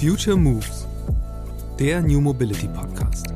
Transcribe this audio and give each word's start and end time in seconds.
Future 0.00 0.36
Moves, 0.36 0.86
der 1.78 2.02
New 2.02 2.20
Mobility 2.20 2.68
Podcast. 2.68 3.28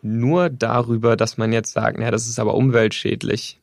Nur 0.00 0.48
darüber, 0.48 1.16
dass 1.18 1.36
man 1.36 1.52
jetzt 1.52 1.72
sagt, 1.74 2.00
ja, 2.00 2.10
das 2.10 2.26
ist 2.26 2.38
aber 2.38 2.54
umweltschädlich, 2.54 3.60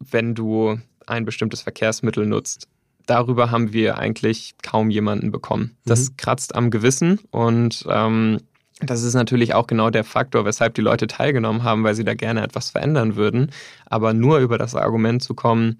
wenn 0.00 0.34
du 0.34 0.80
ein 1.06 1.24
bestimmtes 1.24 1.62
Verkehrsmittel 1.62 2.26
nutzt, 2.26 2.66
darüber 3.06 3.50
haben 3.50 3.72
wir 3.72 3.98
eigentlich 3.98 4.54
kaum 4.62 4.90
jemanden 4.90 5.30
bekommen. 5.30 5.76
Das 5.84 6.10
mhm. 6.10 6.16
kratzt 6.16 6.54
am 6.54 6.70
Gewissen 6.70 7.20
und 7.30 7.84
ähm, 7.88 8.38
das 8.80 9.02
ist 9.02 9.14
natürlich 9.14 9.54
auch 9.54 9.66
genau 9.66 9.88
der 9.88 10.04
Faktor, 10.04 10.44
weshalb 10.44 10.74
die 10.74 10.82
Leute 10.82 11.06
teilgenommen 11.06 11.62
haben, 11.62 11.82
weil 11.82 11.94
sie 11.94 12.04
da 12.04 12.12
gerne 12.12 12.42
etwas 12.42 12.70
verändern 12.70 13.16
würden. 13.16 13.50
Aber 13.86 14.12
nur 14.12 14.38
über 14.38 14.58
das 14.58 14.74
Argument 14.74 15.22
zu 15.22 15.34
kommen, 15.34 15.78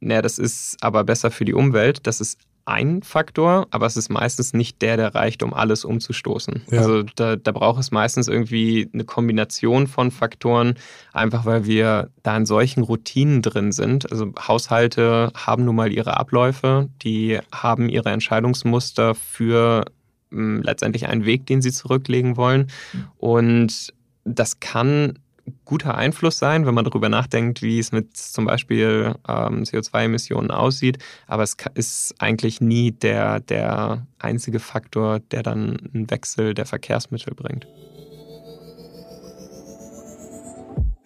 naja, 0.00 0.20
das 0.20 0.38
ist 0.38 0.76
aber 0.82 1.04
besser 1.04 1.30
für 1.30 1.46
die 1.46 1.54
Umwelt, 1.54 2.06
das 2.06 2.20
ist 2.20 2.38
ein 2.66 3.02
Faktor, 3.02 3.68
aber 3.70 3.86
es 3.86 3.96
ist 3.96 4.10
meistens 4.10 4.52
nicht 4.52 4.82
der, 4.82 4.96
der 4.96 5.14
reicht, 5.14 5.42
um 5.44 5.54
alles 5.54 5.84
umzustoßen. 5.84 6.62
Ja. 6.70 6.80
Also 6.80 7.04
da, 7.04 7.36
da 7.36 7.52
braucht 7.52 7.80
es 7.80 7.92
meistens 7.92 8.26
irgendwie 8.26 8.90
eine 8.92 9.04
Kombination 9.04 9.86
von 9.86 10.10
Faktoren, 10.10 10.74
einfach 11.12 11.46
weil 11.46 11.64
wir 11.64 12.10
da 12.24 12.36
in 12.36 12.44
solchen 12.44 12.82
Routinen 12.82 13.40
drin 13.40 13.70
sind. 13.70 14.10
Also 14.10 14.32
Haushalte 14.36 15.30
haben 15.34 15.64
nun 15.64 15.76
mal 15.76 15.92
ihre 15.92 16.16
Abläufe, 16.16 16.88
die 17.02 17.38
haben 17.52 17.88
ihre 17.88 18.10
Entscheidungsmuster 18.10 19.14
für 19.14 19.84
mh, 20.30 20.38
hm, 20.38 20.62
letztendlich 20.62 21.06
einen 21.06 21.24
Weg, 21.24 21.46
den 21.46 21.62
sie 21.62 21.70
zurücklegen 21.70 22.36
wollen. 22.36 22.66
Und 23.16 23.94
das 24.24 24.58
kann 24.58 25.20
guter 25.64 25.96
Einfluss 25.96 26.38
sein, 26.38 26.66
wenn 26.66 26.74
man 26.74 26.84
darüber 26.84 27.08
nachdenkt, 27.08 27.62
wie 27.62 27.78
es 27.78 27.92
mit 27.92 28.16
zum 28.16 28.44
Beispiel 28.44 29.14
ähm, 29.28 29.62
CO2-Emissionen 29.62 30.50
aussieht. 30.50 30.98
Aber 31.26 31.42
es 31.42 31.56
ist 31.74 32.14
eigentlich 32.18 32.60
nie 32.60 32.92
der, 32.92 33.40
der 33.40 34.06
einzige 34.18 34.60
Faktor, 34.60 35.20
der 35.20 35.42
dann 35.42 35.76
einen 35.92 36.10
Wechsel 36.10 36.54
der 36.54 36.66
Verkehrsmittel 36.66 37.34
bringt. 37.34 37.66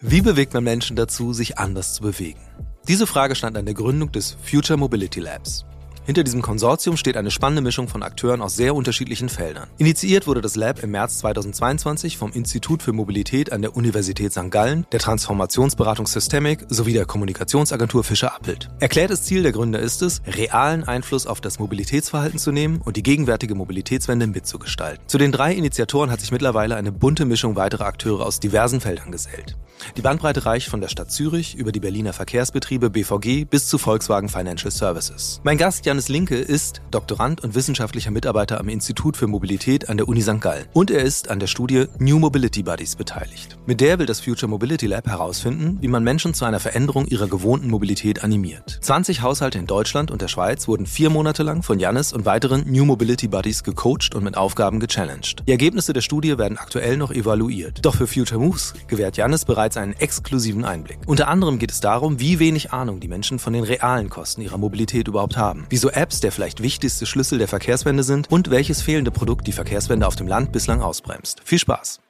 Wie 0.02 0.22
bewegt 0.22 0.54
man 0.54 0.64
Menschen 0.64 0.96
dazu, 0.96 1.32
sich 1.34 1.58
anders 1.58 1.94
zu 1.94 2.02
bewegen? 2.02 2.40
Diese 2.88 3.06
Frage 3.06 3.34
stand 3.34 3.58
an 3.58 3.66
der 3.66 3.74
Gründung 3.74 4.10
des 4.10 4.36
Future 4.42 4.78
Mobility 4.78 5.20
Labs. 5.20 5.66
Hinter 6.06 6.24
diesem 6.24 6.40
Konsortium 6.40 6.96
steht 6.96 7.16
eine 7.16 7.30
spannende 7.30 7.62
Mischung 7.62 7.86
von 7.86 8.02
Akteuren 8.02 8.40
aus 8.40 8.56
sehr 8.56 8.74
unterschiedlichen 8.74 9.28
Feldern. 9.28 9.68
Initiiert 9.76 10.26
wurde 10.26 10.40
das 10.40 10.56
Lab 10.56 10.82
im 10.82 10.92
März 10.92 11.18
2022 11.18 12.16
vom 12.16 12.32
Institut 12.32 12.82
für 12.82 12.92
Mobilität 12.92 13.52
an 13.52 13.60
der 13.60 13.76
Universität 13.76 14.32
St. 14.32 14.50
Gallen, 14.50 14.86
der 14.92 15.00
Transformationsberatung 15.00 16.06
Systemic 16.06 16.64
sowie 16.68 16.94
der 16.94 17.04
Kommunikationsagentur 17.04 18.02
Fischer 18.02 18.34
Appelt. 18.34 18.68
Erklärtes 18.80 19.22
Ziel 19.24 19.42
der 19.42 19.52
Gründer 19.52 19.78
ist 19.78 20.00
es, 20.00 20.22
realen 20.26 20.84
Einfluss 20.84 21.26
auf 21.26 21.40
das 21.40 21.58
Mobilitätsverhalten 21.58 22.38
zu 22.38 22.50
nehmen 22.50 22.80
und 22.82 22.96
die 22.96 23.02
gegenwärtige 23.02 23.54
Mobilitätswende 23.54 24.26
mitzugestalten. 24.26 25.04
Zu 25.06 25.18
den 25.18 25.32
drei 25.32 25.52
Initiatoren 25.52 26.10
hat 26.10 26.20
sich 26.20 26.32
mittlerweile 26.32 26.76
eine 26.76 26.92
bunte 26.92 27.26
Mischung 27.26 27.56
weiterer 27.56 27.84
Akteure 27.84 28.24
aus 28.24 28.40
diversen 28.40 28.80
Feldern 28.80 29.12
gesellt. 29.12 29.56
Die 29.96 30.02
Bandbreite 30.02 30.44
reicht 30.44 30.68
von 30.68 30.80
der 30.80 30.88
Stadt 30.88 31.10
Zürich 31.10 31.54
über 31.54 31.72
die 31.72 31.80
Berliner 31.80 32.12
Verkehrsbetriebe 32.12 32.90
BVG 32.90 33.44
bis 33.44 33.66
zu 33.66 33.78
Volkswagen 33.78 34.28
Financial 34.28 34.70
Services. 34.70 35.40
Mein 35.42 35.58
Gast 35.58 35.86
Janis 35.90 36.08
Linke 36.08 36.36
ist 36.36 36.82
Doktorand 36.92 37.42
und 37.42 37.54
wissenschaftlicher 37.54 38.10
Mitarbeiter 38.10 38.60
am 38.60 38.68
Institut 38.68 39.16
für 39.16 39.26
Mobilität 39.26 39.88
an 39.88 39.96
der 39.96 40.06
Uni 40.06 40.22
St. 40.22 40.40
Gallen. 40.40 40.66
Und 40.72 40.90
er 40.90 41.02
ist 41.02 41.28
an 41.30 41.40
der 41.40 41.48
Studie 41.48 41.86
New 41.98 42.18
Mobility 42.20 42.62
Buddies 42.62 42.94
beteiligt. 42.94 43.58
Mit 43.66 43.80
der 43.80 43.98
will 43.98 44.06
das 44.06 44.20
Future 44.20 44.48
Mobility 44.48 44.86
Lab 44.86 45.08
herausfinden, 45.08 45.78
wie 45.80 45.88
man 45.88 46.04
Menschen 46.04 46.32
zu 46.32 46.44
einer 46.44 46.60
Veränderung 46.60 47.06
ihrer 47.06 47.26
gewohnten 47.26 47.68
Mobilität 47.68 48.22
animiert. 48.22 48.78
20 48.82 49.22
Haushalte 49.22 49.58
in 49.58 49.66
Deutschland 49.66 50.12
und 50.12 50.22
der 50.22 50.28
Schweiz 50.28 50.68
wurden 50.68 50.86
vier 50.86 51.10
Monate 51.10 51.42
lang 51.42 51.64
von 51.64 51.80
Janis 51.80 52.12
und 52.12 52.24
weiteren 52.24 52.70
New 52.70 52.84
Mobility 52.84 53.26
Buddies 53.26 53.64
gecoacht 53.64 54.14
und 54.14 54.22
mit 54.22 54.36
Aufgaben 54.36 54.78
gechallenged. 54.78 55.42
Die 55.48 55.50
Ergebnisse 55.50 55.92
der 55.92 56.02
Studie 56.02 56.38
werden 56.38 56.56
aktuell 56.56 56.96
noch 56.98 57.10
evaluiert. 57.10 57.80
Doch 57.82 57.96
für 57.96 58.06
Future 58.06 58.40
Moves 58.40 58.74
gewährt 58.86 59.16
Janis 59.16 59.44
bereits 59.44 59.60
bereits 59.60 59.76
einen 59.76 59.92
exklusiven 59.94 60.64
Einblick. 60.64 60.98
Unter 61.06 61.28
anderem 61.28 61.58
geht 61.58 61.70
es 61.70 61.80
darum, 61.80 62.18
wie 62.18 62.38
wenig 62.38 62.72
Ahnung 62.72 62.98
die 63.00 63.08
Menschen 63.08 63.38
von 63.38 63.52
den 63.52 63.64
realen 63.64 64.08
Kosten 64.08 64.40
ihrer 64.40 64.58
Mobilität 64.58 65.06
überhaupt 65.06 65.36
haben, 65.36 65.66
wieso 65.80 65.88
Apps 65.92 66.20
der 66.20 66.30
vielleicht 66.30 66.62
wichtigste 66.62 67.06
Schlüssel 67.06 67.38
der 67.38 67.48
Verkehrswende 67.48 68.02
sind 68.02 68.30
und 68.30 68.50
welches 68.50 68.82
fehlende 68.82 69.10
Produkt 69.10 69.46
die 69.46 69.52
Verkehrswende 69.52 70.06
auf 70.06 70.14
dem 70.14 70.26
Land 70.26 70.52
bislang 70.52 70.82
ausbremst. 70.82 71.40
Viel 71.42 71.58
Spaß! 71.58 72.00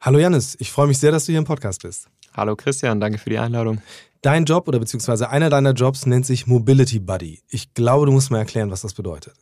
Hallo 0.00 0.18
Janis, 0.18 0.56
ich 0.58 0.72
freue 0.72 0.88
mich 0.88 0.98
sehr, 0.98 1.12
dass 1.12 1.26
du 1.26 1.30
hier 1.30 1.38
im 1.38 1.44
Podcast 1.44 1.82
bist. 1.82 2.08
Hallo 2.36 2.56
Christian, 2.56 2.98
danke 2.98 3.18
für 3.18 3.30
die 3.30 3.38
Einladung. 3.38 3.80
Dein 4.20 4.46
Job 4.46 4.66
oder 4.66 4.80
beziehungsweise 4.80 5.30
einer 5.30 5.48
deiner 5.48 5.74
Jobs 5.74 6.06
nennt 6.06 6.26
sich 6.26 6.48
Mobility 6.48 6.98
Buddy. 6.98 7.40
Ich 7.50 7.72
glaube, 7.72 8.06
du 8.06 8.10
musst 8.10 8.32
mal 8.32 8.38
erklären, 8.38 8.72
was 8.72 8.80
das 8.80 8.94
bedeutet. 8.94 9.34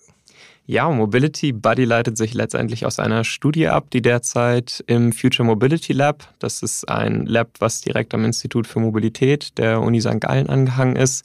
Ja, 0.66 0.90
Mobility 0.90 1.52
Buddy 1.52 1.86
leitet 1.86 2.18
sich 2.18 2.34
letztendlich 2.34 2.84
aus 2.84 2.98
einer 2.98 3.24
Studie 3.24 3.68
ab, 3.68 3.90
die 3.90 4.02
derzeit 4.02 4.84
im 4.86 5.14
Future 5.14 5.46
Mobility 5.46 5.94
Lab, 5.94 6.28
das 6.40 6.62
ist 6.62 6.86
ein 6.90 7.24
Lab, 7.24 7.52
was 7.58 7.80
direkt 7.80 8.12
am 8.12 8.26
Institut 8.26 8.66
für 8.66 8.80
Mobilität 8.80 9.56
der 9.56 9.80
Uni 9.80 10.02
St. 10.02 10.20
Gallen 10.20 10.50
angehangen 10.50 10.96
ist, 10.96 11.24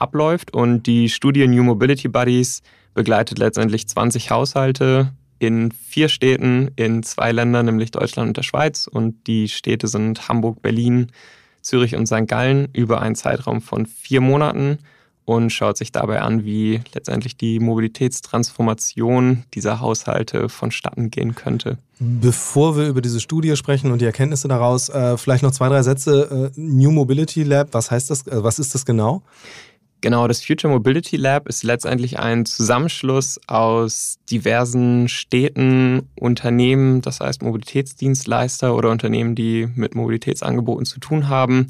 abläuft. 0.00 0.52
Und 0.54 0.86
die 0.86 1.08
Studie 1.08 1.46
New 1.46 1.62
Mobility 1.62 2.08
Buddies 2.08 2.62
begleitet 2.94 3.38
letztendlich 3.38 3.88
20 3.88 4.30
Haushalte 4.30 5.12
in 5.38 5.72
vier 5.72 6.08
Städten 6.08 6.70
in 6.76 7.02
zwei 7.02 7.32
Ländern, 7.32 7.66
nämlich 7.66 7.90
Deutschland 7.90 8.28
und 8.28 8.36
der 8.36 8.42
Schweiz. 8.42 8.86
Und 8.86 9.26
die 9.26 9.48
Städte 9.48 9.88
sind 9.88 10.28
Hamburg, 10.28 10.62
Berlin, 10.62 11.08
Zürich 11.62 11.96
und 11.96 12.06
St. 12.06 12.26
Gallen 12.26 12.68
über 12.72 13.00
einen 13.00 13.14
Zeitraum 13.14 13.60
von 13.60 13.86
vier 13.86 14.20
Monaten 14.20 14.78
und 15.24 15.50
schaut 15.50 15.76
sich 15.76 15.92
dabei 15.92 16.22
an, 16.22 16.44
wie 16.44 16.80
letztendlich 16.92 17.36
die 17.36 17.60
Mobilitätstransformation 17.60 19.44
dieser 19.54 19.80
Haushalte 19.80 20.48
vonstatten 20.48 21.10
gehen 21.10 21.34
könnte. 21.34 21.78
Bevor 22.00 22.76
wir 22.76 22.88
über 22.88 23.00
diese 23.00 23.20
Studie 23.20 23.54
sprechen 23.56 23.92
und 23.92 24.00
die 24.00 24.06
Erkenntnisse 24.06 24.48
daraus, 24.48 24.88
äh, 24.88 25.16
vielleicht 25.16 25.42
noch 25.42 25.52
zwei, 25.52 25.68
drei 25.68 25.82
Sätze. 25.82 26.50
Äh, 26.56 26.60
New 26.60 26.90
Mobility 26.90 27.44
Lab, 27.44 27.68
was 27.72 27.90
heißt 27.90 28.10
das? 28.10 28.26
Äh, 28.26 28.42
was 28.42 28.58
ist 28.58 28.74
das 28.74 28.84
genau? 28.84 29.22
Genau, 30.02 30.26
das 30.28 30.42
Future 30.42 30.72
Mobility 30.72 31.16
Lab 31.16 31.46
ist 31.46 31.62
letztendlich 31.62 32.18
ein 32.18 32.46
Zusammenschluss 32.46 33.38
aus 33.46 34.18
diversen 34.30 35.08
Städten, 35.08 36.08
Unternehmen, 36.18 37.02
das 37.02 37.20
heißt 37.20 37.42
Mobilitätsdienstleister 37.42 38.74
oder 38.74 38.90
Unternehmen, 38.90 39.34
die 39.34 39.68
mit 39.74 39.94
Mobilitätsangeboten 39.94 40.86
zu 40.86 41.00
tun 41.00 41.28
haben. 41.28 41.66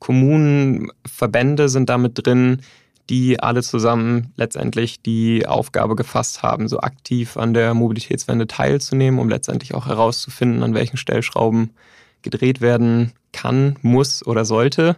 Kommunen, 0.00 0.90
Verbände 1.06 1.68
sind 1.68 1.88
damit 1.88 2.26
drin, 2.26 2.62
die 3.08 3.38
alle 3.40 3.62
zusammen 3.62 4.32
letztendlich 4.36 5.00
die 5.02 5.46
Aufgabe 5.46 5.94
gefasst 5.94 6.42
haben, 6.42 6.66
so 6.66 6.80
aktiv 6.80 7.36
an 7.36 7.54
der 7.54 7.74
Mobilitätswende 7.74 8.48
teilzunehmen, 8.48 9.20
um 9.20 9.28
letztendlich 9.28 9.74
auch 9.74 9.86
herauszufinden, 9.86 10.64
an 10.64 10.74
welchen 10.74 10.96
Stellschrauben 10.96 11.70
gedreht 12.22 12.60
werden 12.60 13.12
kann, 13.32 13.76
muss 13.82 14.26
oder 14.26 14.44
sollte. 14.44 14.96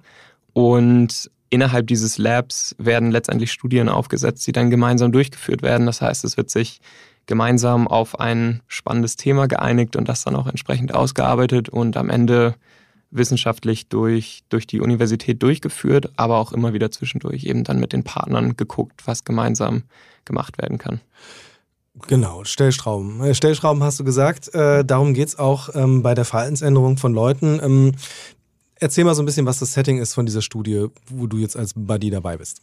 Und 0.54 1.31
innerhalb 1.53 1.87
dieses 1.87 2.17
Labs 2.17 2.75
werden 2.79 3.11
letztendlich 3.11 3.53
Studien 3.53 3.91
aufgesetzt, 3.91 4.47
die 4.47 4.53
dann 4.53 4.71
gemeinsam 4.71 5.13
durchgeführt 5.13 5.61
werden. 5.61 5.85
Das 5.85 6.01
heißt, 6.01 6.25
es 6.25 6.39
wird 6.39 6.49
sich 6.49 6.81
gemeinsam 7.27 7.87
auf 7.87 8.19
ein 8.19 8.63
spannendes 8.69 9.17
Thema 9.17 9.47
geeinigt 9.49 9.95
und 9.95 10.09
das 10.09 10.25
dann 10.25 10.35
auch 10.35 10.47
entsprechend 10.47 10.95
ausgearbeitet 10.95 11.69
und 11.69 11.99
am 11.99 12.09
Ende 12.09 12.55
wissenschaftlich 13.11 13.89
durch, 13.89 14.45
durch 14.49 14.67
die 14.67 14.81
Universität 14.81 15.43
durchgeführt, 15.43 16.11
aber 16.17 16.39
auch 16.39 16.53
immer 16.53 16.73
wieder 16.73 16.91
zwischendurch 16.91 17.45
eben 17.45 17.65
dann 17.65 17.79
mit 17.79 17.93
den 17.93 18.03
Partnern 18.03 18.57
geguckt, 18.57 19.07
was 19.07 19.25
gemeinsam 19.25 19.83
gemacht 20.25 20.57
werden 20.57 20.78
kann. 20.78 21.03
Genau, 22.09 22.45
Stellschrauben. 22.45 23.21
Äh, 23.21 23.34
Stellschrauben 23.34 23.83
hast 23.83 24.01
du 24.01 24.05
gesagt. 24.05 24.55
Äh, 24.55 24.83
darum 24.87 25.13
geht's 25.13 25.39
auch 25.39 25.69
ähm, 25.75 26.03
bei 26.03 26.15
der 26.15 26.25
Verhaltensänderung 26.25 26.97
von 26.97 27.13
Leuten. 27.13 27.60
Ähm, 27.63 27.93
erzähl 28.83 29.05
mal 29.05 29.15
so 29.15 29.23
ein 29.23 29.27
bisschen, 29.27 29.47
was 29.47 29.61
das 29.61 29.73
Setting 29.73 29.99
ist 29.99 30.13
von 30.13 30.27
dieser 30.27 30.43
Studie, 30.43 30.87
wo 31.09 31.27
du 31.27 31.39
jetzt 31.39 31.57
als 31.57 31.73
Buddy 31.75 32.11
dabei 32.11 32.37
bist. 32.37 32.61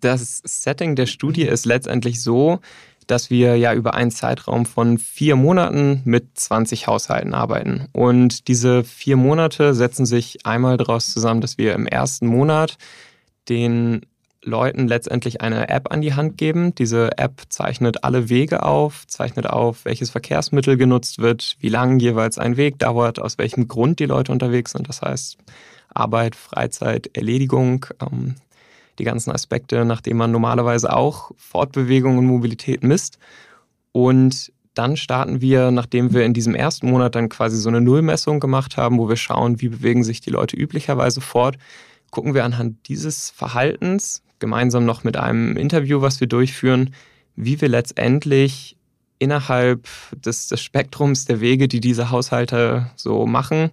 Das 0.00 0.42
Setting 0.44 0.96
der 0.96 1.06
Studie 1.06 1.42
ist 1.42 1.66
letztendlich 1.66 2.22
so, 2.22 2.58
dass 3.06 3.30
wir 3.30 3.56
ja 3.56 3.74
über 3.74 3.94
einen 3.94 4.10
Zeitraum 4.10 4.64
von 4.64 4.98
vier 4.98 5.36
Monaten 5.36 6.02
mit 6.04 6.38
20 6.38 6.86
Haushalten 6.86 7.34
arbeiten. 7.34 7.88
Und 7.92 8.48
diese 8.48 8.84
vier 8.84 9.16
Monate 9.16 9.74
setzen 9.74 10.06
sich 10.06 10.46
einmal 10.46 10.76
daraus 10.76 11.12
zusammen, 11.12 11.40
dass 11.40 11.58
wir 11.58 11.74
im 11.74 11.86
ersten 11.86 12.26
Monat 12.26 12.78
den 13.48 14.06
Leuten 14.44 14.88
letztendlich 14.88 15.40
eine 15.40 15.68
App 15.68 15.92
an 15.92 16.00
die 16.00 16.14
Hand 16.14 16.36
geben. 16.36 16.74
Diese 16.74 17.16
App 17.18 17.42
zeichnet 17.48 18.04
alle 18.04 18.28
Wege 18.28 18.64
auf, 18.64 19.06
zeichnet 19.06 19.46
auf, 19.46 19.84
welches 19.84 20.10
Verkehrsmittel 20.10 20.76
genutzt 20.76 21.18
wird, 21.18 21.56
wie 21.60 21.68
lang 21.68 22.00
jeweils 22.00 22.38
ein 22.38 22.56
Weg 22.56 22.78
dauert, 22.78 23.20
aus 23.20 23.38
welchem 23.38 23.68
Grund 23.68 24.00
die 24.00 24.06
Leute 24.06 24.32
unterwegs 24.32 24.72
sind. 24.72 24.88
Das 24.88 25.02
heißt 25.02 25.38
Arbeit, 25.94 26.34
Freizeit, 26.34 27.10
Erledigung. 27.14 27.86
Ähm, 28.00 28.34
die 28.98 29.04
ganzen 29.04 29.32
Aspekte, 29.32 29.84
nach 29.84 30.00
denen 30.00 30.18
man 30.18 30.30
normalerweise 30.30 30.94
auch 30.94 31.32
Fortbewegung 31.36 32.18
und 32.18 32.26
Mobilität 32.26 32.82
misst. 32.82 33.18
Und 33.92 34.52
dann 34.74 34.96
starten 34.96 35.40
wir, 35.40 35.70
nachdem 35.70 36.14
wir 36.14 36.24
in 36.24 36.34
diesem 36.34 36.54
ersten 36.54 36.90
Monat 36.90 37.14
dann 37.14 37.28
quasi 37.28 37.56
so 37.58 37.68
eine 37.68 37.80
Nullmessung 37.80 38.40
gemacht 38.40 38.76
haben, 38.76 38.98
wo 38.98 39.08
wir 39.08 39.16
schauen, 39.16 39.60
wie 39.60 39.68
bewegen 39.68 40.04
sich 40.04 40.20
die 40.20 40.30
Leute 40.30 40.56
üblicherweise 40.56 41.20
fort, 41.20 41.58
gucken 42.10 42.34
wir 42.34 42.44
anhand 42.44 42.88
dieses 42.88 43.30
Verhaltens, 43.30 44.22
gemeinsam 44.42 44.84
noch 44.84 45.04
mit 45.04 45.16
einem 45.16 45.56
Interview, 45.56 46.02
was 46.02 46.20
wir 46.20 46.26
durchführen, 46.26 46.94
wie 47.36 47.58
wir 47.62 47.68
letztendlich 47.68 48.76
innerhalb 49.18 49.88
des, 50.12 50.48
des 50.48 50.60
Spektrums 50.60 51.24
der 51.24 51.40
Wege, 51.40 51.68
die 51.68 51.80
diese 51.80 52.10
Haushalte 52.10 52.90
so 52.96 53.24
machen, 53.24 53.70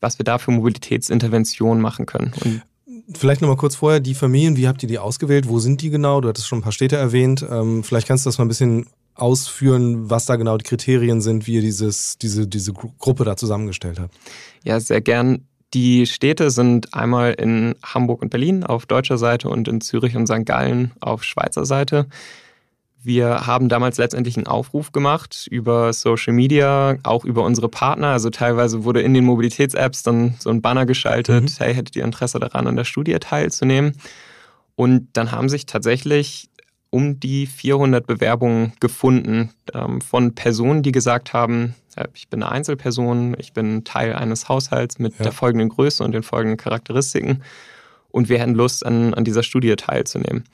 was 0.00 0.18
wir 0.18 0.24
da 0.24 0.38
für 0.38 0.52
Mobilitätsinterventionen 0.52 1.82
machen 1.82 2.06
können. 2.06 2.32
Und 2.44 2.62
Vielleicht 3.14 3.40
nochmal 3.40 3.56
kurz 3.56 3.74
vorher, 3.74 4.00
die 4.00 4.14
Familien, 4.14 4.56
wie 4.56 4.68
habt 4.68 4.82
ihr 4.82 4.88
die 4.88 4.98
ausgewählt? 4.98 5.48
Wo 5.48 5.58
sind 5.58 5.82
die 5.82 5.90
genau? 5.90 6.20
Du 6.20 6.28
hattest 6.28 6.46
schon 6.46 6.58
ein 6.58 6.62
paar 6.62 6.72
Städte 6.72 6.96
erwähnt. 6.96 7.44
Ähm, 7.50 7.82
vielleicht 7.82 8.06
kannst 8.06 8.24
du 8.24 8.28
das 8.28 8.38
mal 8.38 8.44
ein 8.44 8.48
bisschen 8.48 8.86
ausführen, 9.14 10.08
was 10.08 10.26
da 10.26 10.36
genau 10.36 10.56
die 10.56 10.64
Kriterien 10.64 11.20
sind, 11.20 11.46
wie 11.46 11.54
ihr 11.54 11.60
dieses, 11.62 12.18
diese, 12.18 12.46
diese 12.46 12.72
Gruppe 12.72 13.24
da 13.24 13.36
zusammengestellt 13.36 13.98
habt. 13.98 14.14
Ja, 14.64 14.78
sehr 14.78 15.00
gern. 15.00 15.46
Die 15.74 16.06
Städte 16.06 16.50
sind 16.50 16.92
einmal 16.92 17.32
in 17.32 17.74
Hamburg 17.82 18.20
und 18.20 18.28
Berlin 18.28 18.62
auf 18.64 18.84
deutscher 18.84 19.16
Seite 19.16 19.48
und 19.48 19.68
in 19.68 19.80
Zürich 19.80 20.16
und 20.16 20.26
St. 20.26 20.44
Gallen 20.44 20.92
auf 21.00 21.24
Schweizer 21.24 21.64
Seite. 21.64 22.06
Wir 23.04 23.46
haben 23.46 23.68
damals 23.68 23.98
letztendlich 23.98 24.36
einen 24.36 24.46
Aufruf 24.46 24.92
gemacht 24.92 25.48
über 25.50 25.92
Social 25.92 26.34
Media, 26.34 26.98
auch 27.02 27.24
über 27.24 27.42
unsere 27.42 27.68
Partner. 27.68 28.08
Also 28.08 28.30
teilweise 28.30 28.84
wurde 28.84 29.00
in 29.00 29.12
den 29.12 29.24
Mobilitäts-Apps 29.24 30.04
dann 30.04 30.34
so 30.38 30.50
ein 30.50 30.62
Banner 30.62 30.86
geschaltet, 30.86 31.44
mhm. 31.44 31.54
hey, 31.58 31.74
hättet 31.74 31.96
ihr 31.96 32.04
Interesse 32.04 32.38
daran, 32.38 32.68
an 32.68 32.76
der 32.76 32.84
Studie 32.84 33.18
teilzunehmen? 33.18 33.96
Und 34.76 35.08
dann 35.14 35.32
haben 35.32 35.48
sich 35.48 35.66
tatsächlich 35.66 36.48
um 36.92 37.18
die 37.18 37.46
400 37.46 38.06
Bewerbungen 38.06 38.74
gefunden 38.78 39.50
ähm, 39.72 40.02
von 40.02 40.34
Personen, 40.34 40.82
die 40.82 40.92
gesagt 40.92 41.32
haben, 41.32 41.74
äh, 41.96 42.06
ich 42.14 42.28
bin 42.28 42.42
eine 42.42 42.52
Einzelperson, 42.52 43.34
ich 43.38 43.54
bin 43.54 43.84
Teil 43.84 44.12
eines 44.14 44.50
Haushalts 44.50 44.98
mit 44.98 45.16
ja. 45.16 45.24
der 45.24 45.32
folgenden 45.32 45.70
Größe 45.70 46.04
und 46.04 46.12
den 46.12 46.22
folgenden 46.22 46.58
Charakteristiken 46.58 47.42
und 48.10 48.28
wir 48.28 48.38
hätten 48.38 48.54
Lust, 48.54 48.84
an, 48.84 49.14
an 49.14 49.24
dieser 49.24 49.42
Studie 49.42 49.74
teilzunehmen. 49.74 50.44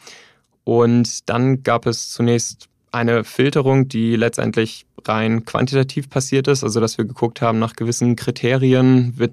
Und 0.63 1.29
dann 1.29 1.65
gab 1.65 1.87
es 1.87 2.11
zunächst 2.11 2.69
eine 2.93 3.25
Filterung, 3.25 3.89
die 3.89 4.15
letztendlich 4.15 4.87
rein 5.05 5.45
quantitativ 5.45 6.09
passiert 6.09 6.47
ist, 6.47 6.63
also 6.63 6.79
dass 6.79 6.99
wir 6.99 7.05
geguckt 7.05 7.43
haben, 7.43 7.59
nach 7.59 7.75
gewissen 7.75 8.15
Kriterien 8.15 9.19
wird 9.19 9.33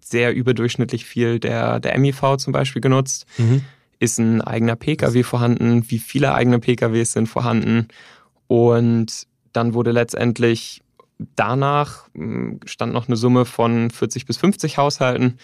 sehr 0.00 0.34
überdurchschnittlich 0.34 1.04
viel 1.04 1.38
der, 1.40 1.78
der 1.78 1.98
MIV 1.98 2.38
zum 2.38 2.54
Beispiel 2.54 2.80
genutzt. 2.80 3.26
Mhm. 3.36 3.64
Ist 3.98 4.18
ein 4.18 4.40
eigener 4.40 4.76
Pkw 4.76 5.22
vorhanden? 5.22 5.90
Wie 5.90 5.98
viele 5.98 6.34
eigene 6.34 6.58
Pkws 6.58 7.12
sind 7.12 7.26
vorhanden? 7.28 7.88
Und 8.46 9.26
dann 9.52 9.74
wurde 9.74 9.90
letztendlich 9.90 10.82
danach 11.34 12.08
hm, 12.14 12.60
stand 12.64 12.92
noch 12.92 13.08
eine 13.08 13.16
Summe 13.16 13.44
von 13.44 13.90
40 13.90 14.26
bis 14.26 14.36
50 14.36 14.78
Haushalten 14.78 15.38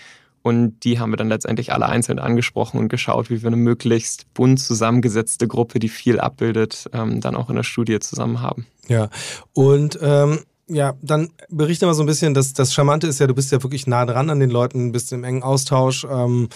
und 0.46 0.84
die 0.84 0.98
haben 0.98 1.10
wir 1.10 1.16
dann 1.16 1.30
letztendlich 1.30 1.72
alle 1.72 1.86
einzeln 1.86 2.18
angesprochen 2.18 2.78
und 2.78 2.90
geschaut, 2.90 3.30
wie 3.30 3.42
wir 3.42 3.46
eine 3.46 3.56
möglichst 3.56 4.32
bunt 4.34 4.60
zusammengesetzte 4.60 5.48
Gruppe, 5.48 5.78
die 5.78 5.88
viel 5.88 6.20
abbildet, 6.20 6.90
ähm, 6.92 7.22
dann 7.22 7.34
auch 7.34 7.48
in 7.48 7.56
der 7.56 7.62
Studie 7.62 7.98
zusammen 7.98 8.42
haben. 8.42 8.66
Ja, 8.86 9.08
und 9.54 9.98
ähm, 10.02 10.40
ja, 10.68 10.92
dann 11.00 11.30
berichte 11.48 11.86
mal 11.86 11.94
so 11.94 12.02
ein 12.02 12.06
bisschen, 12.06 12.34
dass 12.34 12.52
das 12.52 12.74
Charmante 12.74 13.06
ist 13.06 13.20
ja, 13.20 13.26
du 13.26 13.34
bist 13.34 13.52
ja 13.52 13.62
wirklich 13.62 13.86
nah 13.86 14.04
dran 14.04 14.28
an 14.28 14.38
den 14.38 14.50
Leuten, 14.50 14.92
bist 14.92 15.14
im 15.14 15.24
engen 15.24 15.42
Austausch. 15.42 16.06
Ähm, 16.10 16.50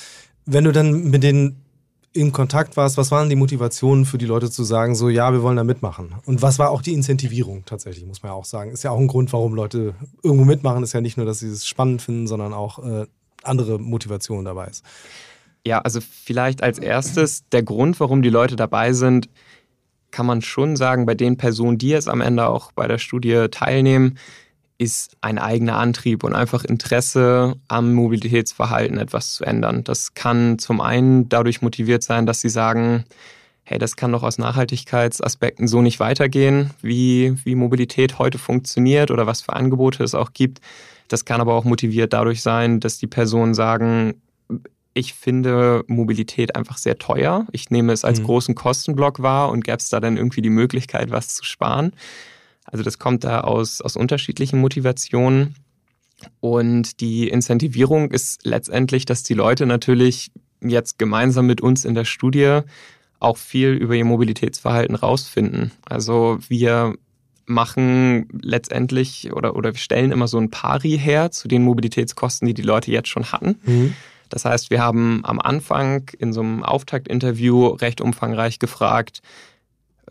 wenn 0.45 0.65
du 0.65 0.73
dann 0.73 1.05
mit 1.05 1.23
denen 1.23 1.63
in 2.13 2.33
Kontakt 2.33 2.77
warst, 2.77 2.97
was 2.97 3.11
waren 3.11 3.29
die 3.29 3.37
Motivationen 3.37 4.05
für 4.05 4.19
die 4.19 4.27
Leute 4.27 4.51
zu 4.51 4.65
sagen, 4.65 4.95
so 4.95 5.09
ja, 5.09 5.33
wir 5.33 5.43
wollen 5.43 5.57
da 5.57 5.65
mitmachen? 5.65 6.15
Und 6.25 6.43
was 6.43 6.59
war 6.59 6.71
auch 6.71 6.83
die 6.83 6.95
Incentivierung 6.95 7.65
tatsächlich, 7.65 8.07
muss 8.07 8.23
man 8.23 8.31
ja 8.31 8.37
auch 8.37 8.45
sagen. 8.45 8.71
Ist 8.71 8.83
ja 8.83 8.91
auch 8.91 8.99
ein 8.99 9.09
Grund, 9.09 9.33
warum 9.33 9.55
Leute 9.55 9.95
irgendwo 10.23 10.45
mitmachen, 10.45 10.83
ist 10.83 10.95
ja 10.95 11.01
nicht 11.01 11.17
nur, 11.17 11.27
dass 11.27 11.41
sie 11.41 11.49
es 11.49 11.67
spannend 11.67 12.03
finden, 12.03 12.27
sondern 12.27 12.55
auch 12.55 12.79
äh, 12.85 13.07
andere 13.43 13.79
Motivation 13.79 14.45
dabei 14.45 14.67
ist. 14.69 14.85
Ja, 15.67 15.81
also 15.81 16.01
vielleicht 16.01 16.63
als 16.63 16.79
erstes 16.79 17.49
der 17.51 17.63
Grund, 17.63 18.01
warum 18.01 18.23
die 18.23 18.31
Leute 18.31 18.57
dabei 18.57 18.93
sind, 18.93 19.29
kann 20.11 20.27
man 20.27 20.41
schon 20.41 20.77
sagen, 20.77 21.05
bei 21.05 21.15
den 21.15 21.37
Personen, 21.37 21.79
die 21.79 21.91
jetzt 21.91 22.09
am 22.09 22.23
Ende 22.23 22.47
auch 22.47 22.73
bei 22.73 22.87
der 22.89 22.99
Studie 22.99 23.49
teilnehmen, 23.51 24.19
ist 24.79 25.17
ein 25.21 25.39
eigener 25.39 25.77
Antrieb 25.77 26.23
und 26.23 26.35
einfach 26.35 26.65
Interesse 26.65 27.57
am 27.67 27.93
Mobilitätsverhalten 27.95 28.99
etwas 28.99 29.35
zu 29.35 29.45
ändern. 29.45 29.83
Das 29.83 30.15
kann 30.15 30.59
zum 30.59 30.81
einen 30.81 31.29
dadurch 31.29 31.63
motiviert 31.63 32.05
sein, 32.05 32.27
dass 32.27 32.41
sie 32.41 32.49
sagen, 32.49 33.05
hey, 33.65 33.79
das 33.79 33.97
kann 33.97 34.13
doch 34.13 34.23
aus 34.23 34.39
Nachhaltigkeitsaspekten 34.39 35.67
so 35.67 35.83
nicht 35.83 36.01
weitergehen, 36.01 36.71
wie, 36.81 37.35
wie 37.45 37.57
Mobilität 37.57 38.19
heute 38.19 38.39
funktioniert 38.39 39.11
oder 39.11 39.27
was 39.27 39.43
für 39.43 39.53
Angebote 39.53 40.05
es 40.05 40.15
auch 40.15 40.33
gibt. 40.33 40.61
Das 41.09 41.25
kann 41.25 41.41
aber 41.41 41.55
auch 41.55 41.65
motiviert 41.65 42.13
dadurch 42.13 42.41
sein, 42.41 42.81
dass 42.81 42.99
die 42.99 43.07
Personen 43.09 43.55
sagen, 43.55 44.15
ich 44.95 45.15
finde 45.15 45.85
Mobilität 45.87 46.57
einfach 46.57 46.79
sehr 46.79 46.99
teuer. 46.99 47.47
Ich 47.53 47.71
nehme 47.71 47.93
es 47.93 48.05
als 48.05 48.21
mhm. 48.21 48.25
großen 48.25 48.55
Kostenblock 48.55 49.23
wahr 49.23 49.51
und 49.51 49.65
gäbe 49.65 49.79
es 49.79 49.89
da 49.89 50.01
dann 50.01 50.17
irgendwie 50.17 50.43
die 50.43 50.51
Möglichkeit, 50.51 51.11
was 51.11 51.35
zu 51.35 51.45
sparen. 51.45 51.93
Also 52.71 52.85
das 52.85 52.99
kommt 52.99 53.25
da 53.25 53.41
aus, 53.41 53.81
aus 53.81 53.97
unterschiedlichen 53.97 54.61
Motivationen. 54.61 55.55
Und 56.41 57.01
die 57.01 57.29
Incentivierung 57.29 58.11
ist 58.11 58.45
letztendlich, 58.45 59.05
dass 59.05 59.23
die 59.23 59.35
Leute 59.35 59.67
natürlich 59.67 60.31
jetzt 60.61 60.99
gemeinsam 60.99 61.47
mit 61.47 61.61
uns 61.61 61.85
in 61.85 61.95
der 61.95 62.05
Studie 62.05 62.61
auch 63.21 63.37
viel 63.37 63.71
über 63.71 63.95
ihr 63.95 64.05
Mobilitätsverhalten 64.05 64.97
rausfinden. 64.97 65.73
Also 65.85 66.39
wir 66.49 66.95
machen 67.47 68.29
letztendlich 68.43 69.33
oder, 69.33 69.57
oder 69.57 69.73
wir 69.73 69.79
stellen 69.79 70.13
immer 70.13 70.29
so 70.29 70.39
ein 70.39 70.51
Pari 70.51 70.99
her 70.99 71.31
zu 71.31 71.49
den 71.49 71.63
Mobilitätskosten, 71.63 72.47
die 72.47 72.55
die 72.55 72.63
Leute 72.63 72.91
jetzt 72.91 73.09
schon 73.09 73.33
hatten. 73.33 73.57
Mhm. 73.65 73.95
Das 74.29 74.45
heißt, 74.45 74.71
wir 74.71 74.83
haben 74.83 75.25
am 75.25 75.41
Anfang 75.41 76.11
in 76.19 76.33
so 76.33 76.41
einem 76.41 76.63
Auftaktinterview 76.63 77.69
recht 77.69 78.01
umfangreich 78.01 78.59
gefragt, 78.59 79.23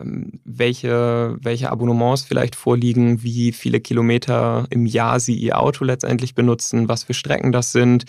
welche, 0.00 1.36
welche 1.40 1.70
Abonnements 1.70 2.22
vielleicht 2.22 2.56
vorliegen, 2.56 3.22
wie 3.22 3.52
viele 3.52 3.80
Kilometer 3.80 4.66
im 4.70 4.86
Jahr 4.86 5.20
sie 5.20 5.34
ihr 5.34 5.58
Auto 5.60 5.84
letztendlich 5.84 6.34
benutzen, 6.34 6.88
was 6.88 7.04
für 7.04 7.14
Strecken 7.14 7.52
das 7.52 7.72
sind, 7.72 8.04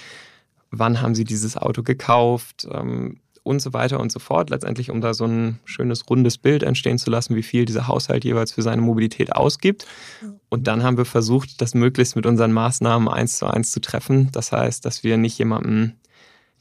wann 0.72 1.02
haben 1.02 1.16
sie 1.16 1.24
dieses 1.24 1.58
Auto 1.58 1.84
gekauft, 1.84 2.68
ähm, 2.72 3.20
und 3.50 3.62
so 3.62 3.74
weiter 3.74 4.00
und 4.00 4.12
so 4.12 4.20
fort. 4.20 4.50
Letztendlich, 4.50 4.92
um 4.92 5.02
da 5.02 5.14
so 5.14 5.26
ein 5.26 5.60
schönes 5.66 6.10
rundes 6.10 6.38
Bild 6.38 6.64
entstehen 6.64 6.98
zu 6.98 7.10
lassen, 7.10 7.36
wie 7.36 7.44
viel 7.44 7.66
dieser 7.66 7.88
Haushalt 7.88 8.24
jeweils 8.24 8.52
für 8.52 8.62
seine 8.62 8.82
Mobilität 8.82 9.36
ausgibt. 9.36 9.88
Und 10.50 10.68
dann 10.68 10.84
haben 10.84 10.98
wir 10.98 11.06
versucht, 11.06 11.62
das 11.62 11.74
möglichst 11.74 12.16
mit 12.16 12.26
unseren 12.26 12.52
Maßnahmen 12.52 13.08
eins 13.08 13.38
zu 13.38 13.48
eins 13.48 13.72
zu 13.72 13.82
treffen. 13.82 14.30
Das 14.32 14.52
heißt, 14.52 14.86
dass 14.86 15.04
wir 15.04 15.18
nicht 15.18 15.38
jemandem 15.38 15.94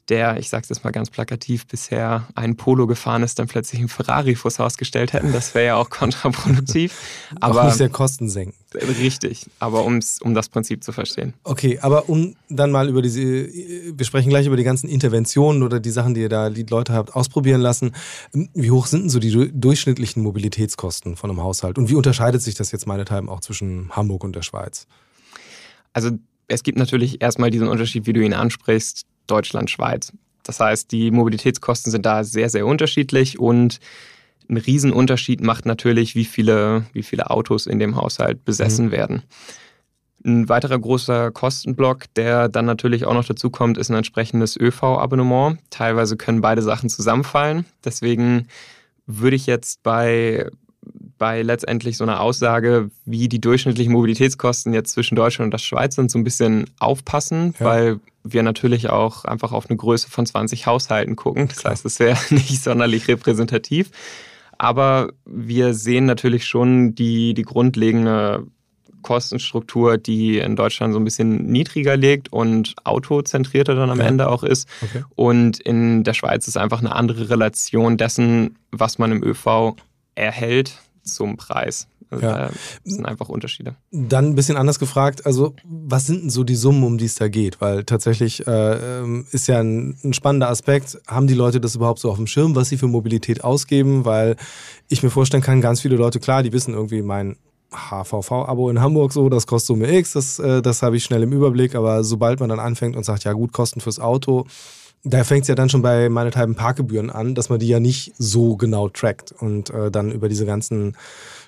der, 0.09 0.38
ich 0.38 0.49
sage 0.49 0.62
es 0.62 0.69
jetzt 0.71 0.85
mal 0.85 0.91
ganz 0.91 1.11
plakativ, 1.11 1.67
bisher 1.67 2.27
ein 2.35 2.57
Polo 2.57 2.87
gefahren 2.87 3.23
ist, 3.23 3.38
dann 3.38 3.47
plötzlich 3.47 3.81
ein 3.81 3.88
Ferrari 3.88 4.35
vors 4.35 4.59
Haus 4.59 4.77
gestellt 4.77 5.12
hätten. 5.12 5.33
Das 5.33 5.55
wäre 5.55 5.67
ja 5.67 5.77
auch 5.77 5.91
kontraproduktiv. 5.91 6.95
aber 7.41 7.62
auch 7.62 7.65
nicht 7.67 7.77
sehr 7.77 7.88
kostensenkend. 7.88 8.57
Richtig, 8.75 9.47
aber 9.59 9.85
um's, 9.85 10.21
um 10.21 10.35
das 10.35 10.49
Prinzip 10.49 10.85
zu 10.85 10.93
verstehen. 10.93 11.35
Okay, 11.45 11.79
aber 11.81 12.09
um 12.09 12.37
dann 12.49 12.71
mal 12.71 12.88
über 12.88 13.00
diese, 13.00 13.23
wir 13.23 14.05
sprechen 14.05 14.29
gleich 14.29 14.47
über 14.47 14.57
die 14.57 14.65
ganzen 14.65 14.88
Interventionen 14.88 15.62
oder 15.62 15.81
die 15.81 15.91
Sachen, 15.91 16.15
die 16.15 16.23
ihr 16.23 16.29
da 16.29 16.50
die 16.50 16.65
Leute 16.65 16.93
habt 16.93 17.15
ausprobieren 17.15 17.61
lassen. 17.61 17.93
Wie 18.33 18.71
hoch 18.71 18.87
sind 18.87 19.03
denn 19.03 19.11
so 19.11 19.19
die 19.19 19.50
durchschnittlichen 19.53 20.23
Mobilitätskosten 20.23 21.17
von 21.17 21.31
einem 21.31 21.43
Haushalt? 21.43 21.79
Und 21.79 21.88
wie 21.88 21.95
unterscheidet 21.95 22.43
sich 22.43 22.55
das 22.55 22.73
jetzt 22.73 22.87
meinethalben 22.87 23.29
auch 23.29 23.41
zwischen 23.41 23.91
Hamburg 23.91 24.25
und 24.25 24.37
der 24.37 24.43
Schweiz? 24.43 24.87
Also 25.93 26.11
es 26.47 26.62
gibt 26.62 26.79
natürlich 26.79 27.23
erstmal 27.23 27.50
diesen 27.50 27.69
Unterschied, 27.69 28.07
wie 28.07 28.12
du 28.12 28.25
ihn 28.25 28.35
ansprichst, 28.35 29.07
Deutschland, 29.30 29.70
Schweiz. 29.70 30.12
Das 30.42 30.61
heißt, 30.61 30.90
die 30.92 31.11
Mobilitätskosten 31.11 31.92
sind 31.92 32.06
da 32.06 32.25
sehr, 32.25 32.49
sehr 32.49 32.66
unterschiedlich 32.66 33.38
und 33.38 33.80
ein 34.49 34.56
Riesenunterschied 34.56 35.42
macht 35.42 35.66
natürlich, 35.66 36.14
wie 36.14 36.25
viele, 36.25 36.87
wie 36.94 37.02
viele 37.02 37.30
Autos 37.30 37.66
in 37.66 37.78
dem 37.78 37.97
Haushalt 37.97 38.44
besessen 38.44 38.87
mhm. 38.87 38.90
werden. 38.92 39.23
Ein 40.25 40.49
weiterer 40.49 40.78
großer 40.78 41.30
Kostenblock, 41.30 42.12
der 42.14 42.49
dann 42.49 42.64
natürlich 42.64 43.04
auch 43.04 43.14
noch 43.14 43.26
dazu 43.26 43.50
kommt, 43.50 43.78
ist 43.78 43.90
ein 43.90 43.97
entsprechendes 43.97 44.56
ÖV-Abonnement. 44.56 45.58
Teilweise 45.70 46.16
können 46.16 46.40
beide 46.40 46.62
Sachen 46.62 46.88
zusammenfallen. 46.88 47.66
Deswegen 47.85 48.49
würde 49.06 49.37
ich 49.37 49.47
jetzt 49.47 49.82
bei 49.82 50.50
bei 51.18 51.42
letztendlich 51.42 51.97
so 51.97 52.04
einer 52.04 52.20
Aussage, 52.20 52.90
wie 53.04 53.28
die 53.28 53.40
durchschnittlichen 53.40 53.92
Mobilitätskosten 53.92 54.73
jetzt 54.73 54.92
zwischen 54.92 55.16
Deutschland 55.16 55.49
und 55.49 55.50
der 55.50 55.58
Schweiz 55.58 55.97
sind, 55.97 56.11
so 56.11 56.18
ein 56.18 56.25
bisschen 56.25 56.70
aufpassen, 56.78 57.54
ja. 57.58 57.66
weil 57.66 58.00
wir 58.32 58.42
natürlich 58.42 58.88
auch 58.90 59.25
einfach 59.25 59.52
auf 59.52 59.68
eine 59.68 59.76
Größe 59.76 60.11
von 60.11 60.26
20 60.26 60.66
Haushalten 60.66 61.16
gucken. 61.16 61.49
Das 61.49 61.64
heißt, 61.64 61.85
es 61.85 61.99
wäre 61.99 62.18
nicht 62.30 62.62
sonderlich 62.62 63.08
repräsentativ. 63.08 63.90
Aber 64.58 65.12
wir 65.25 65.75
sehen 65.75 66.06
natürlich 66.06 66.47
schon 66.47 66.94
die, 66.94 67.35
die 67.35 67.42
grundlegende 67.42 68.47
Kostenstruktur, 69.02 69.97
die 69.97 70.38
in 70.38 70.56
Deutschland 70.56 70.92
so 70.92 70.99
ein 70.99 71.04
bisschen 71.04 71.47
niedriger 71.47 71.97
liegt 71.97 72.32
und 72.32 72.75
autozentrierter 72.85 73.75
dann 73.75 73.90
am 73.90 74.00
ja. 74.00 74.06
Ende 74.06 74.28
auch 74.28 74.42
ist. 74.42 74.68
Okay. 74.82 75.04
Und 75.14 75.61
in 75.61 76.02
der 76.02 76.14
Schweiz 76.14 76.49
ist 76.49 76.56
einfach 76.56 76.80
eine 76.80 76.94
andere 76.94 77.30
Relation 77.30 77.97
dessen, 77.97 78.58
was 78.73 78.99
man 78.99 79.12
im 79.12 79.23
ÖV 79.23 79.76
erhält 80.16 80.80
zum 81.09 81.37
Preis. 81.37 81.88
Also 82.11 82.25
Ja. 82.25 82.38
Da 82.38 82.50
sind 82.85 83.07
einfach 83.07 83.29
Unterschiede. 83.29 83.77
Dann 83.91 84.27
ein 84.27 84.35
bisschen 84.35 84.57
anders 84.57 84.79
gefragt, 84.79 85.27
also 85.27 85.55
was 85.65 86.07
sind 86.07 86.23
denn 86.23 86.31
so 86.31 86.45
die 86.45 86.57
Summen, 86.57 86.83
um 86.85 86.99
die 86.99 87.05
es 87.05 87.17
da 87.17 87.29
geht? 87.29 87.61
Weil 87.61 87.85
tatsächlich 87.85 88.47
äh, 88.47 89.00
ähm, 89.00 89.27
ist 89.31 89.47
ja 89.47 89.61
ein, 89.61 89.99
ein 90.03 90.15
spannender 90.15 90.49
Aspekt. 90.49 90.99
Haben 91.07 91.27
die 91.27 91.35
Leute 91.35 91.61
das 91.61 91.75
überhaupt 91.75 91.99
so 91.99 92.11
auf 92.11 92.17
dem 92.17 92.27
Schirm, 92.27 92.55
was 92.55 92.71
sie 92.71 92.79
für 92.79 92.87
Mobilität 92.87 93.45
ausgeben? 93.45 94.05
Weil 94.05 94.37
ich 94.88 95.03
mir 95.03 95.11
vorstellen 95.11 95.43
kann, 95.43 95.61
ganz 95.61 95.81
viele 95.81 95.97
Leute, 95.97 96.19
klar, 96.19 96.43
die 96.43 96.53
wissen 96.53 96.75
irgendwie 96.75 97.03
mein 97.03 97.37
HVV-Abo 97.71 98.71
in 98.71 98.81
Hamburg 98.81 99.12
so, 99.12 99.29
das 99.29 99.47
kostet 99.47 99.69
Summe 99.69 99.95
X, 99.95 100.12
das, 100.12 100.38
äh, 100.38 100.62
das 100.62 100.83
habe 100.83 100.97
ich 100.97 101.05
schnell 101.05 101.23
im 101.23 101.33
Überblick, 101.33 101.75
aber 101.75 102.03
sobald 102.03 102.41
man 102.41 102.49
dann 102.49 102.61
anfängt 102.61 102.97
und 102.97 103.05
sagt, 103.05 103.25
ja 103.25 103.35
gut, 103.35 103.53
Kosten 103.53 103.81
fürs 103.81 104.00
Auto, 104.00 104.47
da 105.05 105.25
fängt 105.25 105.43
es 105.43 105.49
ja 105.49 105.55
dann 105.55 105.69
schon 105.69 105.83
bei 105.83 106.09
meinethalben 106.09 106.55
Parkgebühren 106.55 107.11
an, 107.11 107.35
dass 107.35 107.49
man 107.49 107.59
die 107.59 107.69
ja 107.69 107.81
nicht 107.81 108.12
so 108.19 108.57
genau 108.57 108.88
trackt 108.88 109.33
und 109.33 109.71
äh, 109.71 109.90
dann 109.90 110.11
über 110.11 110.28
diese 110.28 110.45
ganzen 110.45 110.97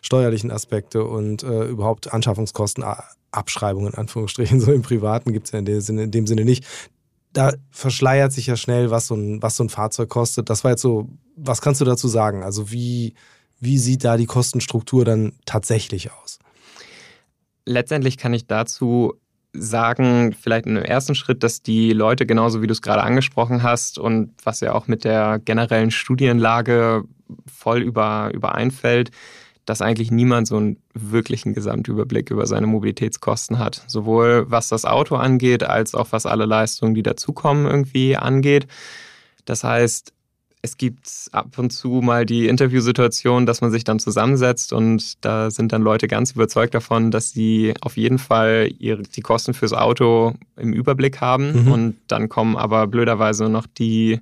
steuerlichen 0.02 0.50
Aspekte 0.50 1.04
und 1.04 1.42
äh, 1.42 1.64
überhaupt 1.64 2.12
Anschaffungskosten, 2.12 2.85
Abschreibungen 3.33 3.92
in 3.92 3.99
Anführungsstrichen, 3.99 4.61
so 4.61 4.73
im 4.73 4.83
Privaten 4.83 5.33
gibt 5.33 5.47
es 5.47 5.52
ja 5.52 5.59
in 5.59 5.64
dem, 5.64 5.80
Sinne, 5.80 6.04
in 6.04 6.11
dem 6.11 6.26
Sinne 6.26 6.45
nicht. 6.45 6.64
Da 7.33 7.52
verschleiert 7.71 8.33
sich 8.33 8.47
ja 8.47 8.57
schnell, 8.57 8.90
was 8.90 9.07
so, 9.07 9.14
ein, 9.14 9.40
was 9.42 9.57
so 9.57 9.64
ein 9.64 9.69
Fahrzeug 9.69 10.09
kostet. 10.09 10.50
Das 10.50 10.64
war 10.64 10.73
jetzt 10.73 10.83
so, 10.83 11.09
was 11.37 11.61
kannst 11.61 11.80
du 11.80 11.85
dazu 11.85 12.09
sagen? 12.09 12.42
Also 12.42 12.73
wie, 12.73 13.14
wie 13.61 13.78
sieht 13.78 14.04
da 14.04 14.16
die 14.16 14.26
Kostenstruktur 14.26 15.04
dann 15.04 15.33
tatsächlich 15.45 16.11
aus? 16.11 16.38
Letztendlich 17.64 18.16
kann 18.16 18.35
ich 18.35 18.47
dazu 18.47 19.14
sagen, 19.52 20.35
vielleicht 20.38 20.66
in 20.66 20.76
dem 20.76 20.85
ersten 20.85 21.14
Schritt, 21.14 21.42
dass 21.42 21.62
die 21.62 21.92
Leute 21.92 22.26
genauso 22.26 22.62
wie 22.62 22.66
du 22.66 22.73
es 22.73 22.83
gerade 22.83 23.02
angesprochen 23.02 23.62
hast 23.62 23.99
und 23.99 24.33
was 24.45 24.61
ja 24.61 24.75
auch 24.75 24.87
mit 24.87 25.04
der 25.04 25.40
generellen 25.45 25.90
Studienlage 25.90 27.04
voll 27.47 27.80
über, 27.83 28.30
übereinfällt, 28.33 29.11
dass 29.64 29.83
eigentlich 29.83 30.11
niemand 30.11 30.47
so 30.47 30.57
einen 30.57 30.78
wirklichen 30.95 31.54
Gesamtüberblick 31.54 32.30
über 32.30 32.47
seine 32.47 32.66
Mobilitätskosten 32.66 33.59
hat. 33.59 33.85
Sowohl 33.87 34.47
was 34.49 34.69
das 34.69 34.85
Auto 34.85 35.16
angeht, 35.16 35.62
als 35.62 35.95
auch 35.95 36.09
was 36.11 36.26
alle 36.26 36.47
Leistungen, 36.47 36.95
die 36.95 37.02
dazukommen, 37.02 37.66
irgendwie 37.66 38.16
angeht. 38.16 38.66
Das 39.45 39.64
heißt, 39.64 40.12
es 40.62 40.76
gibt 40.76 41.09
ab 41.33 41.57
und 41.57 41.71
zu 41.71 41.88
mal 42.02 42.26
die 42.26 42.47
Interviewsituation, 42.47 43.47
dass 43.47 43.62
man 43.62 43.71
sich 43.71 43.85
dann 43.85 43.99
zusammensetzt 43.99 44.73
und 44.73 45.25
da 45.25 45.50
sind 45.50 45.73
dann 45.73 45.83
Leute 45.83 46.07
ganz 46.07 46.33
überzeugt 46.33 46.75
davon, 46.75 47.11
dass 47.11 47.31
sie 47.31 47.75
auf 47.81 47.97
jeden 47.97 48.19
Fall 48.19 48.71
ihre, 48.79 49.02
die 49.02 49.23
Kosten 49.23 49.55
fürs 49.55 49.73
Auto 49.73 50.35
im 50.57 50.75
Überblick 50.75 51.21
haben. 51.21 51.64
Mhm. 51.64 51.73
Und 51.73 51.97
dann 52.09 52.29
kommen 52.29 52.57
aber 52.57 52.87
blöderweise 52.88 53.49
noch 53.49 53.67
die 53.67 54.21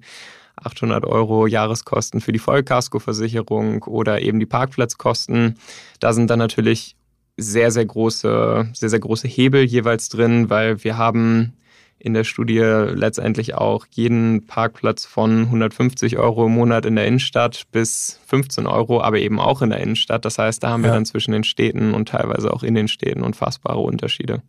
800 0.56 1.04
Euro 1.04 1.46
Jahreskosten 1.46 2.20
für 2.20 2.32
die 2.32 2.38
Vollkaskoversicherung 2.38 3.82
oder 3.84 4.20
eben 4.22 4.38
die 4.38 4.46
Parkplatzkosten. 4.46 5.56
Da 5.98 6.12
sind 6.12 6.30
dann 6.30 6.38
natürlich 6.38 6.94
sehr, 7.36 7.70
sehr 7.70 7.86
große, 7.86 8.70
sehr, 8.74 8.88
sehr 8.88 8.98
große 9.00 9.28
Hebel 9.28 9.64
jeweils 9.64 10.08
drin, 10.08 10.50
weil 10.50 10.82
wir 10.84 10.98
haben 10.98 11.54
in 11.98 12.14
der 12.14 12.24
Studie 12.24 12.58
letztendlich 12.58 13.54
auch 13.54 13.86
jeden 13.90 14.46
Parkplatz 14.46 15.04
von 15.04 15.42
150 15.44 16.16
Euro 16.18 16.46
im 16.46 16.52
Monat 16.52 16.86
in 16.86 16.94
der 16.96 17.06
Innenstadt 17.06 17.64
bis 17.72 18.20
15 18.26 18.66
Euro, 18.66 19.02
aber 19.02 19.18
eben 19.18 19.40
auch 19.40 19.62
in 19.62 19.70
der 19.70 19.80
Innenstadt. 19.80 20.24
Das 20.24 20.38
heißt, 20.38 20.62
da 20.62 20.70
haben 20.70 20.82
wir 20.82 20.88
Ja. 20.88 20.94
dann 20.94 21.06
zwischen 21.06 21.32
den 21.32 21.44
Städten 21.44 21.94
und 21.94 22.08
teilweise 22.08 22.52
auch 22.52 22.62
in 22.62 22.74
den 22.74 22.88
Städten 22.88 23.22
unfassbare 23.22 23.80
Unterschiede. 23.80 24.42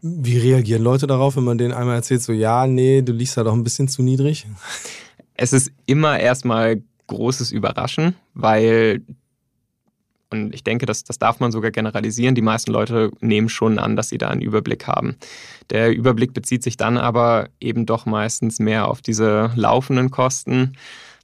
Wie 0.00 0.38
reagieren 0.38 0.82
Leute 0.82 1.06
darauf, 1.06 1.36
wenn 1.36 1.44
man 1.44 1.58
denen 1.58 1.74
einmal 1.74 1.96
erzählt, 1.96 2.22
so 2.22 2.32
ja, 2.32 2.66
nee, 2.66 3.02
du 3.02 3.12
liegst 3.12 3.36
da 3.36 3.44
doch 3.44 3.52
ein 3.52 3.64
bisschen 3.64 3.88
zu 3.88 4.02
niedrig? 4.02 4.46
Es 5.34 5.52
ist 5.52 5.70
immer 5.86 6.18
erstmal 6.18 6.82
großes 7.08 7.52
Überraschen, 7.52 8.14
weil, 8.34 9.02
und 10.30 10.54
ich 10.54 10.62
denke, 10.62 10.84
das, 10.86 11.04
das 11.04 11.18
darf 11.18 11.40
man 11.40 11.52
sogar 11.52 11.70
generalisieren, 11.70 12.34
die 12.34 12.42
meisten 12.42 12.70
Leute 12.70 13.10
nehmen 13.20 13.48
schon 13.48 13.78
an, 13.78 13.96
dass 13.96 14.10
sie 14.10 14.18
da 14.18 14.28
einen 14.28 14.42
Überblick 14.42 14.86
haben. 14.86 15.16
Der 15.70 15.94
Überblick 15.94 16.34
bezieht 16.34 16.62
sich 16.62 16.76
dann 16.76 16.98
aber 16.98 17.48
eben 17.60 17.86
doch 17.86 18.04
meistens 18.04 18.58
mehr 18.58 18.88
auf 18.88 19.00
diese 19.00 19.50
laufenden 19.54 20.10
Kosten. 20.10 20.74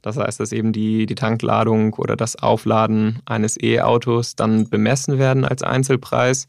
Das 0.01 0.17
heißt, 0.17 0.39
dass 0.39 0.51
eben 0.51 0.71
die, 0.71 1.05
die 1.05 1.15
Tankladung 1.15 1.93
oder 1.95 2.15
das 2.15 2.35
Aufladen 2.35 3.19
eines 3.25 3.61
E-Autos 3.61 4.35
dann 4.35 4.69
bemessen 4.69 5.17
werden 5.19 5.45
als 5.45 5.63
Einzelpreis. 5.63 6.47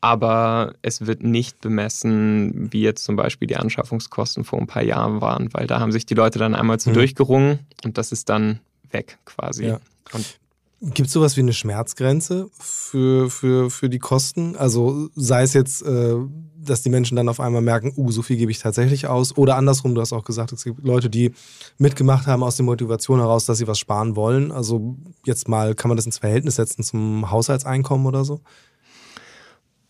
Aber 0.00 0.74
es 0.82 1.06
wird 1.06 1.22
nicht 1.24 1.60
bemessen, 1.60 2.72
wie 2.72 2.82
jetzt 2.82 3.04
zum 3.04 3.16
Beispiel 3.16 3.48
die 3.48 3.56
Anschaffungskosten 3.56 4.44
vor 4.44 4.60
ein 4.60 4.68
paar 4.68 4.84
Jahren 4.84 5.20
waren, 5.20 5.52
weil 5.52 5.66
da 5.66 5.80
haben 5.80 5.92
sich 5.92 6.06
die 6.06 6.14
Leute 6.14 6.38
dann 6.38 6.54
einmal 6.54 6.78
zu 6.78 6.90
Mhm. 6.90 6.94
durchgerungen 6.94 7.58
und 7.84 7.98
das 7.98 8.12
ist 8.12 8.28
dann 8.28 8.60
weg 8.90 9.18
quasi. 9.24 9.66
Ja. 9.66 9.80
Und 10.12 10.38
Gibt 10.80 11.08
es 11.08 11.12
sowas 11.12 11.36
wie 11.36 11.40
eine 11.40 11.52
Schmerzgrenze 11.52 12.50
für, 12.60 13.30
für, 13.30 13.68
für 13.68 13.88
die 13.88 13.98
Kosten? 13.98 14.54
Also 14.54 15.08
sei 15.16 15.42
es 15.42 15.52
jetzt, 15.52 15.82
äh, 15.82 16.14
dass 16.56 16.82
die 16.82 16.90
Menschen 16.90 17.16
dann 17.16 17.28
auf 17.28 17.40
einmal 17.40 17.62
merken, 17.62 17.92
uh, 17.96 18.12
so 18.12 18.22
viel 18.22 18.36
gebe 18.36 18.52
ich 18.52 18.60
tatsächlich 18.60 19.08
aus. 19.08 19.36
Oder 19.36 19.56
andersrum, 19.56 19.96
du 19.96 20.00
hast 20.00 20.12
auch 20.12 20.22
gesagt, 20.22 20.52
es 20.52 20.62
gibt 20.62 20.86
Leute, 20.86 21.10
die 21.10 21.32
mitgemacht 21.78 22.28
haben 22.28 22.44
aus 22.44 22.56
der 22.56 22.64
Motivation 22.64 23.18
heraus, 23.18 23.44
dass 23.44 23.58
sie 23.58 23.66
was 23.66 23.80
sparen 23.80 24.14
wollen. 24.14 24.52
Also 24.52 24.96
jetzt 25.24 25.48
mal, 25.48 25.74
kann 25.74 25.88
man 25.88 25.96
das 25.96 26.06
ins 26.06 26.18
Verhältnis 26.18 26.54
setzen 26.54 26.84
zum 26.84 27.28
Haushaltseinkommen 27.28 28.06
oder 28.06 28.24
so? 28.24 28.40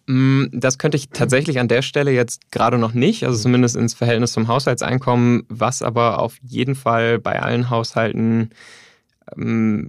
Mm, 0.07 0.45
Das 0.53 0.79
könnte 0.79 0.97
ich 0.97 1.11
tatsächlich 1.11 1.61
an 1.61 1.69
der 1.69 1.83
Stelle 1.83 2.13
jetzt 2.13 2.51
gerade 2.51 2.79
noch 2.79 2.95
nicht, 2.95 3.25
also 3.25 3.39
zumindest 3.39 3.77
ins 3.77 3.93
Verhältnis 3.93 4.33
zum 4.33 4.49
Haushaltseinkommen, 4.49 5.45
was 5.51 5.83
aber 5.83 6.21
auf 6.21 6.39
jeden 6.43 6.75
Fall 6.75 7.19
bei 7.19 7.43
allen 7.43 7.69
Haushalten 7.69 8.51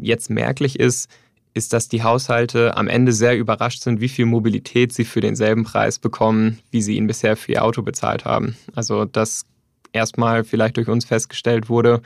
jetzt 0.02 0.30
merklich 0.30 0.80
ist, 0.80 1.10
ist, 1.54 1.74
dass 1.74 1.90
die 1.90 2.04
Haushalte 2.04 2.78
am 2.78 2.88
Ende 2.88 3.12
sehr 3.12 3.38
überrascht 3.38 3.82
sind, 3.82 4.02
wie 4.02 4.10
viel 4.10 4.26
Mobilität 4.26 4.94
sie 4.94 5.04
für 5.06 5.20
denselben 5.20 5.64
Preis 5.64 6.00
bekommen, 6.00 6.60
wie 6.72 6.82
sie 6.82 6.96
ihn 6.96 7.08
bisher 7.08 7.36
für 7.36 7.54
ihr 7.54 7.64
Auto 7.64 7.82
bezahlt 7.82 8.26
haben. 8.26 8.56
Also 8.76 9.06
dass 9.06 9.46
erstmal 9.92 10.44
vielleicht 10.44 10.78
durch 10.78 10.88
uns 10.88 11.06
festgestellt 11.06 11.70
wurde, 11.70 12.02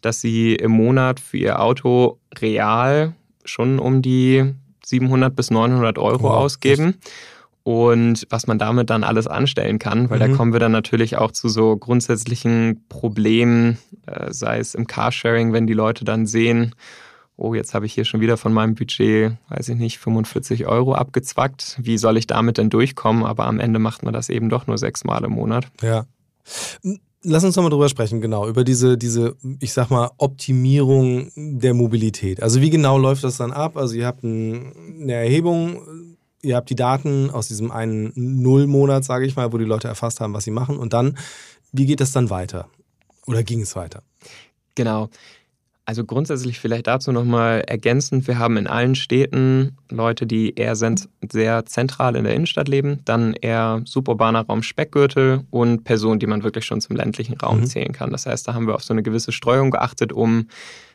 dass 0.00 0.20
sie 0.20 0.54
im 0.54 0.72
Monat 0.72 1.20
für 1.20 1.38
ihr 1.38 1.60
Auto 1.60 2.18
real 2.40 3.14
schon 3.44 3.78
um 3.78 4.02
die 4.02 4.52
700 4.84 5.34
bis 5.34 5.50
900 5.50 5.98
Euro 5.98 6.24
Wow, 6.24 6.32
ausgeben. 6.32 6.96
Und 7.68 8.26
was 8.30 8.46
man 8.46 8.58
damit 8.58 8.88
dann 8.88 9.04
alles 9.04 9.26
anstellen 9.26 9.78
kann, 9.78 10.08
weil 10.08 10.18
da 10.18 10.26
Mhm. 10.26 10.36
kommen 10.38 10.52
wir 10.54 10.58
dann 10.60 10.72
natürlich 10.72 11.18
auch 11.18 11.32
zu 11.32 11.50
so 11.50 11.76
grundsätzlichen 11.76 12.86
Problemen, 12.88 13.76
äh, 14.06 14.32
sei 14.32 14.58
es 14.58 14.74
im 14.74 14.86
Carsharing, 14.86 15.52
wenn 15.52 15.66
die 15.66 15.74
Leute 15.74 16.06
dann 16.06 16.26
sehen, 16.26 16.74
oh, 17.36 17.52
jetzt 17.52 17.74
habe 17.74 17.84
ich 17.84 17.92
hier 17.92 18.06
schon 18.06 18.22
wieder 18.22 18.38
von 18.38 18.54
meinem 18.54 18.74
Budget, 18.74 19.32
weiß 19.50 19.68
ich 19.68 19.76
nicht, 19.76 19.98
45 19.98 20.66
Euro 20.66 20.94
abgezwackt. 20.94 21.78
Wie 21.82 21.98
soll 21.98 22.16
ich 22.16 22.26
damit 22.26 22.56
denn 22.56 22.70
durchkommen? 22.70 23.22
Aber 23.24 23.44
am 23.44 23.60
Ende 23.60 23.78
macht 23.78 24.02
man 24.02 24.14
das 24.14 24.30
eben 24.30 24.48
doch 24.48 24.66
nur 24.66 24.78
sechsmal 24.78 25.22
im 25.24 25.32
Monat. 25.32 25.66
Ja. 25.82 26.06
Lass 27.22 27.44
uns 27.44 27.54
nochmal 27.54 27.70
drüber 27.70 27.90
sprechen, 27.90 28.22
genau, 28.22 28.48
über 28.48 28.64
diese, 28.64 28.96
diese, 28.96 29.36
ich 29.60 29.74
sag 29.74 29.90
mal, 29.90 30.10
Optimierung 30.16 31.30
der 31.36 31.74
Mobilität. 31.74 32.42
Also 32.42 32.62
wie 32.62 32.70
genau 32.70 32.96
läuft 32.96 33.24
das 33.24 33.36
dann 33.36 33.52
ab? 33.52 33.76
Also 33.76 33.94
ihr 33.94 34.06
habt 34.06 34.22
ein, 34.24 34.72
eine 35.02 35.12
Erhebung, 35.12 36.16
ihr 36.42 36.56
habt 36.56 36.70
die 36.70 36.76
Daten 36.76 37.30
aus 37.30 37.48
diesem 37.48 37.70
einen 37.70 38.12
Nullmonat, 38.14 39.04
sage 39.04 39.26
ich 39.26 39.36
mal, 39.36 39.52
wo 39.52 39.58
die 39.58 39.64
Leute 39.64 39.88
erfasst 39.88 40.20
haben, 40.20 40.34
was 40.34 40.44
sie 40.44 40.50
machen. 40.50 40.76
Und 40.76 40.92
dann, 40.92 41.18
wie 41.72 41.86
geht 41.86 42.00
das 42.00 42.12
dann 42.12 42.30
weiter? 42.30 42.68
Oder 43.26 43.42
ging 43.42 43.60
es 43.60 43.76
weiter? 43.76 44.02
Genau. 44.74 45.08
Also 45.84 46.04
grundsätzlich 46.04 46.60
vielleicht 46.60 46.86
dazu 46.86 47.12
nochmal 47.12 47.62
ergänzend, 47.62 48.26
wir 48.26 48.38
haben 48.38 48.58
in 48.58 48.66
allen 48.66 48.94
Städten 48.94 49.78
Leute, 49.88 50.26
die 50.26 50.54
eher 50.54 50.76
sehr 50.76 51.64
zentral 51.64 52.14
in 52.14 52.24
der 52.24 52.34
Innenstadt 52.34 52.68
leben, 52.68 53.00
dann 53.06 53.32
eher 53.32 53.80
suburbaner 53.86 54.42
Raum 54.44 54.62
Speckgürtel 54.62 55.44
und 55.48 55.84
Personen, 55.84 56.20
die 56.20 56.26
man 56.26 56.42
wirklich 56.42 56.66
schon 56.66 56.82
zum 56.82 56.94
ländlichen 56.94 57.38
Raum 57.38 57.60
Mhm. 57.60 57.66
zählen 57.66 57.92
kann. 57.92 58.10
Das 58.10 58.26
heißt, 58.26 58.46
da 58.46 58.52
haben 58.52 58.66
wir 58.66 58.74
auf 58.74 58.84
so 58.84 58.92
eine 58.92 59.02
gewisse 59.02 59.32
Streuung 59.32 59.70
geachtet, 59.70 60.12
um 60.12 60.48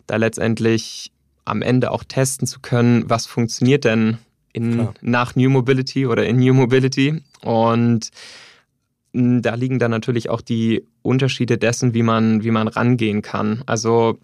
da 0.06 0.18
letztendlich 0.18 1.12
am 1.44 1.64
Ende 1.64 1.90
auch 1.90 2.04
testen 2.04 2.48
zu 2.48 2.60
können, 2.60 3.10
was 3.10 3.26
funktioniert 3.26 3.86
denn 3.86 4.20
in, 4.54 4.74
Klar. 4.74 4.94
nach 5.02 5.36
New 5.36 5.50
Mobility 5.50 6.06
oder 6.08 6.26
in 6.26 6.38
New 6.38 6.54
Mobility. 6.54 7.22
Und 7.42 8.10
mh, 9.14 9.42
da 9.42 9.56
liegen 9.56 9.80
dann 9.80 9.92
natürlich 9.92 10.30
auch 10.30 10.42
die 10.42 10.86
Unterschiede 11.02 11.58
dessen, 11.58 11.94
wie 11.94 12.04
man, 12.04 12.44
wie 12.44 12.52
man 12.52 12.68
rangehen 12.68 13.22
kann. 13.22 13.64
Also 13.66 14.20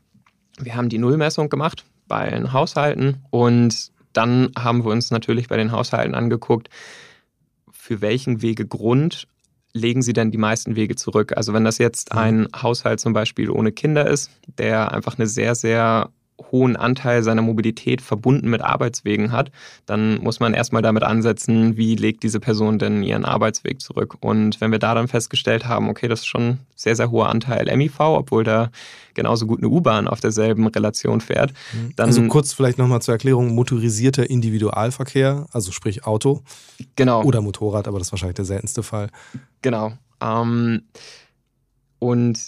wir 0.59 0.75
haben 0.75 0.89
die 0.89 0.98
Nullmessung 0.98 1.50
gemacht 1.50 1.86
bei 2.07 2.29
den 2.29 2.53
Haushalten 2.53 3.17
und 3.29 3.91
dann 4.13 4.51
haben 4.57 4.83
wir 4.83 4.91
uns 4.91 5.12
natürlich 5.12 5.48
bei 5.48 5.57
den 5.57 5.71
Haushalten 5.71 6.15
angeguckt, 6.15 6.69
für 7.71 8.01
welchen 8.01 8.41
Wegegrund 8.41 9.27
legen 9.74 10.01
sie 10.01 10.13
denn 10.13 10.31
die 10.31 10.38
meisten 10.39 10.75
Wege 10.75 10.95
zurück. 10.95 11.33
Also 11.38 11.53
wenn 11.53 11.63
das 11.63 11.77
jetzt 11.77 12.13
Mhm. 12.13 12.19
ein 12.19 12.48
Haushalt 12.59 13.00
zum 13.00 13.13
Beispiel 13.13 13.50
ohne 13.51 13.71
Kinder 13.71 14.07
ist, 14.07 14.31
der 14.57 14.91
einfach 14.91 15.17
eine 15.19 15.27
sehr, 15.27 15.53
sehr 15.53 16.09
hohen 16.51 16.75
Anteil 16.75 17.24
seiner 17.24 17.41
Mobilität 17.41 18.01
verbunden 18.01 18.50
mit 18.50 18.62
Arbeitswegen 18.62 19.31
hat, 19.31 19.51
dann 19.86 20.22
muss 20.22 20.39
man 20.39 20.53
erstmal 20.53 20.81
damit 20.81 21.03
ansetzen, 21.03 21.77
wie 21.77 21.96
legt 21.96 22.24
diese 22.24 22.39
Person 22.39 22.79
denn 22.79 23.03
ihren 23.03 23.25
Arbeitsweg 23.25 23.81
zurück. 23.81 24.15
Und 24.22 24.60
wenn 24.62 24.72
wir 24.72 24.79
da 24.79 24.96
dann 24.96 25.08
festgestellt 25.08 25.65
haben, 25.65 25.89
okay, 25.89 26.08
das 26.08 26.22
ist 26.22 26.27
schon 26.27 26.41
ein 26.41 26.60
sehr, 26.75 26.96
sehr 26.96 27.12
hoher 27.12 27.29
Anteil 27.29 27.65
MIV, 27.75 28.00
obwohl 28.00 28.43
da 28.43 28.72
genauso 29.13 29.46
gut 29.46 29.60
eine 29.60 29.69
U-Bahn 29.69 30.08
auf 30.08 30.19
derselben 30.19 30.67
Relation 30.67 31.22
fährt. 31.22 31.53
Mhm. 31.74 31.93
Dann 31.96 32.08
also 32.08 32.25
kurz 32.27 32.53
vielleicht 32.53 32.77
nochmal 32.77 33.01
zur 33.01 33.13
Erklärung, 33.13 33.53
motorisierter 33.53 34.29
Individualverkehr, 34.29 35.46
also 35.51 35.72
sprich 35.72 36.05
Auto. 36.05 36.41
Genau. 36.96 37.24
Oder 37.24 37.41
Motorrad, 37.41 37.88
aber 37.88 38.00
das 38.00 38.08
ist 38.08 38.12
wahrscheinlich 38.13 38.36
der 38.36 38.46
seltenste 38.46 38.84
Fall. 38.84 39.10
Genau. 39.62 39.93
Ähm, 40.22 40.84
und 42.00 42.39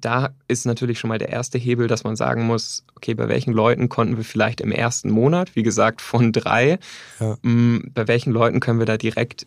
da 0.00 0.30
ist 0.48 0.66
natürlich 0.66 0.98
schon 0.98 1.08
mal 1.08 1.18
der 1.18 1.30
erste 1.30 1.58
Hebel, 1.58 1.86
dass 1.86 2.04
man 2.04 2.16
sagen 2.16 2.46
muss, 2.46 2.84
okay, 2.96 3.14
bei 3.14 3.28
welchen 3.28 3.52
Leuten 3.52 3.88
konnten 3.88 4.16
wir 4.16 4.24
vielleicht 4.24 4.60
im 4.60 4.72
ersten 4.72 5.10
Monat, 5.10 5.54
wie 5.56 5.62
gesagt, 5.62 6.00
von 6.00 6.32
drei, 6.32 6.78
ja. 7.20 7.36
Mm, 7.42 7.90
bei 7.94 8.08
welchen 8.08 8.32
Leuten 8.32 8.60
können 8.60 8.78
wir 8.78 8.86
da 8.86 8.96
direkt 8.96 9.46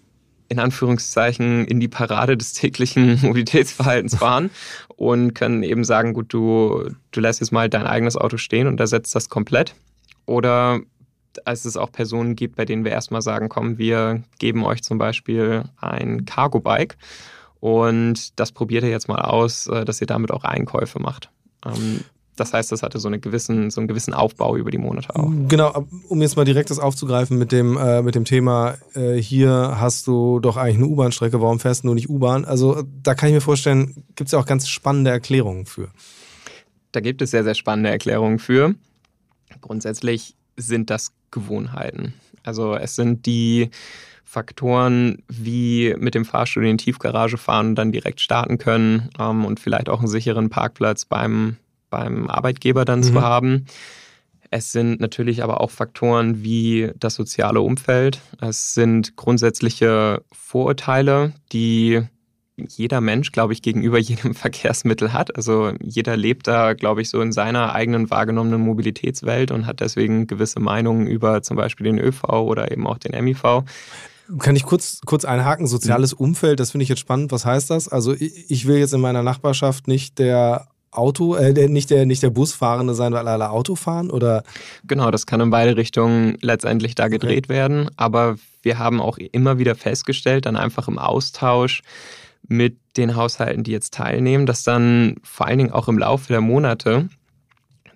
in 0.49 0.59
Anführungszeichen 0.59 1.65
in 1.65 1.79
die 1.79 1.87
Parade 1.87 2.35
des 2.35 2.53
täglichen 2.53 3.19
Mobilitätsverhaltens 3.21 4.15
fahren 4.15 4.49
und 4.97 5.33
können 5.33 5.63
eben 5.63 5.85
sagen, 5.85 6.13
gut, 6.13 6.33
du, 6.33 6.91
du 7.11 7.19
lässt 7.21 7.39
jetzt 7.39 7.51
mal 7.51 7.69
dein 7.69 7.87
eigenes 7.87 8.17
Auto 8.17 8.37
stehen 8.37 8.67
und 8.67 8.79
ersetzt 8.79 9.15
das 9.15 9.29
komplett. 9.29 9.75
Oder 10.25 10.81
als 11.45 11.63
es 11.63 11.77
auch 11.77 11.91
Personen 11.91 12.35
gibt, 12.35 12.57
bei 12.57 12.65
denen 12.65 12.83
wir 12.83 12.91
erstmal 12.91 13.21
sagen, 13.21 13.47
komm, 13.47 13.77
wir 13.77 14.23
geben 14.39 14.65
euch 14.65 14.83
zum 14.83 14.97
Beispiel 14.97 15.63
ein 15.79 16.25
Cargo-Bike 16.25 16.97
und 17.61 18.39
das 18.39 18.51
probiert 18.51 18.83
ihr 18.83 18.89
jetzt 18.89 19.07
mal 19.07 19.21
aus, 19.21 19.67
äh, 19.67 19.85
dass 19.85 20.01
ihr 20.01 20.07
damit 20.07 20.31
auch 20.31 20.43
Einkäufe 20.43 20.99
macht. 20.99 21.29
Ähm, 21.65 22.01
das 22.35 22.53
heißt, 22.53 22.71
das 22.71 22.81
hatte 22.81 22.97
so, 22.97 23.07
eine 23.07 23.19
gewissen, 23.19 23.69
so 23.69 23.79
einen 23.79 23.87
gewissen 23.87 24.15
Aufbau 24.15 24.57
über 24.57 24.71
die 24.71 24.79
Monate 24.79 25.15
auch. 25.15 25.29
Genau, 25.47 25.85
um 26.07 26.21
jetzt 26.23 26.37
mal 26.37 26.43
direkt 26.43 26.71
das 26.71 26.79
aufzugreifen 26.79 27.37
mit 27.37 27.51
dem, 27.51 27.77
äh, 27.77 28.01
mit 28.01 28.15
dem 28.15 28.25
Thema, 28.25 28.77
äh, 28.95 29.15
hier 29.15 29.75
hast 29.79 30.07
du 30.07 30.39
doch 30.39 30.57
eigentlich 30.57 30.77
eine 30.77 30.87
U-Bahn-Strecke, 30.87 31.39
warum 31.39 31.59
fährst 31.59 31.83
du 31.83 31.87
nur 31.87 31.95
nicht 31.95 32.09
U-Bahn? 32.09 32.45
Also 32.45 32.83
da 33.03 33.13
kann 33.13 33.29
ich 33.29 33.35
mir 33.35 33.41
vorstellen, 33.41 34.03
gibt 34.15 34.29
es 34.29 34.31
ja 34.31 34.39
auch 34.39 34.47
ganz 34.47 34.67
spannende 34.67 35.11
Erklärungen 35.11 35.67
für. 35.67 35.89
Da 36.93 36.99
gibt 36.99 37.21
es 37.21 37.29
sehr, 37.29 37.43
sehr 37.43 37.55
spannende 37.55 37.91
Erklärungen 37.91 38.39
für. 38.39 38.73
Grundsätzlich 39.61 40.35
sind 40.57 40.89
das 40.89 41.11
Gewohnheiten. 41.29 42.15
Also 42.43 42.73
es 42.73 42.95
sind 42.95 43.27
die 43.27 43.69
Faktoren 44.31 45.23
wie 45.27 45.93
mit 45.99 46.15
dem 46.15 46.23
Fahrstuhl 46.23 46.65
in 46.65 46.77
die 46.77 46.85
Tiefgarage 46.85 47.37
fahren 47.37 47.67
und 47.67 47.75
dann 47.75 47.91
direkt 47.91 48.21
starten 48.21 48.57
können 48.57 49.09
ähm, 49.19 49.43
und 49.43 49.59
vielleicht 49.59 49.89
auch 49.89 49.99
einen 49.99 50.07
sicheren 50.07 50.49
Parkplatz 50.49 51.03
beim, 51.03 51.57
beim 51.89 52.29
Arbeitgeber 52.29 52.85
dann 52.85 52.99
mhm. 52.99 53.03
zu 53.03 53.21
haben. 53.21 53.65
Es 54.49 54.71
sind 54.71 55.01
natürlich 55.01 55.43
aber 55.43 55.59
auch 55.59 55.69
Faktoren 55.69 56.45
wie 56.45 56.91
das 56.97 57.15
soziale 57.15 57.59
Umfeld. 57.59 58.21
Es 58.39 58.73
sind 58.73 59.17
grundsätzliche 59.17 60.23
Vorurteile, 60.31 61.33
die 61.51 62.01
jeder 62.55 63.01
Mensch, 63.01 63.33
glaube 63.33 63.51
ich, 63.51 63.61
gegenüber 63.61 63.97
jedem 63.99 64.33
Verkehrsmittel 64.33 65.11
hat. 65.11 65.35
Also 65.35 65.73
jeder 65.81 66.15
lebt 66.15 66.47
da, 66.47 66.71
glaube 66.71 67.01
ich, 67.01 67.09
so 67.09 67.19
in 67.19 67.33
seiner 67.33 67.75
eigenen 67.75 68.09
wahrgenommenen 68.09 68.61
Mobilitätswelt 68.61 69.51
und 69.51 69.65
hat 69.65 69.81
deswegen 69.81 70.25
gewisse 70.25 70.61
Meinungen 70.61 71.05
über 71.05 71.41
zum 71.41 71.57
Beispiel 71.57 71.83
den 71.83 71.99
ÖV 71.99 72.23
oder 72.29 72.71
eben 72.71 72.87
auch 72.87 72.97
den 72.97 73.21
MIV. 73.21 73.65
Kann 74.39 74.55
ich 74.55 74.63
kurz, 74.63 75.01
kurz 75.05 75.25
einhaken? 75.25 75.67
Soziales 75.67 76.13
mhm. 76.13 76.25
Umfeld, 76.25 76.59
das 76.59 76.71
finde 76.71 76.83
ich 76.83 76.89
jetzt 76.89 76.99
spannend. 76.99 77.31
Was 77.31 77.45
heißt 77.45 77.69
das? 77.69 77.87
Also 77.87 78.13
ich 78.13 78.67
will 78.67 78.77
jetzt 78.77 78.93
in 78.93 79.01
meiner 79.01 79.23
Nachbarschaft 79.23 79.87
nicht 79.87 80.19
der 80.19 80.67
Auto, 80.91 81.35
äh, 81.35 81.69
nicht 81.69 81.89
der, 81.89 82.05
nicht 82.05 82.21
der 82.21 82.29
Busfahrende 82.29 82.93
sein, 82.93 83.13
weil 83.13 83.27
alle 83.27 83.49
Auto 83.49 83.75
fahren 83.75 84.11
oder? 84.11 84.43
Genau, 84.83 85.09
das 85.09 85.25
kann 85.25 85.39
in 85.39 85.49
beide 85.49 85.77
Richtungen 85.77 86.37
letztendlich 86.41 86.95
da 86.95 87.07
gedreht 87.07 87.45
okay. 87.45 87.53
werden. 87.53 87.89
Aber 87.95 88.35
wir 88.61 88.77
haben 88.77 88.99
auch 88.99 89.17
immer 89.17 89.57
wieder 89.57 89.75
festgestellt, 89.75 90.45
dann 90.45 90.57
einfach 90.57 90.87
im 90.87 90.99
Austausch 90.99 91.81
mit 92.47 92.77
den 92.97 93.15
Haushalten, 93.15 93.63
die 93.63 93.71
jetzt 93.71 93.93
teilnehmen, 93.93 94.45
dass 94.45 94.63
dann 94.63 95.15
vor 95.23 95.47
allen 95.47 95.59
Dingen 95.59 95.71
auch 95.71 95.87
im 95.87 95.97
Laufe 95.97 96.27
der 96.27 96.41
Monate 96.41 97.07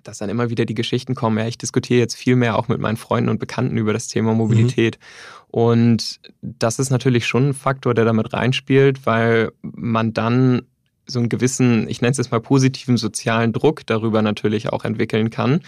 dass 0.07 0.19
dann 0.19 0.29
immer 0.29 0.49
wieder 0.49 0.65
die 0.65 0.75
Geschichten 0.75 1.15
kommen, 1.15 1.37
ja, 1.37 1.47
ich 1.47 1.57
diskutiere 1.57 1.99
jetzt 1.99 2.15
viel 2.15 2.35
mehr 2.35 2.57
auch 2.57 2.67
mit 2.67 2.79
meinen 2.79 2.97
Freunden 2.97 3.29
und 3.29 3.39
Bekannten 3.39 3.77
über 3.77 3.93
das 3.93 4.07
Thema 4.07 4.33
Mobilität. 4.33 4.97
Mhm. 4.99 5.45
Und 5.51 6.19
das 6.41 6.79
ist 6.79 6.89
natürlich 6.89 7.25
schon 7.27 7.49
ein 7.49 7.53
Faktor, 7.53 7.93
der 7.93 8.05
damit 8.05 8.33
reinspielt, 8.33 9.05
weil 9.05 9.51
man 9.61 10.13
dann 10.13 10.63
so 11.07 11.19
einen 11.19 11.29
gewissen, 11.29 11.87
ich 11.87 12.01
nenne 12.01 12.11
es 12.11 12.17
jetzt 12.17 12.31
mal 12.31 12.41
positiven 12.41 12.97
sozialen 12.97 13.53
Druck 13.53 13.85
darüber 13.85 14.21
natürlich 14.21 14.69
auch 14.71 14.85
entwickeln 14.85 15.29
kann. 15.29 15.61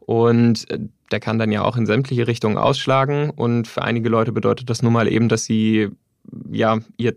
Und 0.00 0.66
der 1.10 1.20
kann 1.20 1.38
dann 1.38 1.52
ja 1.52 1.62
auch 1.62 1.76
in 1.76 1.86
sämtliche 1.86 2.26
Richtungen 2.26 2.58
ausschlagen. 2.58 3.30
Und 3.30 3.68
für 3.68 3.82
einige 3.82 4.08
Leute 4.08 4.32
bedeutet 4.32 4.68
das 4.68 4.82
nun 4.82 4.92
mal 4.92 5.10
eben, 5.10 5.28
dass 5.28 5.44
sie 5.44 5.88
ja 6.50 6.78
ihr 6.96 7.14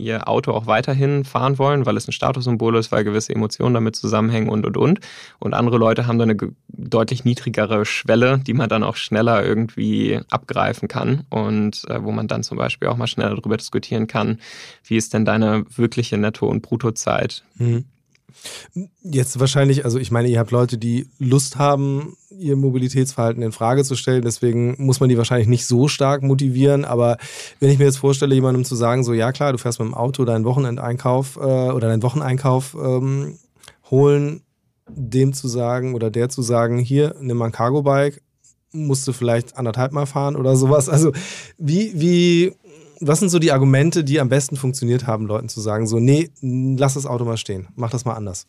ihr 0.00 0.28
Auto 0.28 0.52
auch 0.52 0.66
weiterhin 0.66 1.24
fahren 1.24 1.58
wollen, 1.58 1.86
weil 1.86 1.96
es 1.96 2.08
ein 2.08 2.12
Statussymbol 2.12 2.76
ist, 2.76 2.90
weil 2.90 3.04
gewisse 3.04 3.34
Emotionen 3.34 3.74
damit 3.74 3.96
zusammenhängen 3.96 4.48
und 4.48 4.66
und 4.66 4.76
und. 4.76 5.00
Und 5.38 5.54
andere 5.54 5.78
Leute 5.78 6.06
haben 6.06 6.18
da 6.18 6.24
eine 6.24 6.36
deutlich 6.68 7.24
niedrigere 7.24 7.84
Schwelle, 7.84 8.38
die 8.38 8.54
man 8.54 8.68
dann 8.68 8.82
auch 8.82 8.96
schneller 8.96 9.44
irgendwie 9.44 10.20
abgreifen 10.30 10.88
kann 10.88 11.24
und 11.30 11.88
äh, 11.88 12.02
wo 12.02 12.10
man 12.12 12.28
dann 12.28 12.42
zum 12.42 12.58
Beispiel 12.58 12.88
auch 12.88 12.96
mal 12.96 13.06
schneller 13.06 13.36
darüber 13.36 13.56
diskutieren 13.56 14.06
kann, 14.06 14.38
wie 14.84 14.96
ist 14.96 15.14
denn 15.14 15.24
deine 15.24 15.64
wirkliche 15.68 16.18
Netto- 16.18 16.48
und 16.48 16.62
Bruttozeit. 16.62 17.44
Mhm. 17.56 17.84
Jetzt 19.02 19.40
wahrscheinlich, 19.40 19.84
also 19.84 19.98
ich 19.98 20.10
meine, 20.10 20.28
ihr 20.28 20.38
habt 20.38 20.50
Leute, 20.50 20.78
die 20.78 21.08
Lust 21.18 21.56
haben, 21.56 22.16
ihr 22.30 22.56
Mobilitätsverhalten 22.56 23.42
in 23.42 23.52
Frage 23.52 23.84
zu 23.84 23.96
stellen. 23.96 24.22
Deswegen 24.22 24.74
muss 24.78 25.00
man 25.00 25.08
die 25.08 25.18
wahrscheinlich 25.18 25.48
nicht 25.48 25.66
so 25.66 25.88
stark 25.88 26.22
motivieren. 26.22 26.84
Aber 26.84 27.18
wenn 27.58 27.70
ich 27.70 27.78
mir 27.78 27.84
jetzt 27.84 27.98
vorstelle, 27.98 28.34
jemandem 28.34 28.64
zu 28.64 28.76
sagen, 28.76 29.04
so 29.04 29.12
ja 29.12 29.32
klar, 29.32 29.52
du 29.52 29.58
fährst 29.58 29.78
mit 29.78 29.88
dem 29.88 29.94
Auto 29.94 30.24
deinen 30.24 30.44
Wochenendeinkauf 30.44 31.36
äh, 31.36 31.40
oder 31.40 31.88
deinen 31.88 32.02
Wocheneinkauf 32.02 32.76
ähm, 32.80 33.38
holen, 33.90 34.42
dem 34.88 35.32
zu 35.32 35.48
sagen 35.48 35.94
oder 35.94 36.10
der 36.10 36.28
zu 36.28 36.42
sagen, 36.42 36.78
hier, 36.78 37.14
nimm 37.20 37.36
mal 37.36 37.46
ein 37.46 37.52
Cargo-Bike, 37.52 38.22
musst 38.72 39.06
du 39.06 39.12
vielleicht 39.12 39.56
anderthalb 39.56 39.92
Mal 39.92 40.06
fahren 40.06 40.36
oder 40.36 40.56
sowas. 40.56 40.88
Also 40.88 41.12
wie, 41.58 41.92
wie 41.94 42.52
was 43.00 43.18
sind 43.18 43.30
so 43.30 43.38
die 43.38 43.52
Argumente, 43.52 44.04
die 44.04 44.20
am 44.20 44.28
besten 44.28 44.56
funktioniert 44.56 45.06
haben, 45.06 45.26
Leuten 45.26 45.48
zu 45.48 45.60
sagen, 45.60 45.86
so, 45.86 45.98
nee, 45.98 46.30
lass 46.42 46.94
das 46.94 47.06
Auto 47.06 47.24
mal 47.24 47.38
stehen, 47.38 47.68
mach 47.74 47.90
das 47.90 48.04
mal 48.04 48.14
anders? 48.14 48.46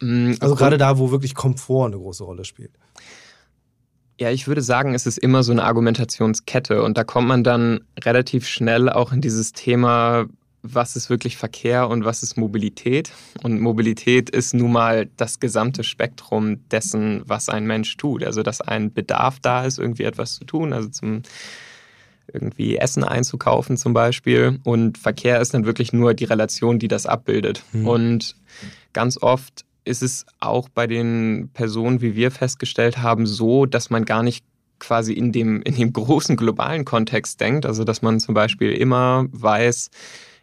Mm, 0.00 0.34
also 0.40 0.54
gerade 0.54 0.78
da, 0.78 0.98
wo 0.98 1.10
wirklich 1.10 1.34
Komfort 1.34 1.86
eine 1.86 1.96
große 1.96 2.24
Rolle 2.24 2.44
spielt. 2.44 2.70
Ja, 4.20 4.30
ich 4.30 4.48
würde 4.48 4.62
sagen, 4.62 4.94
es 4.94 5.06
ist 5.06 5.18
immer 5.18 5.42
so 5.42 5.52
eine 5.52 5.64
Argumentationskette 5.64 6.82
und 6.82 6.98
da 6.98 7.04
kommt 7.04 7.28
man 7.28 7.44
dann 7.44 7.80
relativ 8.00 8.46
schnell 8.46 8.88
auch 8.88 9.12
in 9.12 9.20
dieses 9.20 9.52
Thema, 9.52 10.26
was 10.62 10.96
ist 10.96 11.08
wirklich 11.08 11.36
Verkehr 11.36 11.88
und 11.88 12.04
was 12.04 12.24
ist 12.24 12.36
Mobilität. 12.36 13.12
Und 13.42 13.60
Mobilität 13.60 14.28
ist 14.28 14.54
nun 14.54 14.72
mal 14.72 15.08
das 15.16 15.38
gesamte 15.38 15.84
Spektrum 15.84 16.68
dessen, 16.68 17.22
was 17.26 17.48
ein 17.48 17.64
Mensch 17.66 17.96
tut. 17.96 18.24
Also, 18.24 18.42
dass 18.42 18.60
ein 18.60 18.92
Bedarf 18.92 19.38
da 19.40 19.64
ist, 19.64 19.78
irgendwie 19.78 20.02
etwas 20.02 20.34
zu 20.34 20.44
tun. 20.44 20.72
Also 20.72 20.88
zum 20.88 21.22
irgendwie 22.32 22.76
Essen 22.76 23.04
einzukaufen 23.04 23.76
zum 23.76 23.94
Beispiel. 23.94 24.60
Und 24.64 24.98
Verkehr 24.98 25.40
ist 25.40 25.54
dann 25.54 25.64
wirklich 25.64 25.92
nur 25.92 26.14
die 26.14 26.24
Relation, 26.24 26.78
die 26.78 26.88
das 26.88 27.06
abbildet. 27.06 27.62
Mhm. 27.72 27.88
Und 27.88 28.36
ganz 28.92 29.20
oft 29.20 29.64
ist 29.84 30.02
es 30.02 30.26
auch 30.38 30.68
bei 30.68 30.86
den 30.86 31.50
Personen, 31.54 32.00
wie 32.02 32.14
wir 32.14 32.30
festgestellt 32.30 32.98
haben, 32.98 33.26
so, 33.26 33.66
dass 33.66 33.90
man 33.90 34.04
gar 34.04 34.22
nicht 34.22 34.44
quasi 34.78 35.12
in 35.12 35.32
dem, 35.32 35.62
in 35.62 35.74
dem 35.74 35.92
großen 35.92 36.36
globalen 36.36 36.84
Kontext 36.84 37.40
denkt. 37.40 37.66
Also 37.66 37.84
dass 37.84 38.02
man 38.02 38.20
zum 38.20 38.34
Beispiel 38.34 38.72
immer 38.72 39.26
weiß, 39.32 39.90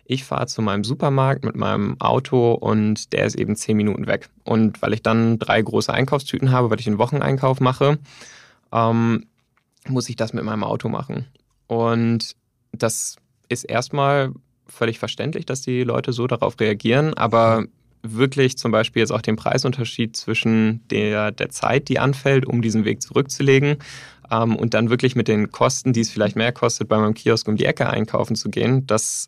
ich 0.08 0.24
fahre 0.24 0.48
zu 0.48 0.62
meinem 0.62 0.84
Supermarkt 0.84 1.44
mit 1.44 1.56
meinem 1.56 2.00
Auto 2.00 2.54
und 2.54 3.12
der 3.12 3.26
ist 3.26 3.36
eben 3.36 3.56
zehn 3.56 3.76
Minuten 3.76 4.08
weg. 4.08 4.30
Und 4.44 4.82
weil 4.82 4.94
ich 4.94 5.02
dann 5.02 5.40
drei 5.40 5.62
große 5.62 5.92
Einkaufstüten 5.92 6.52
habe, 6.52 6.70
weil 6.70 6.80
ich 6.80 6.88
einen 6.88 7.00
Wocheneinkauf 7.00 7.60
mache, 7.60 7.98
ähm, 8.72 9.26
muss 9.88 10.10
ich 10.10 10.16
das 10.16 10.34
mit 10.34 10.44
meinem 10.44 10.64
Auto 10.64 10.90
machen. 10.90 11.26
Und 11.68 12.36
das 12.72 13.16
ist 13.50 13.64
erstmal 13.64 14.32
völlig 14.68 15.00
verständlich, 15.00 15.46
dass 15.46 15.62
die 15.62 15.84
Leute 15.84 16.14
so 16.14 16.28
darauf 16.28 16.60
reagieren, 16.60 17.14
aber 17.14 17.66
wirklich 18.02 18.58
zum 18.58 18.72
Beispiel 18.72 19.02
jetzt 19.02 19.12
auch 19.12 19.22
den 19.22 19.36
Preisunterschied 19.36 20.16
zwischen 20.16 20.88
der, 20.90 21.32
der 21.32 21.50
Zeit, 21.50 21.90
die 21.90 22.00
anfällt, 22.00 22.46
um 22.46 22.62
diesen 22.62 22.86
Weg 22.86 23.02
zurückzulegen 23.02 23.78
ähm, 24.32 24.56
und 24.56 24.74
dann 24.74 24.90
wirklich 24.90 25.16
mit 25.16 25.28
den 25.28 25.52
Kosten, 25.52 25.94
die 25.94 26.02
es 26.02 26.12
vielleicht 26.12 26.36
mehr 26.36 26.52
kostet, 26.52 26.88
bei 26.88 26.98
meinem 26.98 27.14
Kiosk 27.14 27.48
um 27.48 27.56
die 27.56 27.66
Ecke 27.66 27.90
einkaufen 27.90 28.36
zu 28.36 28.50
gehen, 28.50 28.86
das 28.86 29.28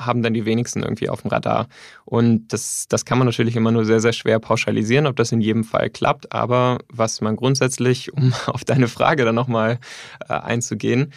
haben 0.00 0.22
dann 0.22 0.34
die 0.34 0.44
wenigsten 0.44 0.82
irgendwie 0.82 1.08
auf 1.08 1.22
dem 1.22 1.30
Radar. 1.30 1.68
Und 2.04 2.52
das, 2.52 2.86
das 2.88 3.04
kann 3.04 3.18
man 3.18 3.26
natürlich 3.26 3.56
immer 3.56 3.70
nur 3.70 3.84
sehr, 3.84 4.00
sehr 4.00 4.12
schwer 4.12 4.38
pauschalisieren, 4.38 5.06
ob 5.06 5.16
das 5.16 5.32
in 5.32 5.40
jedem 5.40 5.64
Fall 5.64 5.90
klappt. 5.90 6.32
Aber 6.32 6.78
was 6.92 7.20
man 7.20 7.36
grundsätzlich, 7.36 8.12
um 8.16 8.32
auf 8.46 8.64
deine 8.64 8.88
Frage 8.88 9.24
dann 9.24 9.34
nochmal 9.34 9.78
äh, 10.28 10.34
einzugehen, 10.34 11.12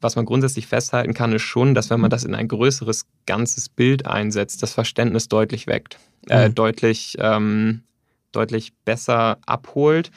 was 0.00 0.14
man 0.14 0.26
grundsätzlich 0.26 0.66
festhalten 0.68 1.12
kann, 1.12 1.32
ist 1.32 1.42
schon, 1.42 1.74
dass 1.74 1.90
wenn 1.90 2.00
man 2.00 2.10
das 2.10 2.24
in 2.24 2.34
ein 2.34 2.46
größeres 2.46 3.06
ganzes 3.26 3.68
Bild 3.68 4.06
einsetzt, 4.06 4.62
das 4.62 4.72
Verständnis 4.72 5.26
deutlich 5.26 5.66
weckt, 5.66 5.98
äh, 6.28 6.48
mhm. 6.48 6.54
deutlich, 6.54 7.16
ähm, 7.18 7.82
deutlich 8.30 8.72
besser 8.84 9.38
abholt 9.46 10.10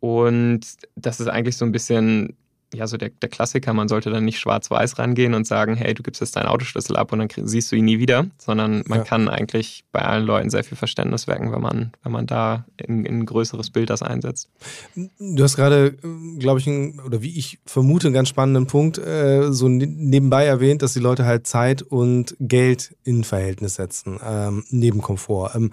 Und 0.00 0.60
das 0.96 1.20
ist 1.20 1.28
eigentlich 1.28 1.56
so 1.56 1.64
ein 1.64 1.72
bisschen 1.72 2.36
ja, 2.74 2.86
so 2.86 2.96
der, 2.96 3.10
der 3.10 3.28
Klassiker, 3.28 3.72
man 3.72 3.88
sollte 3.88 4.10
dann 4.10 4.24
nicht 4.24 4.38
schwarz-weiß 4.38 4.98
rangehen 4.98 5.34
und 5.34 5.46
sagen, 5.46 5.74
hey, 5.74 5.94
du 5.94 6.02
gibst 6.02 6.20
jetzt 6.20 6.36
deinen 6.36 6.46
Autoschlüssel 6.46 6.96
ab 6.96 7.12
und 7.12 7.18
dann 7.18 7.28
siehst 7.48 7.72
du 7.72 7.76
ihn 7.76 7.86
nie 7.86 7.98
wieder, 7.98 8.26
sondern 8.36 8.82
man 8.86 8.98
ja. 8.98 9.04
kann 9.04 9.28
eigentlich 9.28 9.84
bei 9.90 10.02
allen 10.02 10.26
Leuten 10.26 10.50
sehr 10.50 10.64
viel 10.64 10.76
Verständnis 10.76 11.26
wecken, 11.26 11.50
wenn 11.52 11.62
man, 11.62 11.92
wenn 12.02 12.12
man 12.12 12.26
da 12.26 12.66
in, 12.76 13.04
in 13.04 13.20
ein 13.20 13.26
größeres 13.26 13.70
Bild 13.70 13.90
das 13.90 14.02
einsetzt. 14.02 14.50
Du 14.94 15.42
hast 15.42 15.56
gerade, 15.56 15.96
glaube 16.38 16.60
ich, 16.60 16.66
ein, 16.66 17.00
oder 17.00 17.22
wie 17.22 17.38
ich 17.38 17.58
vermute, 17.64 18.08
einen 18.08 18.14
ganz 18.14 18.28
spannenden 18.28 18.66
Punkt 18.66 18.98
äh, 18.98 19.50
so 19.50 19.68
nebenbei 19.68 20.44
erwähnt, 20.44 20.82
dass 20.82 20.92
die 20.92 21.00
Leute 21.00 21.24
halt 21.24 21.46
Zeit 21.46 21.82
und 21.82 22.36
Geld 22.38 22.94
in 23.04 23.24
Verhältnis 23.24 23.76
setzen, 23.76 24.20
ähm, 24.22 24.64
neben 24.68 25.00
Komfort. 25.00 25.52
Ähm, 25.54 25.70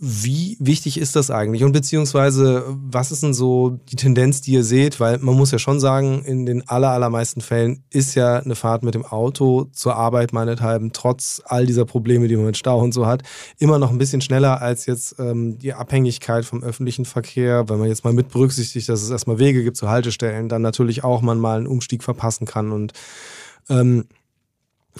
wie 0.00 0.56
wichtig 0.60 0.98
ist 0.98 1.16
das 1.16 1.30
eigentlich? 1.30 1.64
Und 1.64 1.72
beziehungsweise, 1.72 2.64
was 2.68 3.10
ist 3.10 3.24
denn 3.24 3.34
so 3.34 3.80
die 3.90 3.96
Tendenz, 3.96 4.40
die 4.40 4.52
ihr 4.52 4.62
seht? 4.62 5.00
Weil 5.00 5.18
man 5.18 5.34
muss 5.34 5.50
ja 5.50 5.58
schon 5.58 5.80
sagen, 5.80 6.22
in 6.24 6.46
den 6.46 6.68
aller, 6.68 6.90
allermeisten 6.90 7.40
Fällen 7.40 7.82
ist 7.90 8.14
ja 8.14 8.36
eine 8.36 8.54
Fahrt 8.54 8.84
mit 8.84 8.94
dem 8.94 9.04
Auto 9.04 9.64
zur 9.72 9.96
Arbeit 9.96 10.32
meinethalben, 10.32 10.92
trotz 10.92 11.42
all 11.44 11.66
dieser 11.66 11.84
Probleme, 11.84 12.28
die 12.28 12.36
man 12.36 12.46
mit 12.46 12.56
Stau 12.56 12.78
und 12.78 12.92
so 12.94 13.06
hat, 13.06 13.24
immer 13.58 13.80
noch 13.80 13.90
ein 13.90 13.98
bisschen 13.98 14.20
schneller 14.20 14.62
als 14.62 14.86
jetzt 14.86 15.16
ähm, 15.18 15.58
die 15.58 15.74
Abhängigkeit 15.74 16.44
vom 16.44 16.62
öffentlichen 16.62 17.04
Verkehr. 17.04 17.68
Wenn 17.68 17.80
man 17.80 17.88
jetzt 17.88 18.04
mal 18.04 18.12
mit 18.12 18.28
berücksichtigt, 18.28 18.88
dass 18.88 19.02
es 19.02 19.10
erstmal 19.10 19.40
Wege 19.40 19.64
gibt 19.64 19.76
zu 19.76 19.88
Haltestellen, 19.88 20.48
dann 20.48 20.62
natürlich 20.62 21.02
auch 21.02 21.22
man 21.22 21.40
mal 21.40 21.58
einen 21.58 21.66
Umstieg 21.66 22.04
verpassen 22.04 22.46
kann. 22.46 22.70
Und 22.70 22.92
ähm, 23.68 24.04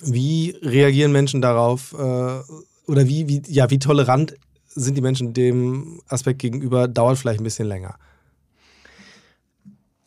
wie 0.03 0.57
reagieren 0.61 1.13
Menschen 1.13 1.41
darauf? 1.41 1.93
Äh, 1.93 2.41
oder 2.89 3.07
wie, 3.07 3.29
wie, 3.29 3.43
ja, 3.47 3.71
wie 3.71 3.79
tolerant 3.79 4.35
sind 4.79 4.97
die 4.97 5.03
Menschen 5.03 5.33
dem 5.33 6.01
Aspekt 6.09 6.41
gegenüber, 6.41 6.89
dauert 6.89 7.19
vielleicht 7.19 7.41
ein 7.41 7.45
bisschen 7.45 7.69
länger. 7.69 7.97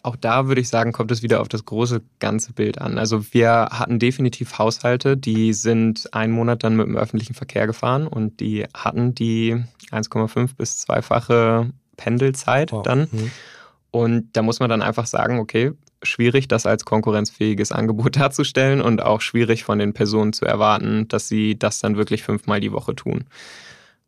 Auch 0.04 0.16
da 0.16 0.48
würde 0.48 0.62
ich 0.62 0.70
sagen, 0.70 0.94
kommt 0.94 1.12
es 1.12 1.22
wieder 1.22 1.42
auf 1.42 1.48
das 1.48 1.66
große 1.66 2.02
ganze 2.20 2.54
Bild 2.54 2.82
an. 2.82 2.98
Also 2.98 3.34
wir 3.34 3.70
hatten 3.72 4.00
definitiv 4.00 4.58
Haushalte, 4.58 5.16
die 5.16 5.54
sind 5.54 6.12
einen 6.12 6.34
Monat 6.34 6.64
dann 6.64 6.76
mit 6.76 6.88
dem 6.88 6.98
öffentlichen 6.98 7.36
Verkehr 7.36 7.68
gefahren 7.68 8.08
und 8.08 8.40
die 8.40 8.66
hatten 8.74 9.14
die 9.14 9.64
1,5 9.92 10.56
bis 10.58 10.80
zweifache 10.80 11.70
Pendelzeit 11.98 12.72
wow. 12.72 12.82
dann. 12.82 13.08
Mhm. 13.12 13.32
Und 13.92 14.30
da 14.34 14.42
muss 14.42 14.60
man 14.60 14.70
dann 14.70 14.82
einfach 14.82 15.06
sagen, 15.06 15.40
okay, 15.40 15.74
schwierig, 16.02 16.48
das 16.48 16.66
als 16.66 16.86
konkurrenzfähiges 16.86 17.72
Angebot 17.72 18.16
darzustellen 18.20 18.82
und 18.82 19.04
auch 19.04 19.22
schwierig 19.22 19.64
von 19.64 19.78
den 19.78 19.94
Personen 19.94 20.34
zu 20.34 20.46
erwarten, 20.46 21.08
dass 21.10 21.28
sie 21.28 21.60
das 21.60 21.80
dann 21.80 21.98
wirklich 21.98 22.24
fünfmal 22.24 22.60
die 22.60 22.72
Woche 22.72 22.96
tun. 22.96 23.26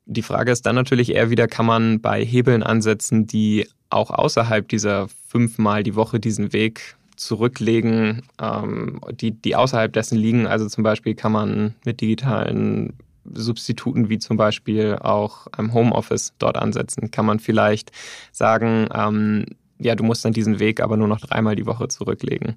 Die 0.05 0.21
Frage 0.21 0.51
ist 0.51 0.65
dann 0.65 0.75
natürlich 0.75 1.13
eher 1.13 1.29
wieder, 1.29 1.47
kann 1.47 1.65
man 1.65 2.01
bei 2.01 2.23
Hebeln 2.23 2.63
ansetzen, 2.63 3.25
die 3.25 3.67
auch 3.89 4.09
außerhalb 4.09 4.67
dieser 4.67 5.07
fünfmal 5.27 5.83
die 5.83 5.95
Woche 5.95 6.19
diesen 6.19 6.51
Weg 6.51 6.95
zurücklegen, 7.15 8.23
ähm, 8.41 8.99
die, 9.11 9.31
die 9.31 9.55
außerhalb 9.55 9.93
dessen 9.93 10.17
liegen. 10.17 10.47
Also 10.47 10.67
zum 10.67 10.83
Beispiel 10.83 11.15
kann 11.15 11.31
man 11.31 11.75
mit 11.85 12.01
digitalen 12.01 12.93
Substituten 13.33 14.09
wie 14.09 14.19
zum 14.19 14.35
Beispiel 14.35 14.97
auch 14.99 15.47
im 15.57 15.73
Homeoffice 15.73 16.33
dort 16.39 16.57
ansetzen. 16.57 17.11
Kann 17.11 17.25
man 17.25 17.39
vielleicht 17.39 17.91
sagen, 18.31 18.89
ähm, 18.93 19.45
ja, 19.79 19.95
du 19.95 20.03
musst 20.03 20.25
dann 20.25 20.33
diesen 20.33 20.59
Weg 20.59 20.81
aber 20.81 20.97
nur 20.97 21.07
noch 21.07 21.21
dreimal 21.21 21.55
die 21.55 21.65
Woche 21.65 21.87
zurücklegen. 21.87 22.55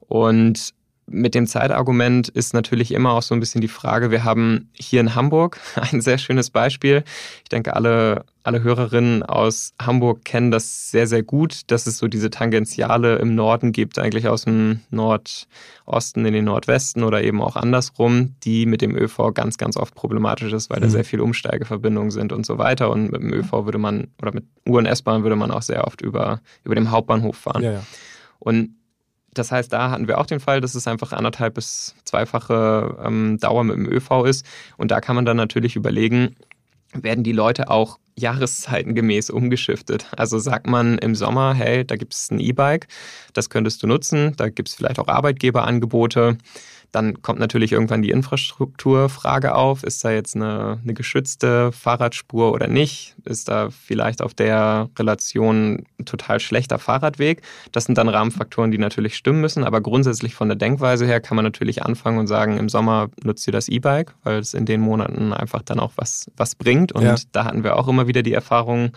Und 0.00 0.72
mit 1.08 1.34
dem 1.36 1.46
Zeitargument 1.46 2.28
ist 2.28 2.52
natürlich 2.52 2.92
immer 2.92 3.12
auch 3.12 3.22
so 3.22 3.34
ein 3.34 3.40
bisschen 3.40 3.60
die 3.60 3.68
Frage, 3.68 4.10
wir 4.10 4.24
haben 4.24 4.70
hier 4.74 5.00
in 5.00 5.14
Hamburg 5.14 5.60
ein 5.74 6.00
sehr 6.00 6.18
schönes 6.18 6.50
Beispiel. 6.50 7.04
Ich 7.44 7.48
denke, 7.48 7.76
alle, 7.76 8.24
alle 8.42 8.62
Hörerinnen 8.62 9.22
aus 9.22 9.72
Hamburg 9.80 10.24
kennen 10.24 10.50
das 10.50 10.90
sehr, 10.90 11.06
sehr 11.06 11.22
gut, 11.22 11.70
dass 11.70 11.86
es 11.86 11.98
so 11.98 12.08
diese 12.08 12.30
Tangentiale 12.30 13.16
im 13.16 13.36
Norden 13.36 13.70
gibt, 13.70 14.00
eigentlich 14.00 14.26
aus 14.26 14.44
dem 14.44 14.80
Nordosten 14.90 16.24
in 16.24 16.32
den 16.32 16.44
Nordwesten 16.44 17.04
oder 17.04 17.22
eben 17.22 17.40
auch 17.40 17.54
andersrum, 17.54 18.34
die 18.42 18.66
mit 18.66 18.82
dem 18.82 18.96
ÖV 18.96 19.32
ganz, 19.32 19.58
ganz 19.58 19.76
oft 19.76 19.94
problematisch 19.94 20.52
ist, 20.52 20.70
weil 20.70 20.78
mhm. 20.78 20.84
da 20.84 20.90
sehr 20.90 21.04
viele 21.04 21.22
Umsteigeverbindungen 21.22 22.10
sind 22.10 22.32
und 22.32 22.44
so 22.44 22.58
weiter. 22.58 22.90
Und 22.90 23.12
mit 23.12 23.22
dem 23.22 23.32
ÖV 23.32 23.64
würde 23.64 23.78
man, 23.78 24.08
oder 24.20 24.34
mit 24.34 24.44
U- 24.68 24.78
und 24.78 24.86
S-Bahn 24.86 25.22
würde 25.22 25.36
man 25.36 25.52
auch 25.52 25.62
sehr 25.62 25.86
oft 25.86 26.00
über, 26.00 26.40
über 26.64 26.74
dem 26.74 26.90
Hauptbahnhof 26.90 27.36
fahren. 27.36 27.62
Ja, 27.62 27.72
ja. 27.72 27.82
Und 28.40 28.70
das 29.38 29.52
heißt, 29.52 29.72
da 29.72 29.90
hatten 29.90 30.08
wir 30.08 30.18
auch 30.18 30.26
den 30.26 30.40
Fall, 30.40 30.60
dass 30.60 30.74
es 30.74 30.86
einfach 30.86 31.12
anderthalb 31.12 31.54
bis 31.54 31.94
zweifache 32.04 32.96
ähm, 33.04 33.38
Dauer 33.38 33.64
mit 33.64 33.76
dem 33.76 33.86
ÖV 33.86 34.24
ist. 34.24 34.46
Und 34.76 34.90
da 34.90 35.00
kann 35.00 35.16
man 35.16 35.24
dann 35.24 35.36
natürlich 35.36 35.76
überlegen, 35.76 36.36
werden 36.92 37.24
die 37.24 37.32
Leute 37.32 37.70
auch 37.70 37.98
jahreszeitengemäß 38.16 39.30
umgeschiftet. 39.30 40.06
Also 40.16 40.38
sagt 40.38 40.66
man 40.66 40.98
im 40.98 41.14
Sommer, 41.14 41.54
hey, 41.54 41.84
da 41.84 41.96
gibt 41.96 42.14
es 42.14 42.30
ein 42.30 42.40
E-Bike, 42.40 42.88
das 43.34 43.50
könntest 43.50 43.82
du 43.82 43.86
nutzen, 43.86 44.34
da 44.36 44.48
gibt 44.48 44.68
es 44.68 44.74
vielleicht 44.74 44.98
auch 44.98 45.08
Arbeitgeberangebote. 45.08 46.38
Dann 46.92 47.22
kommt 47.22 47.38
natürlich 47.38 47.72
irgendwann 47.72 48.02
die 48.02 48.10
Infrastrukturfrage 48.10 49.54
auf. 49.54 49.82
Ist 49.82 50.04
da 50.04 50.10
jetzt 50.10 50.36
eine, 50.36 50.78
eine 50.82 50.94
geschützte 50.94 51.72
Fahrradspur 51.72 52.52
oder 52.52 52.68
nicht? 52.68 53.14
Ist 53.24 53.48
da 53.48 53.70
vielleicht 53.70 54.22
auf 54.22 54.34
der 54.34 54.88
Relation 54.98 55.84
ein 55.98 56.04
total 56.04 56.40
schlechter 56.40 56.78
Fahrradweg? 56.78 57.42
Das 57.72 57.84
sind 57.84 57.98
dann 57.98 58.08
Rahmenfaktoren, 58.08 58.70
die 58.70 58.78
natürlich 58.78 59.16
stimmen 59.16 59.40
müssen. 59.40 59.64
Aber 59.64 59.80
grundsätzlich 59.80 60.34
von 60.34 60.48
der 60.48 60.56
Denkweise 60.56 61.06
her 61.06 61.20
kann 61.20 61.36
man 61.36 61.44
natürlich 61.44 61.82
anfangen 61.82 62.18
und 62.18 62.26
sagen, 62.26 62.58
im 62.58 62.68
Sommer 62.68 63.08
nutzt 63.22 63.46
ihr 63.46 63.52
das 63.52 63.68
E-Bike, 63.68 64.14
weil 64.22 64.38
es 64.38 64.54
in 64.54 64.66
den 64.66 64.80
Monaten 64.80 65.32
einfach 65.32 65.62
dann 65.62 65.80
auch 65.80 65.92
was, 65.96 66.30
was 66.36 66.54
bringt. 66.54 66.92
Und 66.92 67.02
ja. 67.02 67.16
da 67.32 67.44
hatten 67.44 67.64
wir 67.64 67.76
auch 67.76 67.88
immer 67.88 68.06
wieder 68.06 68.22
die 68.22 68.32
Erfahrung, 68.32 68.92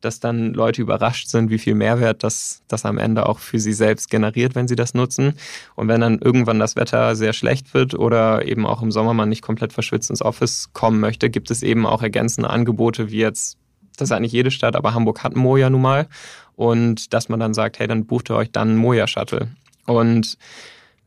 dass 0.00 0.20
dann 0.20 0.54
Leute 0.54 0.82
überrascht 0.82 1.28
sind, 1.28 1.50
wie 1.50 1.58
viel 1.58 1.74
Mehrwert 1.74 2.22
das, 2.22 2.62
das 2.68 2.84
am 2.84 2.98
Ende 2.98 3.26
auch 3.26 3.38
für 3.38 3.58
sie 3.58 3.72
selbst 3.72 4.10
generiert, 4.10 4.54
wenn 4.54 4.68
sie 4.68 4.76
das 4.76 4.94
nutzen. 4.94 5.34
Und 5.74 5.88
wenn 5.88 6.00
dann 6.00 6.18
irgendwann 6.18 6.58
das 6.58 6.76
Wetter 6.76 7.16
sehr 7.16 7.32
schlecht 7.32 7.74
wird 7.74 7.94
oder 7.94 8.46
eben 8.46 8.66
auch 8.66 8.82
im 8.82 8.92
Sommer 8.92 9.14
man 9.14 9.28
nicht 9.28 9.42
komplett 9.42 9.72
verschwitzt 9.72 10.10
ins 10.10 10.22
Office 10.22 10.70
kommen 10.72 11.00
möchte, 11.00 11.30
gibt 11.30 11.50
es 11.50 11.62
eben 11.62 11.86
auch 11.86 12.02
ergänzende 12.02 12.50
Angebote, 12.50 13.10
wie 13.10 13.18
jetzt, 13.18 13.58
das 13.96 14.08
ist 14.08 14.12
eigentlich 14.12 14.32
jede 14.32 14.50
Stadt, 14.50 14.76
aber 14.76 14.94
Hamburg 14.94 15.22
hat 15.22 15.36
Moja 15.36 15.70
nun 15.70 15.82
mal. 15.82 16.08
Und 16.54 17.12
dass 17.14 17.28
man 17.28 17.40
dann 17.40 17.54
sagt, 17.54 17.78
hey, 17.78 17.86
dann 17.86 18.06
bucht 18.06 18.30
ihr 18.30 18.36
euch 18.36 18.50
dann 18.50 18.70
einen 18.70 18.78
Moja-Shuttle. 18.78 19.48
Und 19.86 20.38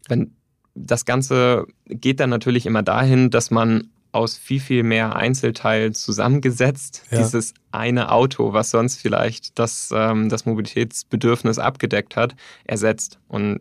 wenn 0.07 0.35
das 0.75 1.05
Ganze 1.05 1.67
geht 1.85 2.19
dann 2.19 2.29
natürlich 2.29 2.65
immer 2.65 2.83
dahin, 2.83 3.29
dass 3.29 3.51
man 3.51 3.89
aus 4.11 4.37
viel, 4.37 4.59
viel 4.59 4.83
mehr 4.83 5.15
Einzelteilen 5.15 5.93
zusammengesetzt. 5.93 7.03
Ja. 7.11 7.19
Dieses 7.19 7.53
eine 7.71 8.11
Auto, 8.11 8.53
was 8.53 8.71
sonst 8.71 9.01
vielleicht 9.01 9.57
das, 9.57 9.89
ähm, 9.95 10.29
das 10.29 10.45
Mobilitätsbedürfnis 10.45 11.59
abgedeckt 11.59 12.15
hat, 12.15 12.35
ersetzt. 12.65 13.19
Und 13.27 13.59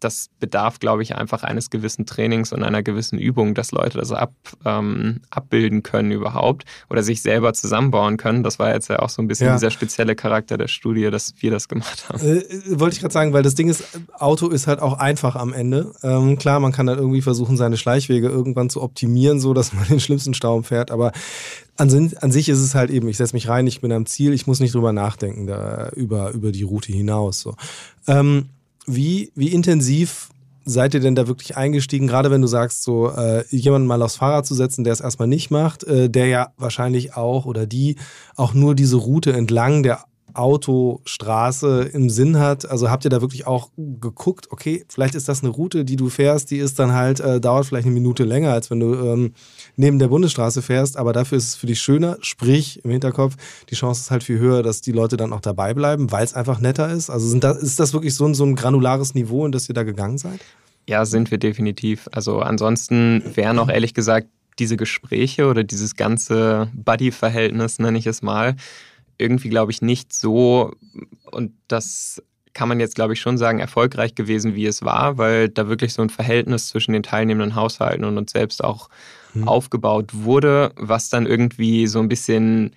das 0.00 0.30
bedarf, 0.40 0.78
glaube 0.78 1.02
ich, 1.02 1.14
einfach 1.14 1.42
eines 1.42 1.70
gewissen 1.70 2.06
Trainings 2.06 2.52
und 2.52 2.62
einer 2.62 2.82
gewissen 2.82 3.18
Übung, 3.18 3.54
dass 3.54 3.72
Leute 3.72 3.98
das 3.98 4.12
ab, 4.12 4.32
ähm, 4.64 5.20
abbilden 5.30 5.82
können 5.82 6.10
überhaupt 6.10 6.64
oder 6.90 7.02
sich 7.02 7.22
selber 7.22 7.52
zusammenbauen 7.52 8.16
können. 8.16 8.42
Das 8.42 8.58
war 8.58 8.72
jetzt 8.72 8.88
ja 8.88 9.00
auch 9.00 9.08
so 9.08 9.22
ein 9.22 9.28
bisschen 9.28 9.48
ja. 9.48 9.54
dieser 9.54 9.70
spezielle 9.70 10.14
Charakter 10.14 10.58
der 10.58 10.68
Studie, 10.68 11.10
dass 11.10 11.34
wir 11.38 11.50
das 11.50 11.68
gemacht 11.68 12.08
haben. 12.08 12.20
Äh, 12.20 12.44
wollte 12.78 12.94
ich 12.94 13.00
gerade 13.00 13.12
sagen, 13.12 13.32
weil 13.32 13.42
das 13.42 13.54
Ding 13.54 13.68
ist, 13.68 13.84
Auto 14.18 14.48
ist 14.48 14.66
halt 14.66 14.80
auch 14.80 14.98
einfach 14.98 15.36
am 15.36 15.52
Ende. 15.52 15.92
Ähm, 16.02 16.38
klar, 16.38 16.60
man 16.60 16.72
kann 16.72 16.86
dann 16.86 16.98
irgendwie 16.98 17.22
versuchen, 17.22 17.56
seine 17.56 17.76
Schleichwege 17.76 18.28
irgendwann 18.28 18.70
zu 18.70 18.82
optimieren, 18.82 19.40
so 19.40 19.54
dass 19.54 19.72
man 19.72 19.86
den 19.88 20.00
schlimmsten 20.00 20.34
Stau 20.34 20.62
fährt, 20.62 20.90
aber 20.90 21.12
an, 21.78 22.12
an, 22.20 22.32
sich 22.32 22.48
ist 22.48 22.58
es 22.58 22.74
halt 22.74 22.90
eben, 22.90 23.08
ich 23.08 23.16
setze 23.16 23.36
mich 23.36 23.48
rein, 23.48 23.66
ich 23.66 23.80
bin 23.80 23.92
am 23.92 24.06
Ziel, 24.06 24.32
ich 24.32 24.46
muss 24.46 24.58
nicht 24.58 24.74
drüber 24.74 24.92
nachdenken, 24.92 25.46
da, 25.46 25.90
über, 25.90 26.32
über 26.32 26.50
die 26.50 26.64
Route 26.64 26.92
hinaus. 26.92 27.40
So. 27.40 27.54
Ähm, 28.08 28.46
wie, 28.88 29.30
wie 29.34 29.48
intensiv 29.48 30.30
seid 30.64 30.94
ihr 30.94 31.00
denn 31.00 31.14
da 31.14 31.26
wirklich 31.28 31.56
eingestiegen? 31.56 32.06
Gerade 32.06 32.30
wenn 32.30 32.42
du 32.42 32.48
sagst, 32.48 32.82
so 32.82 33.10
äh, 33.10 33.44
jemanden 33.50 33.86
mal 33.86 34.02
aufs 34.02 34.16
Fahrrad 34.16 34.46
zu 34.46 34.54
setzen, 34.54 34.84
der 34.84 34.92
es 34.92 35.00
erstmal 35.00 35.28
nicht 35.28 35.50
macht, 35.50 35.84
äh, 35.84 36.10
der 36.10 36.26
ja 36.26 36.52
wahrscheinlich 36.56 37.14
auch 37.14 37.46
oder 37.46 37.66
die 37.66 37.96
auch 38.36 38.54
nur 38.54 38.74
diese 38.74 38.96
Route 38.96 39.32
entlang 39.32 39.82
der 39.82 40.04
Autostraße 40.34 41.90
im 41.92 42.10
Sinn 42.10 42.38
hat. 42.38 42.68
Also 42.68 42.90
habt 42.90 43.04
ihr 43.04 43.10
da 43.10 43.20
wirklich 43.20 43.46
auch 43.46 43.70
geguckt, 43.76 44.50
okay, 44.50 44.84
vielleicht 44.88 45.14
ist 45.14 45.28
das 45.28 45.42
eine 45.42 45.50
Route, 45.50 45.84
die 45.84 45.96
du 45.96 46.08
fährst, 46.08 46.50
die 46.50 46.58
ist 46.58 46.78
dann 46.78 46.92
halt, 46.92 47.20
äh, 47.20 47.40
dauert 47.40 47.66
vielleicht 47.66 47.86
eine 47.86 47.94
Minute 47.94 48.24
länger, 48.24 48.52
als 48.52 48.70
wenn 48.70 48.80
du 48.80 48.94
ähm, 48.94 49.32
neben 49.76 49.98
der 49.98 50.08
Bundesstraße 50.08 50.62
fährst, 50.62 50.96
aber 50.96 51.12
dafür 51.12 51.38
ist 51.38 51.48
es 51.48 51.54
für 51.56 51.66
dich 51.66 51.80
schöner, 51.80 52.18
sprich 52.20 52.84
im 52.84 52.90
Hinterkopf, 52.90 53.36
die 53.70 53.74
Chance 53.74 54.02
ist 54.02 54.10
halt 54.10 54.22
viel 54.22 54.38
höher, 54.38 54.62
dass 54.62 54.80
die 54.80 54.92
Leute 54.92 55.16
dann 55.16 55.32
auch 55.32 55.40
dabei 55.40 55.74
bleiben, 55.74 56.10
weil 56.12 56.24
es 56.24 56.34
einfach 56.34 56.60
netter 56.60 56.90
ist. 56.90 57.10
Also 57.10 57.38
da, 57.38 57.52
ist 57.52 57.80
das 57.80 57.92
wirklich 57.92 58.14
so 58.14 58.26
ein, 58.26 58.34
so 58.34 58.44
ein 58.44 58.54
granulares 58.54 59.14
Niveau, 59.14 59.44
in 59.46 59.52
das 59.52 59.68
ihr 59.68 59.74
da 59.74 59.82
gegangen 59.82 60.18
seid? 60.18 60.40
Ja, 60.86 61.04
sind 61.04 61.30
wir 61.30 61.38
definitiv. 61.38 62.08
Also 62.12 62.40
ansonsten 62.40 63.22
wären 63.34 63.58
auch 63.58 63.68
ehrlich 63.68 63.92
gesagt 63.92 64.28
diese 64.58 64.76
Gespräche 64.76 65.46
oder 65.46 65.64
dieses 65.64 65.96
ganze 65.96 66.70
Buddy-Verhältnis, 66.74 67.78
nenne 67.78 67.98
ich 67.98 68.06
es 68.06 68.22
mal, 68.22 68.56
irgendwie, 69.18 69.50
glaube 69.50 69.72
ich, 69.72 69.82
nicht 69.82 70.12
so, 70.12 70.72
und 71.30 71.52
das 71.66 72.22
kann 72.54 72.68
man 72.68 72.80
jetzt, 72.80 72.94
glaube 72.94 73.12
ich, 73.12 73.20
schon 73.20 73.38
sagen, 73.38 73.60
erfolgreich 73.60 74.14
gewesen, 74.14 74.54
wie 74.54 74.66
es 74.66 74.82
war, 74.82 75.18
weil 75.18 75.48
da 75.48 75.68
wirklich 75.68 75.92
so 75.92 76.02
ein 76.02 76.10
Verhältnis 76.10 76.68
zwischen 76.68 76.92
den 76.92 77.02
teilnehmenden 77.02 77.54
Haushalten 77.54 78.04
und 78.04 78.18
uns 78.18 78.32
selbst 78.32 78.64
auch 78.64 78.88
mhm. 79.34 79.46
aufgebaut 79.46 80.10
wurde, 80.12 80.72
was 80.76 81.10
dann 81.10 81.26
irgendwie 81.26 81.86
so 81.86 82.00
ein 82.00 82.08
bisschen 82.08 82.72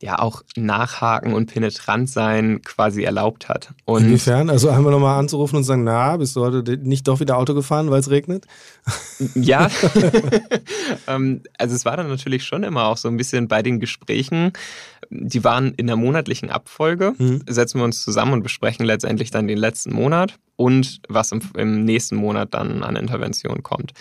ja 0.00 0.18
auch 0.20 0.42
nachhaken 0.56 1.34
und 1.34 1.52
penetrant 1.52 2.08
sein 2.08 2.62
quasi 2.62 3.02
erlaubt 3.02 3.48
hat. 3.48 3.70
Und 3.84 4.04
Inwiefern? 4.04 4.48
Also 4.48 4.68
einmal 4.68 4.92
nochmal 4.92 5.18
anzurufen 5.18 5.56
und 5.56 5.64
sagen, 5.64 5.82
na, 5.82 6.16
bist 6.16 6.36
du 6.36 6.42
heute 6.42 6.76
nicht 6.78 7.08
doch 7.08 7.18
wieder 7.18 7.36
Auto 7.36 7.54
gefahren, 7.54 7.90
weil 7.90 8.00
es 8.00 8.10
regnet? 8.10 8.46
Ja, 9.34 9.68
ähm, 11.08 11.42
also 11.58 11.74
es 11.74 11.84
war 11.84 11.96
dann 11.96 12.08
natürlich 12.08 12.44
schon 12.44 12.62
immer 12.62 12.84
auch 12.84 12.96
so 12.96 13.08
ein 13.08 13.16
bisschen 13.16 13.48
bei 13.48 13.62
den 13.62 13.80
Gesprächen, 13.80 14.52
die 15.10 15.42
waren 15.42 15.74
in 15.74 15.86
der 15.86 15.96
monatlichen 15.96 16.50
Abfolge, 16.50 17.14
mhm. 17.18 17.42
setzen 17.48 17.78
wir 17.78 17.84
uns 17.84 18.02
zusammen 18.02 18.34
und 18.34 18.42
besprechen 18.42 18.86
letztendlich 18.86 19.30
dann 19.30 19.48
den 19.48 19.58
letzten 19.58 19.92
Monat 19.92 20.38
und 20.56 21.00
was 21.08 21.32
im, 21.32 21.40
im 21.56 21.84
nächsten 21.84 22.16
Monat 22.16 22.54
dann 22.54 22.82
an 22.82 22.94
Intervention 22.94 23.62
kommt. 23.62 23.92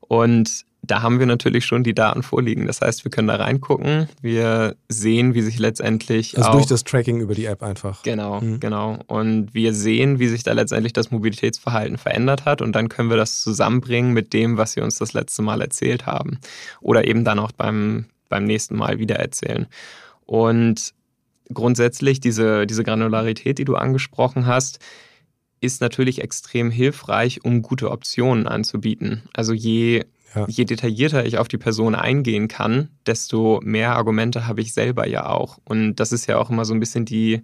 Und 0.00 0.64
da 0.84 1.00
haben 1.00 1.20
wir 1.20 1.26
natürlich 1.26 1.64
schon 1.64 1.84
die 1.84 1.94
Daten 1.94 2.24
vorliegen. 2.24 2.66
Das 2.66 2.80
heißt, 2.80 3.04
wir 3.04 3.10
können 3.10 3.28
da 3.28 3.36
reingucken, 3.36 4.08
wir 4.20 4.74
sehen, 4.88 5.32
wie 5.32 5.42
sich 5.42 5.58
letztendlich. 5.58 6.36
Also 6.36 6.52
durch 6.52 6.66
das 6.66 6.82
Tracking 6.82 7.20
über 7.20 7.34
die 7.34 7.44
App 7.44 7.62
einfach. 7.62 8.02
Genau, 8.02 8.40
mhm. 8.40 8.58
genau. 8.58 8.98
Und 9.06 9.54
wir 9.54 9.74
sehen, 9.74 10.18
wie 10.18 10.26
sich 10.26 10.42
da 10.42 10.52
letztendlich 10.52 10.92
das 10.92 11.12
Mobilitätsverhalten 11.12 11.98
verändert 11.98 12.44
hat 12.44 12.62
und 12.62 12.72
dann 12.72 12.88
können 12.88 13.10
wir 13.10 13.16
das 13.16 13.42
zusammenbringen 13.42 14.12
mit 14.12 14.32
dem, 14.32 14.56
was 14.56 14.72
sie 14.72 14.80
uns 14.80 14.98
das 14.98 15.12
letzte 15.12 15.42
Mal 15.42 15.60
erzählt 15.60 16.06
haben. 16.06 16.38
Oder 16.80 17.06
eben 17.06 17.24
dann 17.24 17.38
auch 17.38 17.52
beim, 17.52 18.06
beim 18.28 18.44
nächsten 18.44 18.76
Mal 18.76 18.98
wieder 18.98 19.16
erzählen. 19.16 19.68
Und 20.26 20.94
grundsätzlich 21.52 22.18
diese, 22.18 22.66
diese 22.66 22.82
Granularität, 22.82 23.58
die 23.58 23.64
du 23.64 23.76
angesprochen 23.76 24.46
hast, 24.46 24.80
ist 25.60 25.80
natürlich 25.80 26.20
extrem 26.20 26.72
hilfreich, 26.72 27.44
um 27.44 27.62
gute 27.62 27.92
Optionen 27.92 28.48
anzubieten. 28.48 29.22
Also 29.32 29.52
je 29.52 30.04
ja. 30.34 30.46
Je 30.48 30.64
detaillierter 30.64 31.24
ich 31.24 31.38
auf 31.38 31.48
die 31.48 31.58
Person 31.58 31.94
eingehen 31.94 32.48
kann, 32.48 32.88
desto 33.06 33.60
mehr 33.62 33.96
Argumente 33.96 34.46
habe 34.46 34.60
ich 34.60 34.72
selber 34.72 35.06
ja 35.06 35.26
auch. 35.26 35.58
Und 35.64 35.96
das 35.96 36.12
ist 36.12 36.26
ja 36.26 36.38
auch 36.38 36.50
immer 36.50 36.64
so 36.64 36.74
ein 36.74 36.80
bisschen 36.80 37.04
die, 37.04 37.42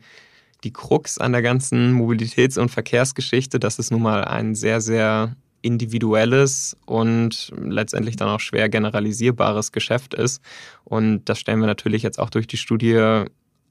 die 0.65 0.73
Krux 0.73 1.19
an 1.19 1.33
der 1.33 1.43
ganzen 1.43 1.93
Mobilitäts- 1.93 2.59
und 2.59 2.71
Verkehrsgeschichte, 2.71 3.61
dass 3.61 3.79
es 3.79 3.91
nun 3.91 4.03
mal 4.03 4.25
ein 4.25 4.55
sehr, 4.55 4.81
sehr 4.81 5.37
individuelles 5.61 6.77
und 6.87 7.53
letztendlich 7.57 8.17
dann 8.17 8.29
auch 8.29 8.41
schwer 8.41 8.69
generalisierbares 8.69 9.73
Geschäft 9.73 10.15
ist. 10.15 10.41
Und 10.85 11.25
das 11.29 11.41
stellen 11.41 11.61
wir 11.61 11.67
natürlich 11.67 12.03
jetzt 12.03 12.19
auch 12.19 12.31
durch 12.31 12.47
die 12.47 12.57
Studie 12.57 13.25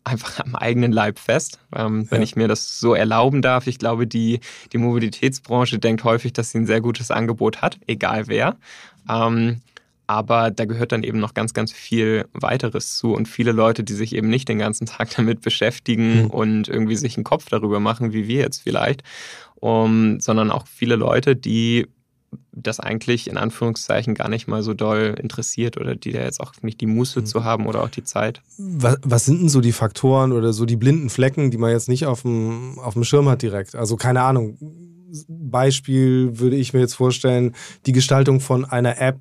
einfach 0.08 0.40
am 0.40 0.56
eigenen 0.56 0.92
Leib 0.92 1.20
fest, 1.20 1.60
ähm, 1.76 2.10
wenn 2.10 2.20
ja. 2.20 2.24
ich 2.24 2.36
mir 2.36 2.48
das 2.48 2.80
so 2.80 2.94
erlauben 2.94 3.42
darf. 3.42 3.68
Ich 3.68 3.78
glaube, 3.78 4.08
die, 4.08 4.40
die 4.72 4.78
Mobilitätsbranche 4.78 5.80
denkt 5.80 6.04
häufig, 6.04 6.34
dass 6.34 6.52
sie 6.52 6.60
ein 6.60 6.66
sehr 6.66 6.82
gutes 6.82 7.12
Angebot 7.12 7.62
hat, 7.62 7.78
egal 7.88 8.28
wer. 8.28 8.58
Ähm, 9.10 9.62
aber 10.08 10.52
da 10.52 10.64
gehört 10.64 10.94
dann 10.94 11.04
eben 11.04 11.20
noch 11.20 11.34
ganz, 11.34 11.54
ganz 11.54 11.74
viel 11.74 12.26
weiteres 12.34 12.98
zu 12.98 13.14
und 13.14 13.28
viele 13.28 13.52
Leute, 13.52 13.84
die 13.84 13.94
sich 13.94 14.16
eben 14.16 14.30
nicht 14.30 14.48
den 14.48 14.60
ganzen 14.60 14.86
Tag 14.86 15.10
damit 15.16 15.42
beschäftigen 15.42 16.24
mhm. 16.24 16.28
und 16.28 16.68
irgendwie 16.70 16.96
sich 16.96 17.18
einen 17.18 17.26
Kopf 17.26 17.48
darüber 17.50 17.80
machen, 17.80 18.14
wie 18.14 18.28
wir 18.28 18.40
jetzt 18.40 18.64
vielleicht, 18.64 19.04
um, 19.56 20.20
sondern 20.20 20.50
auch 20.50 20.66
viele 20.68 20.96
Leute, 20.96 21.36
die 21.36 21.88
das 22.52 22.80
eigentlich 22.80 23.30
in 23.30 23.38
Anführungszeichen 23.38 24.16
gar 24.16 24.30
nicht 24.30 24.48
mal 24.48 24.64
so 24.64 24.74
doll 24.74 25.16
interessiert 25.22 25.78
oder 25.78 25.96
die 25.96 26.12
da 26.12 26.22
jetzt 26.22 26.40
auch 26.40 26.54
nicht 26.62 26.82
die 26.82 26.88
Muße 26.88 27.22
mhm. 27.22 27.26
zu 27.26 27.44
haben 27.44 27.68
oder 27.68 27.84
auch 27.84 27.90
die 27.90 28.04
Zeit. 28.04 28.42
Was, 28.58 28.98
was, 29.04 29.26
sind 29.26 29.42
denn 29.42 29.50
so 29.50 29.62
die 29.62 29.72
Faktoren 29.72 30.32
oder 30.32 30.54
so 30.54 30.66
die 30.66 30.76
blinden 30.76 31.10
Flecken, 31.10 31.52
die 31.52 31.58
man 31.58 31.72
jetzt 31.72 31.88
nicht 31.88 32.06
auf 32.06 32.24
dem, 32.24 32.80
auf 32.80 32.94
dem 32.94 33.04
Schirm 33.04 33.30
hat 33.30 33.42
direkt? 33.42 33.76
Also 33.76 33.96
keine 33.96 34.22
Ahnung. 34.22 34.58
Beispiel 35.28 36.40
würde 36.40 36.56
ich 36.56 36.74
mir 36.74 36.80
jetzt 36.80 36.96
vorstellen, 36.96 37.56
die 37.86 37.92
Gestaltung 37.92 38.40
von 38.40 38.66
einer 38.66 39.00
App 39.00 39.20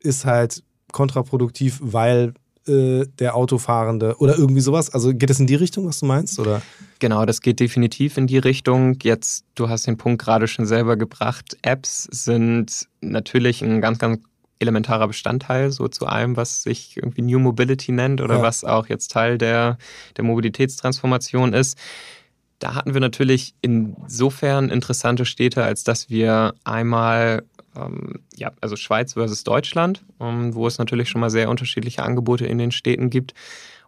ist 0.00 0.24
halt 0.24 0.62
kontraproduktiv, 0.92 1.78
weil 1.82 2.34
äh, 2.66 3.06
der 3.18 3.36
Autofahrende 3.36 4.16
oder 4.18 4.36
irgendwie 4.36 4.60
sowas? 4.60 4.90
Also 4.90 5.14
geht 5.14 5.30
es 5.30 5.40
in 5.40 5.46
die 5.46 5.54
Richtung, 5.54 5.86
was 5.86 6.00
du 6.00 6.06
meinst? 6.06 6.38
Oder? 6.38 6.62
Genau, 6.98 7.24
das 7.24 7.40
geht 7.40 7.58
definitiv 7.58 8.16
in 8.16 8.26
die 8.26 8.38
Richtung. 8.38 8.98
Jetzt, 9.02 9.44
du 9.54 9.68
hast 9.68 9.86
den 9.86 9.96
Punkt 9.96 10.22
gerade 10.22 10.46
schon 10.46 10.66
selber 10.66 10.96
gebracht. 10.96 11.56
Apps 11.62 12.04
sind 12.10 12.88
natürlich 13.00 13.62
ein 13.62 13.80
ganz, 13.80 13.98
ganz 13.98 14.20
elementarer 14.58 15.08
Bestandteil 15.08 15.70
so 15.70 15.88
zu 15.88 16.06
allem, 16.06 16.36
was 16.36 16.62
sich 16.62 16.96
irgendwie 16.96 17.22
New 17.22 17.38
Mobility 17.38 17.92
nennt 17.92 18.20
oder 18.20 18.36
ja. 18.36 18.42
was 18.42 18.62
auch 18.62 18.86
jetzt 18.88 19.10
Teil 19.10 19.38
der, 19.38 19.78
der 20.16 20.24
Mobilitätstransformation 20.24 21.54
ist. 21.54 21.78
Da 22.60 22.74
hatten 22.74 22.94
wir 22.94 23.00
natürlich 23.00 23.54
insofern 23.62 24.68
interessante 24.68 25.24
Städte, 25.24 25.64
als 25.64 25.82
dass 25.82 26.10
wir 26.10 26.54
einmal 26.62 27.42
ähm, 27.74 28.20
ja, 28.36 28.52
also 28.60 28.76
Schweiz 28.76 29.14
versus 29.14 29.44
Deutschland, 29.44 30.04
ähm, 30.20 30.54
wo 30.54 30.66
es 30.66 30.78
natürlich 30.78 31.08
schon 31.08 31.20
mal 31.20 31.30
sehr 31.30 31.48
unterschiedliche 31.48 32.02
Angebote 32.02 32.46
in 32.46 32.58
den 32.58 32.70
Städten 32.70 33.10
gibt. 33.10 33.34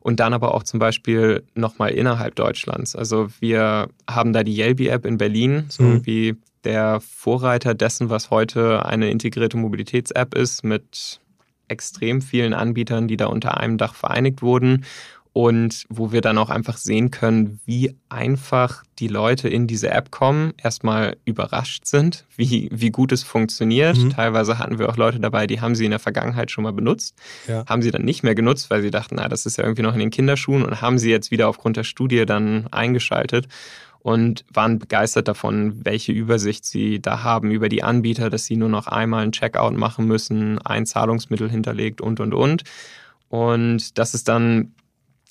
Und 0.00 0.18
dann 0.18 0.34
aber 0.34 0.54
auch 0.54 0.64
zum 0.64 0.80
Beispiel 0.80 1.44
nochmal 1.54 1.90
innerhalb 1.90 2.34
Deutschlands. 2.34 2.96
Also 2.96 3.28
wir 3.38 3.88
haben 4.10 4.32
da 4.32 4.42
die 4.42 4.56
Yelby-App 4.56 5.06
in 5.06 5.16
Berlin, 5.16 5.66
so 5.68 5.84
mhm. 5.84 6.06
wie 6.06 6.34
der 6.64 7.00
Vorreiter 7.00 7.74
dessen, 7.74 8.10
was 8.10 8.30
heute 8.30 8.84
eine 8.84 9.10
integrierte 9.10 9.56
Mobilitäts-App 9.58 10.34
ist, 10.34 10.64
mit 10.64 11.20
extrem 11.68 12.20
vielen 12.20 12.52
Anbietern, 12.52 13.06
die 13.06 13.16
da 13.16 13.26
unter 13.26 13.58
einem 13.58 13.78
Dach 13.78 13.94
vereinigt 13.94 14.42
wurden 14.42 14.84
und 15.32 15.86
wo 15.88 16.12
wir 16.12 16.20
dann 16.20 16.36
auch 16.36 16.50
einfach 16.50 16.76
sehen 16.76 17.10
können, 17.10 17.58
wie 17.64 17.96
einfach 18.10 18.84
die 18.98 19.08
Leute 19.08 19.48
in 19.48 19.66
diese 19.66 19.90
App 19.90 20.10
kommen, 20.10 20.52
erstmal 20.62 21.16
überrascht 21.24 21.86
sind, 21.86 22.26
wie, 22.36 22.68
wie 22.70 22.90
gut 22.90 23.12
es 23.12 23.22
funktioniert. 23.22 23.96
Mhm. 23.96 24.10
Teilweise 24.10 24.58
hatten 24.58 24.78
wir 24.78 24.90
auch 24.90 24.98
Leute 24.98 25.20
dabei, 25.20 25.46
die 25.46 25.62
haben 25.62 25.74
sie 25.74 25.86
in 25.86 25.90
der 25.90 26.00
Vergangenheit 26.00 26.50
schon 26.50 26.64
mal 26.64 26.72
benutzt, 26.72 27.14
ja. 27.48 27.64
haben 27.66 27.80
sie 27.80 27.90
dann 27.90 28.04
nicht 28.04 28.22
mehr 28.22 28.34
genutzt, 28.34 28.68
weil 28.68 28.82
sie 28.82 28.90
dachten, 28.90 29.14
na, 29.16 29.28
das 29.28 29.46
ist 29.46 29.56
ja 29.56 29.64
irgendwie 29.64 29.82
noch 29.82 29.94
in 29.94 30.00
den 30.00 30.10
Kinderschuhen 30.10 30.64
und 30.64 30.82
haben 30.82 30.98
sie 30.98 31.10
jetzt 31.10 31.30
wieder 31.30 31.48
aufgrund 31.48 31.78
der 31.78 31.84
Studie 31.84 32.26
dann 32.26 32.66
eingeschaltet 32.70 33.48
und 34.00 34.44
waren 34.52 34.78
begeistert 34.78 35.28
davon, 35.28 35.80
welche 35.84 36.12
Übersicht 36.12 36.66
sie 36.66 37.00
da 37.00 37.22
haben 37.22 37.50
über 37.50 37.70
die 37.70 37.82
Anbieter, 37.82 38.28
dass 38.28 38.44
sie 38.44 38.56
nur 38.56 38.68
noch 38.68 38.86
einmal 38.86 39.22
ein 39.22 39.32
Checkout 39.32 39.76
machen 39.78 40.06
müssen, 40.06 40.58
ein 40.58 40.84
Zahlungsmittel 40.84 41.48
hinterlegt 41.50 42.02
und, 42.02 42.20
und, 42.20 42.34
und. 42.34 42.64
Und 43.28 43.96
das 43.98 44.12
ist 44.12 44.28
dann 44.28 44.74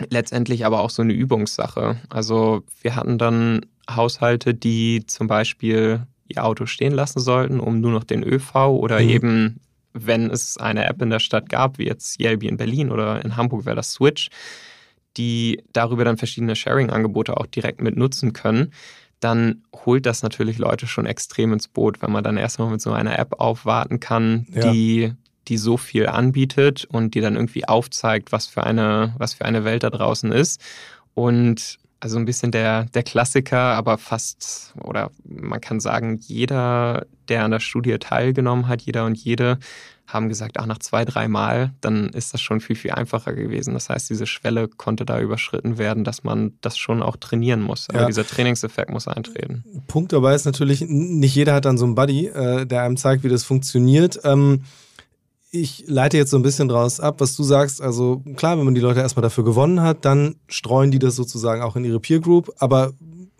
letztendlich 0.10 0.66
aber 0.66 0.82
auch 0.82 0.90
so 0.90 1.02
eine 1.02 1.14
Übungssache. 1.14 2.00
Also 2.10 2.64
wir 2.82 2.96
hatten 2.96 3.18
dann 3.18 3.66
Haushalte, 3.90 4.54
die 4.54 5.06
zum 5.06 5.28
Beispiel 5.28 6.06
ihr 6.28 6.46
Auto 6.46 6.66
stehen 6.66 6.94
lassen 6.94 7.20
sollten, 7.20 7.60
um 7.60 7.80
nur 7.82 7.92
noch 7.92 8.04
den 8.04 8.24
ÖV 8.24 8.56
oder 8.56 9.02
mhm. 9.02 9.10
eben, 9.10 9.60
wenn 9.94 10.30
es 10.30 10.58
eine 10.58 10.86
App 10.86 11.02
in 11.02 11.10
der 11.10 11.20
Stadt 11.20 11.50
gab, 11.50 11.78
wie 11.78 11.86
jetzt 11.86 12.20
Yelby 12.20 12.48
in 12.48 12.58
Berlin 12.58 12.92
oder 12.92 13.24
in 13.24 13.36
Hamburg 13.36 13.66
wäre 13.66 13.76
das 13.76 13.92
Switch, 13.92 14.30
die 15.18 15.62
darüber 15.74 16.06
dann 16.06 16.18
verschiedene 16.18 16.56
Sharing-Angebote 16.56 17.36
auch 17.38 17.46
direkt 17.46 17.82
mit 17.82 17.98
nutzen 17.98 18.32
können, 18.32 18.72
dann 19.20 19.64
holt 19.86 20.06
das 20.06 20.24
natürlich 20.24 20.58
Leute 20.58 20.88
schon 20.88 21.06
extrem 21.06 21.54
ins 21.54 21.68
Boot, 21.68 22.02
wenn 22.02 22.12
man 22.12 22.24
dann 22.24 22.38
erstmal 22.38 22.72
mit 22.72 22.82
so 22.82 22.92
einer 22.92 23.20
App 23.20 23.40
aufwarten 23.40 24.00
kann, 24.00 24.48
ja. 24.52 24.72
die 24.72 25.14
die 25.52 25.58
so 25.58 25.76
viel 25.76 26.08
anbietet 26.08 26.86
und 26.86 27.14
die 27.14 27.20
dann 27.20 27.36
irgendwie 27.36 27.68
aufzeigt, 27.68 28.32
was 28.32 28.48
für 28.48 28.64
eine, 28.64 29.14
was 29.18 29.34
für 29.34 29.44
eine 29.44 29.66
Welt 29.66 29.84
da 29.84 29.90
draußen 29.90 30.32
ist. 30.32 30.62
Und 31.14 31.78
also 32.00 32.18
ein 32.18 32.24
bisschen 32.24 32.54
der, 32.54 32.86
der 32.86 33.04
Klassiker, 33.04 33.60
aber 33.60 33.98
fast, 33.98 34.74
oder 34.82 35.12
man 35.26 35.60
kann 35.60 35.82
sagen, 35.82 36.20
jeder, 36.22 37.06
der 37.28 37.44
an 37.44 37.52
der 37.52 37.60
Studie 37.60 37.98
teilgenommen 38.00 38.70
hat, 38.70 38.82
jeder 38.82 39.04
und 39.04 39.18
jede, 39.18 39.60
haben 40.08 40.30
gesagt, 40.30 40.58
auch 40.58 40.66
nach 40.66 40.80
zwei, 40.80 41.04
drei 41.04 41.28
Mal, 41.28 41.74
dann 41.82 42.10
ist 42.10 42.34
das 42.34 42.40
schon 42.40 42.62
viel, 42.62 42.78
viel 42.78 42.92
einfacher 42.92 43.34
gewesen. 43.34 43.74
Das 43.74 43.90
heißt, 43.90 44.10
diese 44.10 44.26
Schwelle 44.26 44.70
konnte 44.70 45.06
da 45.06 45.20
überschritten 45.20 45.78
werden, 45.78 46.06
dass 46.06 46.24
man 46.24 46.54
das 46.62 46.78
schon 46.78 47.04
auch 47.04 47.18
trainieren 47.18 47.62
muss. 47.62 47.90
Aber 47.90 48.02
ja. 48.02 48.08
dieser 48.08 48.26
Trainingseffekt 48.26 48.90
muss 48.90 49.10
eintreten. 49.10 49.66
Punkt 49.88 50.14
dabei 50.14 50.34
ist 50.34 50.46
natürlich, 50.46 50.86
nicht 50.88 51.36
jeder 51.36 51.54
hat 51.54 51.66
dann 51.66 51.78
so 51.78 51.86
einen 51.86 51.96
Buddy, 51.96 52.28
äh, 52.28 52.66
der 52.66 52.84
einem 52.84 52.98
zeigt, 52.98 53.24
wie 53.24 53.30
das 53.30 53.44
funktioniert. 53.44 54.20
Ähm, 54.24 54.64
ich 55.52 55.84
leite 55.88 56.18
jetzt 56.18 56.32
so 56.32 56.38
ein 56.38 56.44
bisschen 56.44 56.70
draus 56.70 57.00
ab, 57.00 57.20
was 57.20 57.36
du 57.36 57.44
sagst. 57.44 57.82
Also 57.82 58.24
klar, 58.38 58.58
wenn 58.58 58.66
man 58.66 58.74
die 58.74 58.82
Leute 58.82 59.02
erstmal 59.02 59.22
dafür 59.22 59.44
gewonnen 59.44 59.82
hat, 59.82 60.06
dann 60.06 60.36
streuen 60.48 60.92
die 60.92 61.00
das 61.00 61.16
sozusagen 61.16 61.62
auch 61.62 61.76
in 61.76 61.84
ihre 61.84 62.00
Peer 62.00 62.22
Group. 62.22 62.54
Aber 62.58 62.94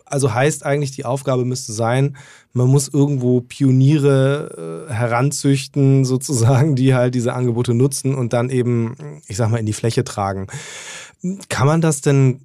also 0.04 0.34
heißt 0.34 0.66
eigentlich, 0.66 0.90
die 0.90 1.06
Aufgabe 1.06 1.46
müsste 1.46 1.72
sein, 1.72 2.16
man 2.52 2.68
muss 2.68 2.88
irgendwo 2.88 3.40
Pioniere 3.40 4.86
äh, 4.90 4.92
heranzüchten, 4.92 6.04
sozusagen, 6.04 6.76
die 6.76 6.94
halt 6.94 7.14
diese 7.14 7.32
Angebote 7.32 7.72
nutzen 7.72 8.14
und 8.14 8.34
dann 8.34 8.50
eben, 8.50 8.94
ich 9.26 9.38
sag 9.38 9.50
mal, 9.50 9.56
in 9.56 9.66
die 9.66 9.72
Fläche 9.72 10.04
tragen. 10.04 10.48
Kann 11.48 11.66
man 11.66 11.80
das 11.80 12.02
denn 12.02 12.42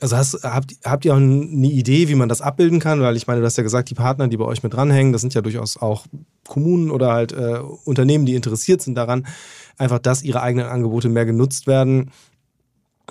also 0.00 0.16
hast, 0.16 0.44
habt, 0.44 0.76
habt 0.84 1.04
ihr 1.04 1.12
auch 1.12 1.18
eine 1.18 1.66
Idee, 1.66 2.08
wie 2.08 2.14
man 2.14 2.28
das 2.28 2.40
abbilden 2.40 2.78
kann? 2.78 3.00
Weil 3.00 3.16
ich 3.16 3.26
meine, 3.26 3.40
du 3.40 3.46
hast 3.46 3.56
ja 3.56 3.64
gesagt, 3.64 3.90
die 3.90 3.94
Partner, 3.94 4.28
die 4.28 4.36
bei 4.36 4.44
euch 4.44 4.62
mit 4.62 4.72
dranhängen, 4.72 5.12
das 5.12 5.22
sind 5.22 5.34
ja 5.34 5.40
durchaus 5.40 5.76
auch 5.76 6.06
Kommunen 6.48 6.90
oder 6.90 7.12
halt 7.12 7.32
äh, 7.32 7.60
Unternehmen, 7.84 8.26
die 8.26 8.34
interessiert 8.34 8.82
sind 8.82 8.96
daran, 8.96 9.26
einfach, 9.76 10.00
dass 10.00 10.22
ihre 10.22 10.42
eigenen 10.42 10.66
Angebote 10.66 11.08
mehr 11.08 11.26
genutzt 11.26 11.68
werden. 11.68 12.10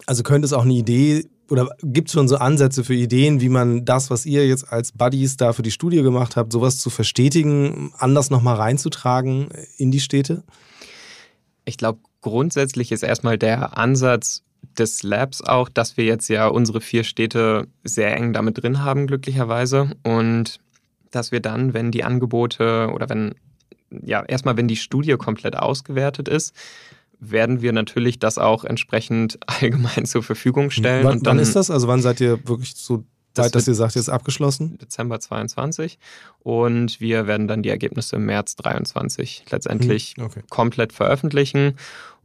Also 0.06 0.24
könnte 0.24 0.46
es 0.46 0.54
auch 0.54 0.64
eine 0.64 0.74
Idee 0.74 1.26
oder 1.50 1.70
gibt 1.82 2.10
es 2.10 2.14
schon 2.14 2.28
so 2.28 2.36
Ansätze 2.36 2.84
für 2.84 2.94
Ideen, 2.94 3.40
wie 3.40 3.48
man 3.48 3.86
das, 3.86 4.10
was 4.10 4.26
ihr 4.26 4.46
jetzt 4.46 4.72
als 4.72 4.92
Buddies 4.92 5.38
da 5.38 5.54
für 5.54 5.62
die 5.62 5.72
Studie 5.72 6.02
gemacht 6.02 6.36
habt, 6.36 6.52
sowas 6.52 6.80
zu 6.80 6.90
verstetigen, 6.90 7.94
anders 7.98 8.30
nochmal 8.30 8.56
reinzutragen 8.56 9.48
in 9.78 9.92
die 9.92 10.02
Städte? 10.02 10.44
Ich 11.64 11.78
glaube, 11.78 12.00
grundsätzlich 12.22 12.92
ist 12.92 13.04
erstmal 13.04 13.38
der 13.38 13.78
Ansatz, 13.78 14.44
des 14.78 15.04
Labs 15.04 15.42
auch, 15.42 15.70
dass 15.70 15.98
wir 15.98 16.06
jetzt 16.06 16.28
ja 16.28 16.48
unsere 16.48 16.82
vier 16.82 17.04
Städte 17.04 17.68
sehr 17.84 18.16
eng 18.16 18.34
damit 18.34 18.62
drin 18.62 18.84
haben, 18.84 19.08
glücklicherweise. 19.08 19.92
Und 20.04 20.60
dass 21.12 21.32
wir 21.32 21.40
dann, 21.40 21.74
wenn 21.74 21.92
die 21.92 22.04
Angebote 22.04 22.90
oder 22.94 23.10
wenn, 23.10 23.36
ja, 23.90 24.24
erstmal, 24.24 24.58
wenn 24.58 24.68
die 24.68 24.76
Studie 24.76 25.14
komplett 25.14 25.58
ausgewertet 25.58 26.28
ist, 26.28 26.54
werden 27.20 27.62
wir 27.62 27.74
natürlich 27.74 28.20
das 28.20 28.38
auch 28.38 28.64
entsprechend 28.64 29.40
allgemein 29.48 30.06
zur 30.06 30.24
Verfügung 30.24 30.72
stellen. 30.72 31.04
Wann, 31.04 31.26
wann 31.26 31.40
ist 31.40 31.56
das? 31.56 31.72
Also 31.72 31.88
wann 31.88 32.02
seid 32.02 32.22
ihr 32.22 32.48
wirklich 32.48 32.76
so 32.76 33.04
weit, 33.36 33.56
dass 33.56 33.68
ihr 33.68 33.76
sagt, 33.76 33.96
jetzt 33.96 34.10
abgeschlossen? 34.10 34.78
Dezember 34.80 35.20
22 35.20 36.00
und 36.40 37.00
wir 37.00 37.28
werden 37.28 37.48
dann 37.48 37.64
die 37.64 37.70
Ergebnisse 37.70 38.16
im 38.16 38.26
März 38.26 38.56
23 38.56 39.46
letztendlich 39.52 40.16
hm, 40.18 40.26
okay. 40.26 40.42
komplett 40.50 40.94
veröffentlichen 40.94 41.78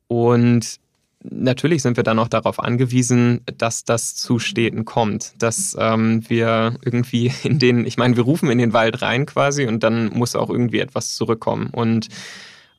und 0.08 0.80
natürlich 1.24 1.82
sind 1.82 1.96
wir 1.96 2.04
dann 2.04 2.18
auch 2.18 2.28
darauf 2.28 2.58
angewiesen, 2.58 3.40
dass 3.58 3.84
das 3.84 4.14
zu 4.14 4.38
Städten 4.38 4.84
kommt, 4.84 5.34
dass 5.38 5.76
ähm, 5.78 6.28
wir 6.28 6.76
irgendwie 6.84 7.32
in 7.44 7.58
den, 7.58 7.86
ich 7.86 7.96
meine, 7.96 8.16
wir 8.16 8.24
rufen 8.24 8.50
in 8.50 8.58
den 8.58 8.72
Wald 8.72 9.02
rein 9.02 9.26
quasi 9.26 9.66
und 9.66 9.82
dann 9.82 10.06
muss 10.08 10.36
auch 10.36 10.50
irgendwie 10.50 10.80
etwas 10.80 11.14
zurückkommen. 11.14 11.70
Und 11.70 12.08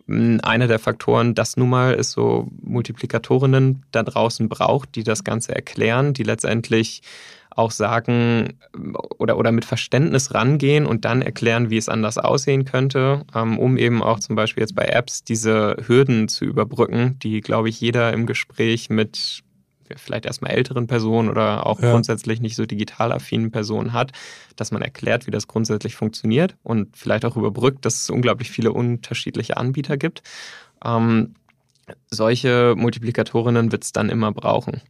hm, 0.07 0.39
einer 0.43 0.67
der 0.67 0.79
Faktoren, 0.79 1.35
das 1.35 1.57
nun 1.57 1.69
mal 1.69 1.93
ist 1.93 2.11
so 2.11 2.49
Multiplikatorinnen 2.61 3.83
da 3.91 4.03
draußen 4.03 4.49
braucht, 4.49 4.95
die 4.95 5.03
das 5.03 5.23
Ganze 5.23 5.55
erklären, 5.55 6.13
die 6.13 6.23
letztendlich 6.23 7.01
auch 7.55 7.71
sagen 7.71 8.53
oder, 9.17 9.37
oder 9.37 9.51
mit 9.51 9.65
Verständnis 9.65 10.33
rangehen 10.33 10.85
und 10.85 11.05
dann 11.05 11.21
erklären, 11.21 11.69
wie 11.69 11.77
es 11.77 11.89
anders 11.89 12.17
aussehen 12.17 12.65
könnte, 12.65 13.25
ähm, 13.35 13.59
um 13.59 13.77
eben 13.77 14.01
auch 14.01 14.19
zum 14.19 14.35
Beispiel 14.35 14.61
jetzt 14.61 14.75
bei 14.75 14.85
Apps 14.85 15.23
diese 15.23 15.77
Hürden 15.85 16.27
zu 16.27 16.45
überbrücken, 16.45 17.19
die, 17.19 17.41
glaube 17.41 17.69
ich, 17.69 17.79
jeder 17.79 18.13
im 18.13 18.25
Gespräch 18.25 18.89
mit 18.89 19.43
vielleicht 19.95 20.25
erstmal 20.25 20.51
älteren 20.51 20.87
Personen 20.87 21.29
oder 21.29 21.65
auch 21.65 21.79
ja. 21.81 21.91
grundsätzlich 21.91 22.41
nicht 22.41 22.55
so 22.55 22.65
digital 22.65 23.11
affinen 23.11 23.51
Personen 23.51 23.93
hat, 23.93 24.11
dass 24.55 24.71
man 24.71 24.81
erklärt, 24.81 25.27
wie 25.27 25.31
das 25.31 25.47
grundsätzlich 25.47 25.95
funktioniert 25.95 26.55
und 26.63 26.95
vielleicht 26.95 27.25
auch 27.25 27.37
überbrückt, 27.37 27.85
dass 27.85 28.01
es 28.01 28.09
unglaublich 28.09 28.49
viele 28.49 28.71
unterschiedliche 28.71 29.57
Anbieter 29.57 29.97
gibt. 29.97 30.23
Ähm, 30.83 31.35
solche 32.09 32.75
Multiplikatorinnen 32.77 33.71
wird 33.71 33.83
es 33.83 33.91
dann 33.91 34.09
immer 34.09 34.31
brauchen. 34.31 34.81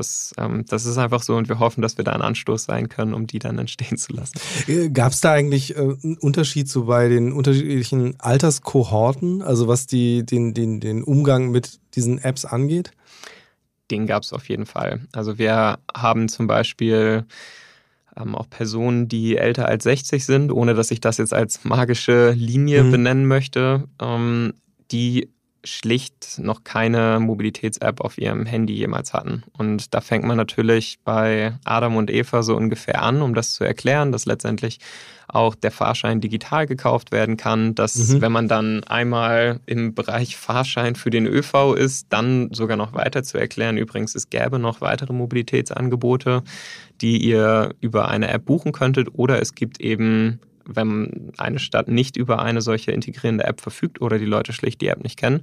Das, 0.00 0.32
ähm, 0.38 0.64
das 0.66 0.86
ist 0.86 0.96
einfach 0.96 1.22
so 1.22 1.36
und 1.36 1.50
wir 1.50 1.58
hoffen, 1.58 1.82
dass 1.82 1.98
wir 1.98 2.04
da 2.04 2.12
ein 2.12 2.22
Anstoß 2.22 2.64
sein 2.64 2.88
können, 2.88 3.12
um 3.12 3.26
die 3.26 3.38
dann 3.38 3.58
entstehen 3.58 3.98
zu 3.98 4.14
lassen. 4.14 4.40
Äh, 4.66 4.88
Gab 4.88 5.12
es 5.12 5.20
da 5.20 5.32
eigentlich 5.32 5.76
äh, 5.76 5.80
einen 5.80 6.16
Unterschied 6.18 6.70
so 6.70 6.86
bei 6.86 7.08
den 7.08 7.32
unterschiedlichen 7.32 8.18
Alterskohorten, 8.18 9.42
also 9.42 9.68
was 9.68 9.86
die, 9.86 10.24
den, 10.24 10.54
den, 10.54 10.80
den 10.80 11.04
Umgang 11.04 11.50
mit 11.50 11.80
diesen 11.94 12.18
Apps 12.18 12.46
angeht? 12.46 12.92
Den 13.90 14.06
gab 14.06 14.22
es 14.22 14.32
auf 14.32 14.48
jeden 14.48 14.64
Fall. 14.64 15.00
Also 15.12 15.36
wir 15.36 15.78
haben 15.94 16.30
zum 16.30 16.46
Beispiel 16.46 17.26
ähm, 18.16 18.34
auch 18.34 18.48
Personen, 18.48 19.06
die 19.06 19.36
älter 19.36 19.66
als 19.66 19.84
60 19.84 20.24
sind, 20.24 20.50
ohne 20.50 20.72
dass 20.72 20.90
ich 20.90 21.00
das 21.00 21.18
jetzt 21.18 21.34
als 21.34 21.64
magische 21.64 22.30
Linie 22.30 22.84
mhm. 22.84 22.90
benennen 22.90 23.26
möchte, 23.26 23.84
ähm, 24.00 24.54
die 24.92 25.28
schlicht 25.64 26.38
noch 26.38 26.64
keine 26.64 27.20
Mobilitäts-App 27.20 28.00
auf 28.00 28.18
ihrem 28.18 28.46
Handy 28.46 28.74
jemals 28.74 29.12
hatten. 29.12 29.42
Und 29.56 29.94
da 29.94 30.00
fängt 30.00 30.24
man 30.24 30.36
natürlich 30.36 30.98
bei 31.04 31.58
Adam 31.64 31.96
und 31.96 32.10
Eva 32.10 32.42
so 32.42 32.56
ungefähr 32.56 33.02
an, 33.02 33.22
um 33.22 33.34
das 33.34 33.52
zu 33.54 33.64
erklären, 33.64 34.12
dass 34.12 34.26
letztendlich 34.26 34.78
auch 35.28 35.54
der 35.54 35.70
Fahrschein 35.70 36.20
digital 36.20 36.66
gekauft 36.66 37.12
werden 37.12 37.36
kann, 37.36 37.74
dass 37.74 37.96
mhm. 37.96 38.20
wenn 38.20 38.32
man 38.32 38.48
dann 38.48 38.82
einmal 38.84 39.60
im 39.66 39.94
Bereich 39.94 40.36
Fahrschein 40.36 40.96
für 40.96 41.10
den 41.10 41.26
ÖV 41.26 41.74
ist, 41.74 42.06
dann 42.10 42.52
sogar 42.52 42.76
noch 42.76 42.92
weiter 42.94 43.22
zu 43.22 43.38
erklären. 43.38 43.76
Übrigens, 43.76 44.14
es 44.14 44.30
gäbe 44.30 44.58
noch 44.58 44.80
weitere 44.80 45.12
Mobilitätsangebote, 45.12 46.42
die 47.00 47.18
ihr 47.18 47.74
über 47.80 48.08
eine 48.08 48.28
App 48.28 48.44
buchen 48.44 48.72
könntet 48.72 49.08
oder 49.12 49.40
es 49.40 49.54
gibt 49.54 49.80
eben 49.80 50.40
wenn 50.76 51.32
eine 51.38 51.58
Stadt 51.58 51.88
nicht 51.88 52.16
über 52.16 52.40
eine 52.40 52.60
solche 52.60 52.92
integrierende 52.92 53.44
App 53.44 53.60
verfügt 53.60 54.00
oder 54.00 54.18
die 54.18 54.24
Leute 54.24 54.52
schlicht 54.52 54.80
die 54.80 54.88
App 54.88 55.02
nicht 55.02 55.18
kennen. 55.18 55.42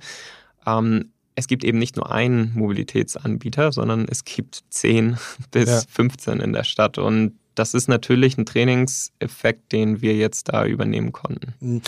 Ähm, 0.65 1.11
es 1.35 1.47
gibt 1.47 1.63
eben 1.63 1.77
nicht 1.77 1.95
nur 1.95 2.11
einen 2.11 2.51
Mobilitätsanbieter, 2.55 3.71
sondern 3.71 4.07
es 4.09 4.25
gibt 4.25 4.63
10 4.69 5.17
bis 5.51 5.69
ja. 5.69 5.81
15 5.87 6.39
in 6.39 6.51
der 6.51 6.63
Stadt. 6.63 6.97
Und 6.97 7.33
das 7.53 7.73
ist 7.73 7.87
natürlich 7.87 8.37
ein 8.37 8.45
Trainingseffekt, 8.45 9.71
den 9.71 10.01
wir 10.01 10.15
jetzt 10.15 10.49
da 10.49 10.65
übernehmen 10.65 11.11
konnten. 11.11 11.53
Mhm. 11.59 11.81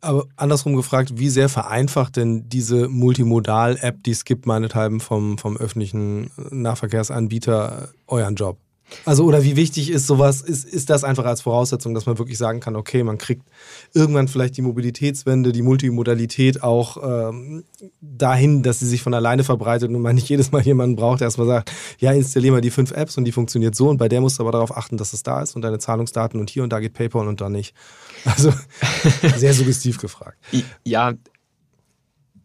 Aber 0.00 0.26
andersrum 0.36 0.76
gefragt, 0.76 1.12
wie 1.16 1.28
sehr 1.28 1.48
vereinfacht 1.48 2.16
denn 2.16 2.48
diese 2.48 2.88
Multimodal-App, 2.88 4.02
die 4.04 4.12
es 4.12 4.24
gibt, 4.24 4.46
meinethalben 4.46 5.00
vom, 5.00 5.38
vom 5.38 5.56
öffentlichen 5.56 6.30
Nahverkehrsanbieter, 6.50 7.90
euren 8.06 8.34
Job? 8.36 8.58
Also, 9.04 9.24
oder 9.24 9.42
wie 9.44 9.56
wichtig 9.56 9.90
ist 9.90 10.06
sowas, 10.06 10.40
ist, 10.40 10.64
ist 10.64 10.90
das 10.90 11.04
einfach 11.04 11.24
als 11.24 11.40
Voraussetzung, 11.40 11.94
dass 11.94 12.06
man 12.06 12.18
wirklich 12.18 12.38
sagen 12.38 12.60
kann, 12.60 12.76
okay, 12.76 13.02
man 13.02 13.18
kriegt 13.18 13.42
irgendwann 13.94 14.28
vielleicht 14.28 14.56
die 14.56 14.62
Mobilitätswende, 14.62 15.52
die 15.52 15.62
Multimodalität 15.62 16.62
auch 16.62 16.96
ähm, 17.02 17.64
dahin, 18.00 18.62
dass 18.62 18.80
sie 18.80 18.86
sich 18.86 19.02
von 19.02 19.14
alleine 19.14 19.44
verbreitet 19.44 19.90
und 19.90 20.00
man 20.00 20.14
nicht 20.14 20.28
jedes 20.28 20.52
Mal 20.52 20.62
jemanden 20.62 20.96
braucht, 20.96 21.20
der 21.20 21.26
erstmal 21.26 21.46
sagt, 21.46 21.72
ja, 21.98 22.12
installier 22.12 22.52
mal 22.52 22.60
die 22.60 22.70
fünf 22.70 22.90
Apps 22.92 23.16
und 23.16 23.24
die 23.24 23.32
funktioniert 23.32 23.74
so 23.74 23.88
und 23.88 23.96
bei 23.96 24.08
der 24.08 24.20
musst 24.20 24.38
du 24.38 24.42
aber 24.42 24.52
darauf 24.52 24.76
achten, 24.76 24.96
dass 24.96 25.12
es 25.12 25.22
da 25.22 25.42
ist 25.42 25.56
und 25.56 25.62
deine 25.62 25.78
Zahlungsdaten 25.78 26.38
und 26.38 26.50
hier 26.50 26.62
und 26.62 26.72
da 26.72 26.80
geht 26.80 26.92
PayPal 26.92 27.28
und 27.28 27.40
da 27.40 27.48
nicht. 27.48 27.74
Also, 28.24 28.52
sehr 29.36 29.54
suggestiv 29.54 29.98
gefragt. 29.98 30.38
Ja, 30.84 31.14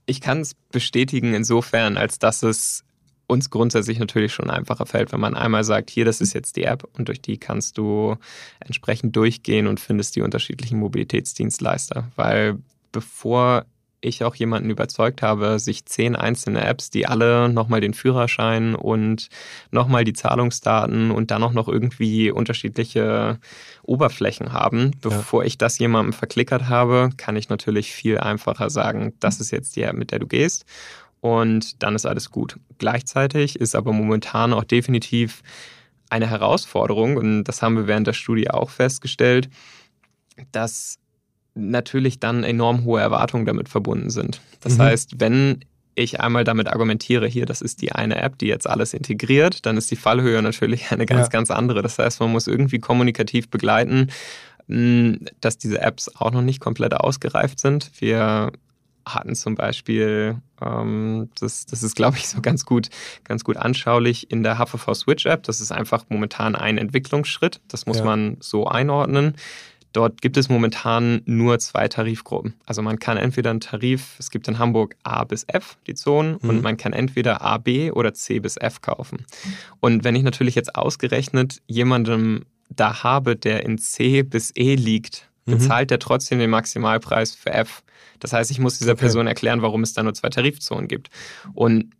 ich 0.05 0.21
kann 0.21 0.41
es 0.41 0.53
bestätigen 0.71 1.33
insofern, 1.33 1.97
als 1.97 2.19
dass 2.19 2.43
es 2.43 2.84
uns 3.27 3.49
grundsätzlich 3.49 3.99
natürlich 3.99 4.33
schon 4.33 4.49
einfacher 4.49 4.85
fällt, 4.85 5.11
wenn 5.11 5.19
man 5.19 5.35
einmal 5.35 5.63
sagt, 5.63 5.89
hier, 5.89 6.05
das 6.05 6.21
ist 6.21 6.33
jetzt 6.33 6.55
die 6.55 6.63
App 6.63 6.87
und 6.97 7.07
durch 7.07 7.21
die 7.21 7.37
kannst 7.37 7.77
du 7.77 8.15
entsprechend 8.59 9.15
durchgehen 9.15 9.67
und 9.67 9.79
findest 9.79 10.15
die 10.15 10.21
unterschiedlichen 10.21 10.79
Mobilitätsdienstleister. 10.79 12.11
Weil 12.15 12.59
bevor 12.91 13.65
ich 14.05 14.23
auch 14.23 14.35
jemanden 14.35 14.69
überzeugt 14.69 15.21
habe, 15.21 15.59
sich 15.59 15.85
zehn 15.85 16.15
einzelne 16.15 16.63
Apps, 16.63 16.89
die 16.89 17.07
alle 17.07 17.49
nochmal 17.49 17.81
den 17.81 17.93
Führerschein 17.93 18.75
und 18.75 19.29
nochmal 19.71 20.03
die 20.03 20.13
Zahlungsdaten 20.13 21.11
und 21.11 21.31
dann 21.31 21.43
auch 21.43 21.53
noch 21.53 21.67
irgendwie 21.67 22.31
unterschiedliche 22.31 23.39
Oberflächen 23.83 24.53
haben, 24.53 24.91
bevor 25.01 25.41
ja. 25.41 25.47
ich 25.47 25.57
das 25.57 25.79
jemandem 25.79 26.13
verklickert 26.13 26.69
habe, 26.69 27.09
kann 27.17 27.35
ich 27.35 27.49
natürlich 27.49 27.91
viel 27.91 28.19
einfacher 28.19 28.69
sagen, 28.69 29.13
das 29.19 29.39
ist 29.39 29.51
jetzt 29.51 29.75
die 29.75 29.81
App, 29.81 29.95
mit 29.95 30.11
der 30.11 30.19
du 30.19 30.27
gehst 30.27 30.65
und 31.25 31.81
dann 31.81 31.95
ist 31.95 32.05
alles 32.05 32.29
gut. 32.29 32.59
Gleichzeitig 32.77 33.59
ist 33.59 33.73
aber 33.73 33.91
momentan 33.91 34.53
auch 34.53 34.63
definitiv 34.63 35.41
eine 36.07 36.29
Herausforderung, 36.29 37.17
und 37.17 37.45
das 37.45 37.63
haben 37.63 37.75
wir 37.75 37.87
während 37.87 38.05
der 38.05 38.13
Studie 38.13 38.51
auch 38.51 38.69
festgestellt, 38.69 39.49
dass 40.51 40.99
natürlich 41.55 42.19
dann 42.19 42.43
enorm 42.43 42.83
hohe 42.83 43.01
Erwartungen 43.01 43.47
damit 43.47 43.69
verbunden 43.69 44.11
sind. 44.11 44.39
Das 44.59 44.77
mhm. 44.77 44.83
heißt, 44.83 45.19
wenn 45.19 45.65
ich 45.95 46.21
einmal 46.21 46.43
damit 46.43 46.67
argumentiere, 46.67 47.25
hier, 47.25 47.47
das 47.47 47.63
ist 47.63 47.81
die 47.81 47.91
eine 47.91 48.21
App, 48.21 48.37
die 48.37 48.45
jetzt 48.45 48.69
alles 48.69 48.93
integriert, 48.93 49.65
dann 49.65 49.77
ist 49.77 49.89
die 49.89 49.95
Fallhöhe 49.95 50.43
natürlich 50.43 50.91
eine 50.91 51.07
ganz, 51.07 51.25
ja. 51.25 51.29
ganz 51.29 51.49
andere. 51.49 51.81
Das 51.81 51.97
heißt, 51.97 52.19
man 52.19 52.33
muss 52.33 52.45
irgendwie 52.45 52.77
kommunikativ 52.77 53.49
begleiten, 53.49 54.11
hm, 54.67 55.25
dass 55.41 55.57
diese 55.57 55.81
Apps 55.81 56.07
auch 56.17 56.29
noch 56.29 56.43
nicht 56.43 56.59
komplett 56.59 56.93
ausgereift 56.93 57.59
sind. 57.59 57.89
Wir 57.99 58.51
hatten 59.05 59.35
zum 59.35 59.55
Beispiel, 59.55 60.41
ähm, 60.61 61.29
das, 61.39 61.65
das 61.65 61.83
ist, 61.83 61.95
glaube 61.95 62.17
ich, 62.17 62.27
so 62.27 62.41
ganz 62.41 62.65
gut, 62.65 62.89
ganz 63.23 63.43
gut 63.43 63.57
anschaulich 63.57 64.31
in 64.31 64.43
der 64.43 64.57
HVV 64.57 64.93
Switch 64.93 65.25
App. 65.25 65.43
Das 65.43 65.61
ist 65.61 65.71
einfach 65.71 66.05
momentan 66.09 66.55
ein 66.55 66.77
Entwicklungsschritt. 66.77 67.61
Das 67.67 67.85
muss 67.85 67.99
ja. 67.99 68.05
man 68.05 68.37
so 68.39 68.67
einordnen. 68.67 69.35
Dort 69.95 70.21
gibt 70.21 70.35
es 70.35 70.49
momentan 70.49 71.21
nur 71.25 71.57
zwei 71.59 71.87
Tarifgruppen. 71.87 72.55
Also 72.65 72.81
man 72.81 72.99
kann 72.99 73.15
entweder 73.15 73.51
einen 73.51 73.61
Tarif, 73.61 74.17
es 74.19 74.29
gibt 74.29 74.45
in 74.49 74.59
Hamburg 74.59 74.97
A 75.03 75.23
bis 75.23 75.45
F, 75.47 75.77
die 75.87 75.93
Zonen, 75.93 76.37
mhm. 76.41 76.49
und 76.49 76.61
man 76.63 76.75
kann 76.75 76.91
entweder 76.91 77.41
A, 77.41 77.57
B 77.57 77.91
oder 77.91 78.13
C 78.13 78.39
bis 78.39 78.57
F 78.57 78.81
kaufen. 78.81 79.25
Und 79.79 80.03
wenn 80.03 80.17
ich 80.17 80.23
natürlich 80.23 80.55
jetzt 80.55 80.75
ausgerechnet 80.75 81.61
jemandem 81.67 82.43
da 82.69 83.03
habe, 83.03 83.37
der 83.37 83.63
in 83.63 83.77
C 83.77 84.23
bis 84.23 84.51
E 84.55 84.75
liegt. 84.75 85.29
Bezahlt 85.45 85.89
mhm. 85.89 85.95
er 85.95 85.99
trotzdem 85.99 86.39
den 86.39 86.49
Maximalpreis 86.49 87.35
für 87.35 87.51
F. 87.51 87.83
Das 88.19 88.33
heißt, 88.33 88.51
ich 88.51 88.59
muss 88.59 88.77
dieser 88.77 88.93
okay. 88.93 89.01
Person 89.01 89.27
erklären, 89.27 89.61
warum 89.61 89.83
es 89.83 89.93
da 89.93 90.03
nur 90.03 90.13
zwei 90.13 90.29
Tarifzonen 90.29 90.87
gibt. 90.87 91.09
Und 91.53 91.91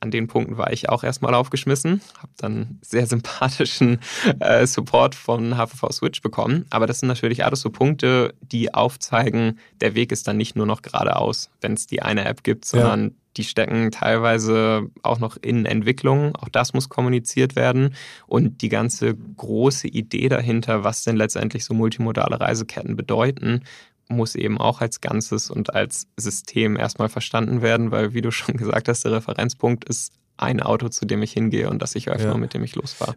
an 0.00 0.10
den 0.10 0.26
Punkten 0.26 0.56
war 0.56 0.72
ich 0.72 0.88
auch 0.88 1.04
erstmal 1.04 1.34
aufgeschmissen, 1.34 2.00
habe 2.18 2.32
dann 2.38 2.78
sehr 2.82 3.06
sympathischen 3.06 4.00
äh, 4.40 4.66
Support 4.66 5.14
von 5.14 5.56
HVV 5.56 5.92
Switch 5.92 6.22
bekommen. 6.22 6.66
Aber 6.70 6.86
das 6.86 7.00
sind 7.00 7.08
natürlich 7.08 7.44
alles 7.44 7.60
so 7.60 7.70
Punkte, 7.70 8.34
die 8.40 8.74
aufzeigen, 8.74 9.58
der 9.80 9.94
Weg 9.94 10.12
ist 10.12 10.26
dann 10.26 10.36
nicht 10.36 10.56
nur 10.56 10.66
noch 10.66 10.82
geradeaus, 10.82 11.50
wenn 11.60 11.74
es 11.74 11.86
die 11.86 12.02
eine 12.02 12.24
App 12.24 12.42
gibt, 12.42 12.64
sondern 12.64 13.04
ja. 13.04 13.10
Die 13.38 13.44
stecken 13.44 13.90
teilweise 13.90 14.90
auch 15.02 15.20
noch 15.20 15.36
in 15.40 15.64
Entwicklung. 15.64 16.34
Auch 16.36 16.48
das 16.48 16.74
muss 16.74 16.88
kommuniziert 16.88 17.56
werden. 17.56 17.94
Und 18.26 18.60
die 18.62 18.68
ganze 18.68 19.14
große 19.14 19.88
Idee 19.88 20.28
dahinter, 20.28 20.84
was 20.84 21.04
denn 21.04 21.16
letztendlich 21.16 21.64
so 21.64 21.72
multimodale 21.72 22.40
Reiseketten 22.40 22.96
bedeuten, 22.96 23.62
muss 24.08 24.34
eben 24.34 24.58
auch 24.58 24.80
als 24.80 25.00
Ganzes 25.00 25.50
und 25.50 25.74
als 25.74 26.08
System 26.16 26.76
erstmal 26.76 27.08
verstanden 27.08 27.62
werden, 27.62 27.90
weil, 27.90 28.14
wie 28.14 28.22
du 28.22 28.30
schon 28.30 28.56
gesagt 28.56 28.88
hast, 28.88 29.04
der 29.04 29.12
Referenzpunkt 29.12 29.88
ist 29.88 30.12
ein 30.36 30.60
Auto, 30.60 30.88
zu 30.88 31.04
dem 31.04 31.22
ich 31.22 31.32
hingehe 31.32 31.68
und 31.70 31.80
das 31.80 31.94
ich 31.94 32.08
öffne, 32.08 32.30
ja. 32.30 32.36
mit 32.36 32.54
dem 32.54 32.64
ich 32.64 32.74
losfahre. 32.74 33.14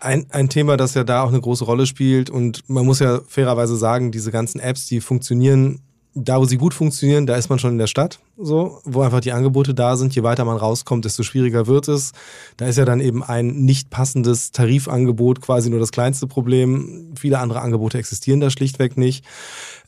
Ein, 0.00 0.26
ein 0.30 0.48
Thema, 0.48 0.76
das 0.76 0.94
ja 0.94 1.04
da 1.04 1.22
auch 1.22 1.28
eine 1.28 1.40
große 1.40 1.64
Rolle 1.64 1.86
spielt 1.86 2.28
und 2.28 2.68
man 2.68 2.84
muss 2.84 2.98
ja 2.98 3.20
fairerweise 3.26 3.76
sagen, 3.76 4.10
diese 4.10 4.32
ganzen 4.32 4.58
Apps, 4.58 4.86
die 4.86 5.00
funktionieren 5.00 5.80
da, 6.14 6.38
wo 6.38 6.44
sie 6.44 6.58
gut 6.58 6.74
funktionieren, 6.74 7.26
da 7.26 7.36
ist 7.36 7.48
man 7.48 7.58
schon 7.58 7.72
in 7.72 7.78
der 7.78 7.86
Stadt, 7.86 8.20
so, 8.36 8.80
wo 8.84 9.00
einfach 9.00 9.20
die 9.20 9.32
Angebote 9.32 9.74
da 9.74 9.96
sind. 9.96 10.14
Je 10.14 10.22
weiter 10.22 10.44
man 10.44 10.56
rauskommt, 10.56 11.04
desto 11.04 11.22
schwieriger 11.22 11.66
wird 11.66 11.88
es. 11.88 12.12
Da 12.56 12.66
ist 12.66 12.76
ja 12.76 12.84
dann 12.84 13.00
eben 13.00 13.22
ein 13.22 13.64
nicht 13.64 13.90
passendes 13.90 14.52
Tarifangebot 14.52 15.40
quasi 15.40 15.70
nur 15.70 15.80
das 15.80 15.92
kleinste 15.92 16.26
Problem. 16.26 17.14
Viele 17.16 17.38
andere 17.38 17.62
Angebote 17.62 17.98
existieren 17.98 18.40
da 18.40 18.50
schlichtweg 18.50 18.96
nicht. 18.96 19.24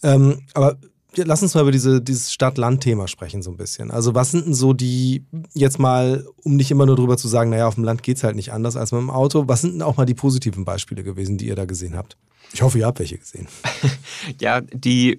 Ähm, 0.03 0.41
aber 0.55 0.79
lass 1.17 1.43
uns 1.43 1.55
mal 1.55 1.63
über 1.63 1.73
diese, 1.73 2.01
dieses 2.01 2.33
Stadt-Land-Thema 2.33 3.07
sprechen, 3.07 3.43
so 3.43 3.51
ein 3.51 3.57
bisschen. 3.57 3.91
Also, 3.91 4.15
was 4.15 4.31
sind 4.31 4.47
denn 4.47 4.55
so 4.55 4.73
die, 4.73 5.25
jetzt 5.53 5.79
mal, 5.79 6.27
um 6.43 6.57
nicht 6.57 6.71
immer 6.71 6.87
nur 6.87 6.97
drüber 6.97 7.17
zu 7.17 7.29
sagen, 7.29 7.51
naja, 7.51 7.69
auf 7.69 7.75
dem 7.75 7.85
Land 7.85 8.03
geht 8.03 8.17
es 8.17 8.25
halt 8.25 8.37
nicht 8.37 8.53
anders 8.53 8.77
als 8.77 8.93
mit 8.93 9.01
dem 9.01 9.11
Auto, 9.11 9.45
was 9.47 9.61
sind 9.61 9.75
denn 9.75 9.83
auch 9.83 9.97
mal 9.97 10.07
die 10.07 10.15
positiven 10.15 10.65
Beispiele 10.65 11.05
gewesen, 11.05 11.39
die 11.39 11.47
ihr 11.47 11.57
da 11.57 11.67
gesehen 11.67 11.97
habt? 11.97 12.17
Ich 12.53 12.63
hoffe, 12.63 12.79
ihr 12.79 12.87
habt 12.87 12.99
welche 12.99 13.19
gesehen. 13.19 13.49
ja, 14.41 14.61
die 14.61 15.19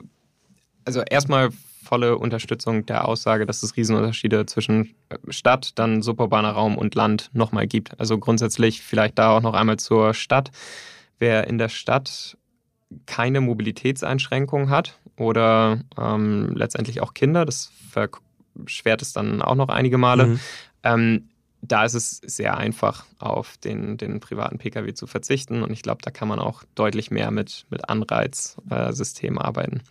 also 0.85 1.01
erstmal 1.01 1.49
volle 1.85 2.17
Unterstützung 2.17 2.85
der 2.85 3.07
Aussage, 3.07 3.45
dass 3.45 3.63
es 3.63 3.77
Riesenunterschiede 3.77 4.45
zwischen 4.45 4.95
äh, 5.09 5.17
Stadt, 5.29 5.77
dann 5.77 6.01
suburbaner 6.01 6.51
Raum 6.51 6.77
und 6.77 6.95
Land 6.95 7.29
nochmal 7.33 7.67
gibt. 7.67 7.99
Also 7.99 8.17
grundsätzlich 8.17 8.81
vielleicht 8.81 9.19
da 9.19 9.31
auch 9.31 9.41
noch 9.41 9.53
einmal 9.53 9.77
zur 9.77 10.13
Stadt. 10.13 10.51
Wer 11.19 11.47
in 11.47 11.57
der 11.57 11.69
Stadt 11.69 12.37
keine 13.05 13.41
Mobilitätseinschränkungen 13.41 14.69
hat 14.69 14.99
oder 15.17 15.79
ähm, 15.97 16.51
letztendlich 16.55 17.01
auch 17.01 17.13
Kinder, 17.13 17.45
das 17.45 17.71
verschwert 17.89 19.01
es 19.01 19.13
dann 19.13 19.41
auch 19.41 19.55
noch 19.55 19.69
einige 19.69 19.97
Male, 19.97 20.27
mhm. 20.27 20.39
ähm, 20.83 21.29
da 21.61 21.85
ist 21.85 21.93
es 21.93 22.17
sehr 22.17 22.57
einfach, 22.57 23.05
auf 23.19 23.57
den, 23.57 23.97
den 23.97 24.19
privaten 24.19 24.57
Pkw 24.57 24.93
zu 24.93 25.07
verzichten. 25.07 25.63
Und 25.63 25.71
ich 25.71 25.81
glaube, 25.81 26.01
da 26.03 26.11
kann 26.11 26.27
man 26.27 26.39
auch 26.39 26.63
deutlich 26.75 27.11
mehr 27.11 27.31
mit, 27.31 27.65
mit 27.69 27.89
Anreizsystemen 27.89 29.39
arbeiten. 29.39 29.81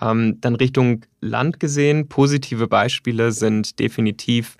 Ähm, 0.00 0.40
dann 0.40 0.54
Richtung 0.54 1.04
Land 1.20 1.60
gesehen, 1.60 2.08
positive 2.08 2.66
Beispiele 2.66 3.32
sind 3.32 3.78
definitiv, 3.78 4.56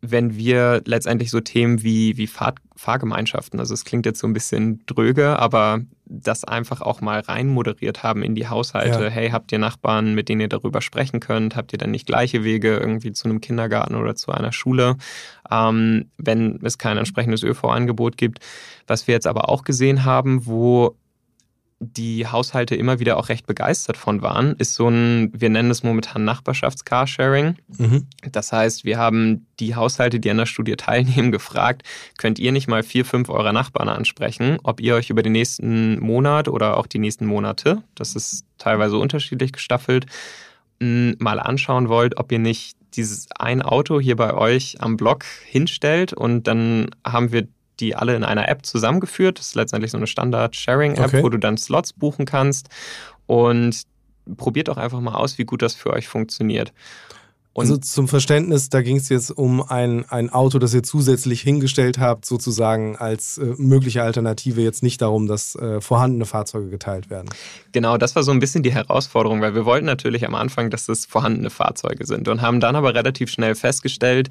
wenn 0.00 0.36
wir 0.36 0.82
letztendlich 0.86 1.30
so 1.30 1.40
Themen 1.40 1.82
wie, 1.82 2.16
wie 2.16 2.26
Fahr 2.26 2.54
Fahrgemeinschaften, 2.74 3.60
also 3.60 3.74
es 3.74 3.84
klingt 3.84 4.06
jetzt 4.06 4.18
so 4.18 4.26
ein 4.26 4.32
bisschen 4.32 4.84
dröge, 4.86 5.38
aber 5.38 5.82
das 6.04 6.42
einfach 6.42 6.80
auch 6.80 7.00
mal 7.00 7.20
rein 7.20 7.46
moderiert 7.46 8.02
haben 8.02 8.24
in 8.24 8.34
die 8.34 8.48
Haushalte. 8.48 9.04
Ja. 9.04 9.08
Hey, 9.08 9.30
habt 9.30 9.52
ihr 9.52 9.58
Nachbarn, 9.58 10.14
mit 10.14 10.28
denen 10.28 10.40
ihr 10.40 10.48
darüber 10.48 10.80
sprechen 10.80 11.20
könnt? 11.20 11.54
Habt 11.54 11.72
ihr 11.72 11.78
dann 11.78 11.92
nicht 11.92 12.06
gleiche 12.06 12.42
Wege 12.42 12.76
irgendwie 12.76 13.12
zu 13.12 13.28
einem 13.28 13.40
Kindergarten 13.40 13.94
oder 13.94 14.16
zu 14.16 14.32
einer 14.32 14.52
Schule, 14.52 14.96
ähm, 15.48 16.10
wenn 16.18 16.58
es 16.64 16.78
kein 16.78 16.98
entsprechendes 16.98 17.44
ÖV-Angebot 17.44 18.16
gibt? 18.16 18.40
Was 18.88 19.06
wir 19.06 19.14
jetzt 19.14 19.28
aber 19.28 19.48
auch 19.48 19.62
gesehen 19.62 20.04
haben, 20.04 20.44
wo 20.46 20.96
die 21.84 22.26
Haushalte 22.26 22.76
immer 22.76 23.00
wieder 23.00 23.16
auch 23.16 23.28
recht 23.28 23.46
begeistert 23.46 23.96
von 23.96 24.22
waren, 24.22 24.54
ist 24.56 24.74
so 24.74 24.88
ein, 24.88 25.32
wir 25.34 25.50
nennen 25.50 25.70
es 25.70 25.82
momentan 25.82 26.24
Nachbarschafts-Carsharing. 26.24 27.56
Mhm. 27.76 28.06
Das 28.30 28.52
heißt, 28.52 28.84
wir 28.84 28.98
haben 28.98 29.46
die 29.58 29.74
Haushalte, 29.74 30.20
die 30.20 30.30
an 30.30 30.36
der 30.36 30.46
Studie 30.46 30.76
teilnehmen, 30.76 31.32
gefragt, 31.32 31.82
könnt 32.18 32.38
ihr 32.38 32.52
nicht 32.52 32.68
mal 32.68 32.82
vier, 32.82 33.04
fünf 33.04 33.28
eurer 33.28 33.52
Nachbarn 33.52 33.88
ansprechen, 33.88 34.58
ob 34.62 34.80
ihr 34.80 34.94
euch 34.94 35.10
über 35.10 35.22
den 35.22 35.32
nächsten 35.32 35.98
Monat 35.98 36.46
oder 36.46 36.76
auch 36.76 36.86
die 36.86 36.98
nächsten 36.98 37.26
Monate, 37.26 37.82
das 37.96 38.14
ist 38.14 38.44
teilweise 38.58 38.96
unterschiedlich 38.96 39.52
gestaffelt, 39.52 40.06
mal 40.78 41.40
anschauen 41.40 41.88
wollt, 41.88 42.16
ob 42.16 42.32
ihr 42.32 42.38
nicht 42.38 42.76
dieses 42.94 43.28
ein 43.36 43.62
Auto 43.62 44.00
hier 44.00 44.16
bei 44.16 44.34
euch 44.34 44.76
am 44.80 44.96
Block 44.96 45.24
hinstellt 45.46 46.12
und 46.12 46.46
dann 46.46 46.90
haben 47.04 47.32
wir 47.32 47.48
die 47.82 47.94
alle 47.94 48.16
in 48.16 48.24
einer 48.24 48.48
App 48.48 48.64
zusammengeführt. 48.64 49.38
Das 49.38 49.48
ist 49.48 49.54
letztendlich 49.54 49.90
so 49.90 49.98
eine 49.98 50.06
Standard-Sharing-App, 50.06 51.08
okay. 51.08 51.22
wo 51.22 51.28
du 51.28 51.38
dann 51.38 51.58
Slots 51.58 51.92
buchen 51.92 52.24
kannst. 52.24 52.68
Und 53.26 53.82
probiert 54.36 54.70
auch 54.70 54.76
einfach 54.78 55.00
mal 55.00 55.14
aus, 55.14 55.36
wie 55.36 55.44
gut 55.44 55.62
das 55.62 55.74
für 55.74 55.90
euch 55.90 56.08
funktioniert. 56.08 56.72
Und 57.54 57.64
also 57.64 57.76
zum 57.76 58.08
Verständnis, 58.08 58.70
da 58.70 58.80
ging 58.80 58.96
es 58.96 59.10
jetzt 59.10 59.30
um 59.30 59.62
ein, 59.62 60.06
ein 60.08 60.30
Auto, 60.30 60.58
das 60.58 60.72
ihr 60.72 60.82
zusätzlich 60.82 61.42
hingestellt 61.42 61.98
habt, 61.98 62.24
sozusagen 62.24 62.96
als 62.96 63.36
äh, 63.36 63.54
mögliche 63.58 64.02
Alternative, 64.02 64.62
jetzt 64.62 64.82
nicht 64.82 65.02
darum, 65.02 65.26
dass 65.26 65.54
äh, 65.56 65.82
vorhandene 65.82 66.24
Fahrzeuge 66.24 66.70
geteilt 66.70 67.10
werden. 67.10 67.28
Genau, 67.72 67.98
das 67.98 68.16
war 68.16 68.22
so 68.22 68.30
ein 68.30 68.40
bisschen 68.40 68.62
die 68.62 68.72
Herausforderung, 68.72 69.42
weil 69.42 69.54
wir 69.54 69.66
wollten 69.66 69.84
natürlich 69.84 70.26
am 70.26 70.34
Anfang, 70.34 70.70
dass 70.70 70.88
es 70.88 71.04
vorhandene 71.04 71.50
Fahrzeuge 71.50 72.06
sind 72.06 72.26
und 72.28 72.40
haben 72.40 72.58
dann 72.58 72.74
aber 72.74 72.94
relativ 72.94 73.30
schnell 73.30 73.54
festgestellt, 73.54 74.30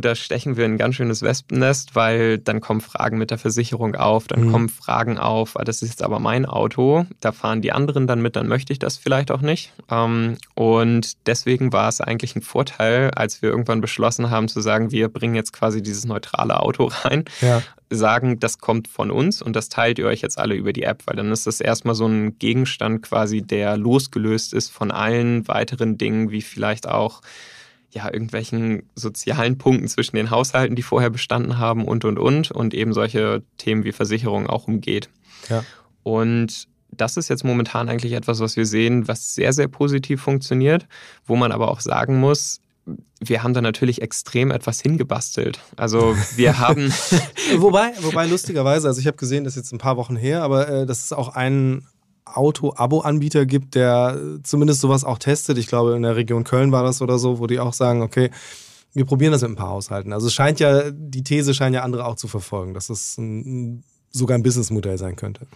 da 0.00 0.14
stechen 0.14 0.56
wir 0.56 0.64
ein 0.64 0.78
ganz 0.78 0.94
schönes 0.94 1.22
Wespennest, 1.22 1.94
weil 1.94 2.38
dann 2.38 2.60
kommen 2.60 2.80
Fragen 2.80 3.18
mit 3.18 3.30
der 3.30 3.38
Versicherung 3.38 3.94
auf, 3.94 4.26
dann 4.26 4.46
mhm. 4.46 4.52
kommen 4.52 4.68
Fragen 4.68 5.18
auf, 5.18 5.58
ah, 5.58 5.64
das 5.64 5.82
ist 5.82 5.90
jetzt 5.90 6.02
aber 6.02 6.18
mein 6.18 6.46
Auto, 6.46 7.06
da 7.20 7.32
fahren 7.32 7.60
die 7.60 7.72
anderen 7.72 8.06
dann 8.06 8.22
mit, 8.22 8.36
dann 8.36 8.48
möchte 8.48 8.72
ich 8.72 8.78
das 8.78 8.96
vielleicht 8.96 9.30
auch 9.30 9.40
nicht. 9.40 9.72
Ähm, 9.90 10.38
und 10.54 11.26
deswegen 11.26 11.72
war 11.72 11.88
es 11.88 12.00
eigentlich 12.00 12.34
ein 12.34 12.42
Vorteil, 12.42 13.10
als 13.10 13.42
wir 13.42 13.50
irgendwann 13.50 13.80
beschlossen 13.80 14.30
haben 14.30 14.48
zu 14.48 14.60
sagen, 14.60 14.90
wir 14.90 15.08
bringen 15.08 15.34
jetzt 15.34 15.52
quasi 15.52 15.82
dieses 15.82 16.06
neutrale 16.06 16.60
Auto 16.60 16.90
rein, 17.04 17.24
ja. 17.40 17.62
sagen, 17.90 18.40
das 18.40 18.58
kommt 18.58 18.88
von 18.88 19.10
uns 19.10 19.42
und 19.42 19.54
das 19.54 19.68
teilt 19.68 19.98
ihr 19.98 20.06
euch 20.06 20.22
jetzt 20.22 20.38
alle 20.38 20.54
über 20.54 20.72
die 20.72 20.84
App, 20.84 21.02
weil 21.06 21.16
dann 21.16 21.30
ist 21.30 21.46
das 21.46 21.60
erstmal 21.60 21.94
so 21.94 22.06
ein 22.06 22.38
Gegenstand 22.38 23.02
quasi, 23.02 23.42
der 23.42 23.76
losgelöst 23.76 24.54
ist 24.54 24.70
von 24.70 24.90
allen 24.90 25.46
weiteren 25.46 25.98
Dingen, 25.98 26.30
wie 26.30 26.42
vielleicht 26.42 26.88
auch 26.88 27.20
ja, 27.94 28.12
irgendwelchen 28.12 28.82
sozialen 28.96 29.56
Punkten 29.56 29.88
zwischen 29.88 30.16
den 30.16 30.30
Haushalten, 30.30 30.74
die 30.74 30.82
vorher 30.82 31.10
bestanden 31.10 31.58
haben 31.58 31.84
und, 31.84 32.04
und, 32.04 32.18
und, 32.18 32.50
und 32.50 32.74
eben 32.74 32.92
solche 32.92 33.42
Themen 33.56 33.84
wie 33.84 33.92
Versicherung 33.92 34.48
auch 34.48 34.66
umgeht. 34.66 35.08
Ja. 35.48 35.64
Und 36.02 36.66
das 36.90 37.16
ist 37.16 37.28
jetzt 37.28 37.44
momentan 37.44 37.88
eigentlich 37.88 38.12
etwas, 38.12 38.40
was 38.40 38.56
wir 38.56 38.66
sehen, 38.66 39.06
was 39.06 39.34
sehr, 39.34 39.52
sehr 39.52 39.68
positiv 39.68 40.20
funktioniert, 40.20 40.86
wo 41.24 41.36
man 41.36 41.52
aber 41.52 41.70
auch 41.70 41.80
sagen 41.80 42.18
muss, 42.18 42.60
wir 43.20 43.42
haben 43.42 43.54
da 43.54 43.62
natürlich 43.62 44.02
extrem 44.02 44.50
etwas 44.50 44.80
hingebastelt. 44.80 45.60
Also 45.76 46.16
wir 46.36 46.58
haben. 46.58 46.92
wobei, 47.56 47.92
wobei 48.00 48.26
lustigerweise, 48.26 48.88
also 48.88 49.00
ich 49.00 49.06
habe 49.06 49.16
gesehen, 49.16 49.44
das 49.44 49.54
ist 49.54 49.64
jetzt 49.64 49.72
ein 49.72 49.78
paar 49.78 49.96
Wochen 49.96 50.16
her, 50.16 50.42
aber 50.42 50.68
äh, 50.68 50.86
das 50.86 51.04
ist 51.04 51.12
auch 51.12 51.28
ein 51.28 51.86
Auto-Abo-Anbieter 52.24 53.46
gibt, 53.46 53.74
der 53.74 54.18
zumindest 54.42 54.80
sowas 54.80 55.04
auch 55.04 55.18
testet. 55.18 55.58
Ich 55.58 55.66
glaube, 55.66 55.94
in 55.94 56.02
der 56.02 56.16
Region 56.16 56.44
Köln 56.44 56.72
war 56.72 56.82
das 56.82 57.02
oder 57.02 57.18
so, 57.18 57.38
wo 57.38 57.46
die 57.46 57.60
auch 57.60 57.74
sagen, 57.74 58.02
okay, 58.02 58.30
wir 58.94 59.04
probieren 59.04 59.32
das 59.32 59.42
mit 59.42 59.52
ein 59.52 59.56
paar 59.56 59.70
Haushalten. 59.70 60.12
Also 60.12 60.28
es 60.28 60.34
scheint 60.34 60.60
ja, 60.60 60.90
die 60.90 61.24
These 61.24 61.52
scheint 61.52 61.74
ja 61.74 61.82
andere 61.82 62.06
auch 62.06 62.16
zu 62.16 62.28
verfolgen, 62.28 62.74
dass 62.74 62.90
es 62.90 63.18
ein, 63.18 63.84
sogar 64.10 64.38
ein 64.38 64.42
Businessmodell 64.42 64.98
sein 64.98 65.16
könnte. 65.16 65.46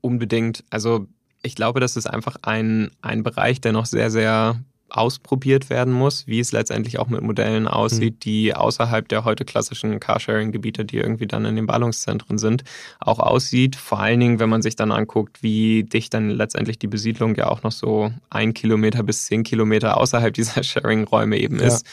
Unbedingt. 0.00 0.64
Also 0.70 1.06
ich 1.42 1.54
glaube, 1.54 1.80
das 1.80 1.96
ist 1.96 2.06
einfach 2.06 2.36
ein, 2.42 2.90
ein 3.02 3.22
Bereich, 3.22 3.60
der 3.60 3.72
noch 3.72 3.86
sehr, 3.86 4.10
sehr 4.10 4.62
ausprobiert 4.90 5.70
werden 5.70 5.92
muss, 5.92 6.26
wie 6.26 6.40
es 6.40 6.52
letztendlich 6.52 6.98
auch 6.98 7.08
mit 7.08 7.22
Modellen 7.22 7.68
aussieht, 7.68 8.14
mhm. 8.14 8.20
die 8.20 8.54
außerhalb 8.54 9.08
der 9.08 9.24
heute 9.24 9.44
klassischen 9.44 10.00
Carsharing-Gebiete, 10.00 10.84
die 10.84 10.96
irgendwie 10.96 11.26
dann 11.26 11.44
in 11.44 11.56
den 11.56 11.66
Ballungszentren 11.66 12.38
sind, 12.38 12.64
auch 13.00 13.18
aussieht. 13.18 13.76
Vor 13.76 14.00
allen 14.00 14.20
Dingen, 14.20 14.40
wenn 14.40 14.48
man 14.48 14.62
sich 14.62 14.76
dann 14.76 14.92
anguckt, 14.92 15.42
wie 15.42 15.84
dicht 15.84 16.14
dann 16.14 16.30
letztendlich 16.30 16.78
die 16.78 16.86
Besiedlung 16.86 17.34
ja 17.34 17.48
auch 17.48 17.62
noch 17.62 17.72
so 17.72 18.10
ein 18.30 18.54
Kilometer 18.54 19.02
bis 19.02 19.26
zehn 19.26 19.42
Kilometer 19.42 19.96
außerhalb 19.98 20.32
dieser 20.38 20.62
Sharing-Räume 20.62 21.38
eben 21.38 21.58
ja. 21.58 21.66
ist, 21.66 21.86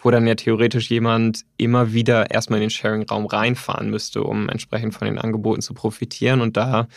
wo 0.00 0.10
dann 0.10 0.26
ja 0.26 0.34
theoretisch 0.34 0.90
jemand 0.90 1.44
immer 1.56 1.92
wieder 1.92 2.30
erstmal 2.30 2.58
in 2.58 2.64
den 2.64 2.70
Sharing-Raum 2.70 3.26
reinfahren 3.26 3.90
müsste, 3.90 4.22
um 4.22 4.48
entsprechend 4.48 4.94
von 4.94 5.06
den 5.06 5.18
Angeboten 5.18 5.60
zu 5.60 5.74
profitieren 5.74 6.40
und 6.40 6.56
da 6.56 6.88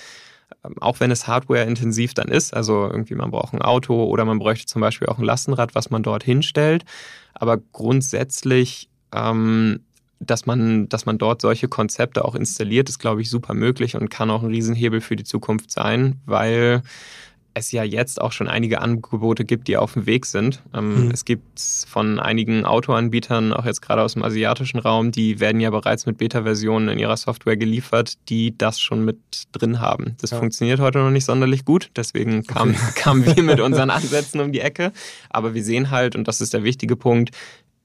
auch 0.79 0.99
wenn 0.99 1.11
es 1.11 1.27
hardware-intensiv 1.27 2.13
dann 2.13 2.29
ist, 2.29 2.53
also 2.53 2.89
irgendwie 2.89 3.15
man 3.15 3.31
braucht 3.31 3.53
ein 3.53 3.61
Auto 3.61 4.05
oder 4.05 4.25
man 4.25 4.39
bräuchte 4.39 4.65
zum 4.65 4.81
Beispiel 4.81 5.07
auch 5.07 5.17
ein 5.17 5.25
Lastenrad, 5.25 5.75
was 5.75 5.89
man 5.89 6.03
dort 6.03 6.23
hinstellt. 6.23 6.85
Aber 7.33 7.57
grundsätzlich, 7.57 8.89
ähm, 9.13 9.81
dass, 10.19 10.45
man, 10.45 10.87
dass 10.87 11.05
man 11.05 11.17
dort 11.17 11.41
solche 11.41 11.67
Konzepte 11.67 12.23
auch 12.23 12.35
installiert, 12.35 12.87
ist, 12.87 12.99
glaube 12.99 13.21
ich, 13.21 13.29
super 13.29 13.53
möglich 13.53 13.95
und 13.95 14.09
kann 14.09 14.31
auch 14.31 14.43
ein 14.43 14.49
Riesenhebel 14.49 15.01
für 15.01 15.15
die 15.15 15.25
Zukunft 15.25 15.71
sein, 15.71 16.21
weil 16.25 16.81
es 17.55 17.71
ja 17.71 17.83
jetzt 17.83 18.19
auch 18.19 18.31
schon 18.31 18.47
einige 18.47 18.81
Angebote 18.81 19.45
gibt, 19.45 19.67
die 19.67 19.77
auf 19.77 19.93
dem 19.93 20.05
Weg 20.05 20.25
sind. 20.25 20.61
Ähm, 20.73 21.05
mhm. 21.05 21.11
Es 21.11 21.25
gibt 21.25 21.59
von 21.87 22.19
einigen 22.19 22.65
Autoanbietern, 22.65 23.53
auch 23.53 23.65
jetzt 23.65 23.81
gerade 23.81 24.01
aus 24.01 24.13
dem 24.13 24.23
asiatischen 24.23 24.79
Raum, 24.79 25.11
die 25.11 25.39
werden 25.39 25.61
ja 25.61 25.69
bereits 25.69 26.05
mit 26.05 26.17
Beta-Versionen 26.17 26.89
in 26.89 26.99
ihrer 26.99 27.17
Software 27.17 27.57
geliefert, 27.57 28.13
die 28.29 28.57
das 28.57 28.79
schon 28.79 29.05
mit 29.05 29.17
drin 29.51 29.79
haben. 29.79 30.15
Das 30.21 30.31
ja. 30.31 30.39
funktioniert 30.39 30.79
heute 30.79 30.99
noch 30.99 31.11
nicht 31.11 31.25
sonderlich 31.25 31.65
gut, 31.65 31.91
deswegen 31.95 32.43
kamen 32.43 32.75
okay. 32.75 32.93
kam 32.95 33.25
wir 33.37 33.43
mit 33.43 33.59
unseren 33.59 33.89
Ansätzen 33.89 34.41
um 34.41 34.51
die 34.51 34.61
Ecke. 34.61 34.91
Aber 35.29 35.53
wir 35.53 35.63
sehen 35.63 35.91
halt, 35.91 36.15
und 36.15 36.27
das 36.27 36.41
ist 36.41 36.53
der 36.53 36.63
wichtige 36.63 36.95
Punkt, 36.95 37.31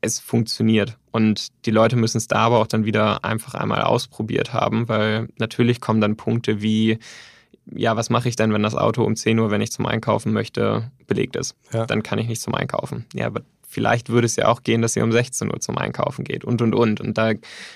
es 0.00 0.18
funktioniert. 0.20 0.96
Und 1.10 1.48
die 1.66 1.70
Leute 1.70 1.96
müssen 1.96 2.18
es 2.18 2.28
da 2.28 2.36
aber 2.36 2.60
auch 2.60 2.66
dann 2.66 2.84
wieder 2.84 3.24
einfach 3.24 3.54
einmal 3.54 3.82
ausprobiert 3.82 4.52
haben, 4.52 4.88
weil 4.88 5.28
natürlich 5.38 5.80
kommen 5.80 6.00
dann 6.00 6.16
Punkte 6.16 6.62
wie 6.62 6.98
ja, 7.74 7.96
was 7.96 8.10
mache 8.10 8.28
ich 8.28 8.36
denn, 8.36 8.52
wenn 8.52 8.62
das 8.62 8.74
Auto 8.74 9.04
um 9.04 9.16
10 9.16 9.38
Uhr, 9.38 9.50
wenn 9.50 9.60
ich 9.60 9.72
zum 9.72 9.86
Einkaufen 9.86 10.32
möchte, 10.32 10.90
belegt 11.06 11.36
ist? 11.36 11.54
Ja. 11.72 11.86
Dann 11.86 12.02
kann 12.02 12.18
ich 12.18 12.28
nicht 12.28 12.40
zum 12.40 12.54
Einkaufen. 12.54 13.06
Ja, 13.14 13.26
aber 13.26 13.42
vielleicht 13.68 14.08
würde 14.08 14.26
es 14.26 14.36
ja 14.36 14.48
auch 14.48 14.62
gehen, 14.62 14.82
dass 14.82 14.96
ihr 14.96 15.04
um 15.04 15.12
16 15.12 15.48
Uhr 15.52 15.60
zum 15.60 15.76
Einkaufen 15.76 16.24
geht 16.24 16.44
und, 16.44 16.62
und, 16.62 16.74
und. 16.74 17.00
Und 17.00 17.18
da 17.18 17.32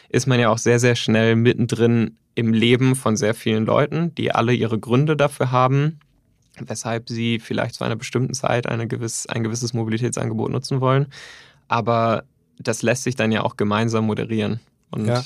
ist 0.08 0.26
man 0.26 0.40
ja 0.40 0.48
auch 0.48 0.58
sehr, 0.58 0.78
sehr 0.78 0.96
schnell 0.96 1.36
mittendrin 1.36 2.16
im 2.34 2.52
Leben 2.52 2.96
von 2.96 3.16
sehr 3.16 3.34
vielen 3.34 3.66
Leuten, 3.66 4.14
die 4.14 4.32
alle 4.32 4.54
ihre 4.54 4.78
Gründe 4.78 5.16
dafür 5.16 5.52
haben, 5.52 6.00
weshalb 6.58 7.08
sie 7.08 7.38
vielleicht 7.38 7.74
zu 7.74 7.84
einer 7.84 7.96
bestimmten 7.96 8.34
Zeit 8.34 8.66
eine 8.66 8.88
gewiss, 8.88 9.26
ein 9.26 9.42
gewisses 9.42 9.74
Mobilitätsangebot 9.74 10.50
nutzen 10.50 10.80
wollen. 10.80 11.06
Aber 11.68 12.24
das 12.58 12.82
lässt 12.82 13.04
sich 13.04 13.16
dann 13.16 13.32
ja 13.32 13.42
auch 13.42 13.56
gemeinsam 13.56 14.06
moderieren. 14.06 14.60
Und 14.90 15.06
ja. 15.06 15.22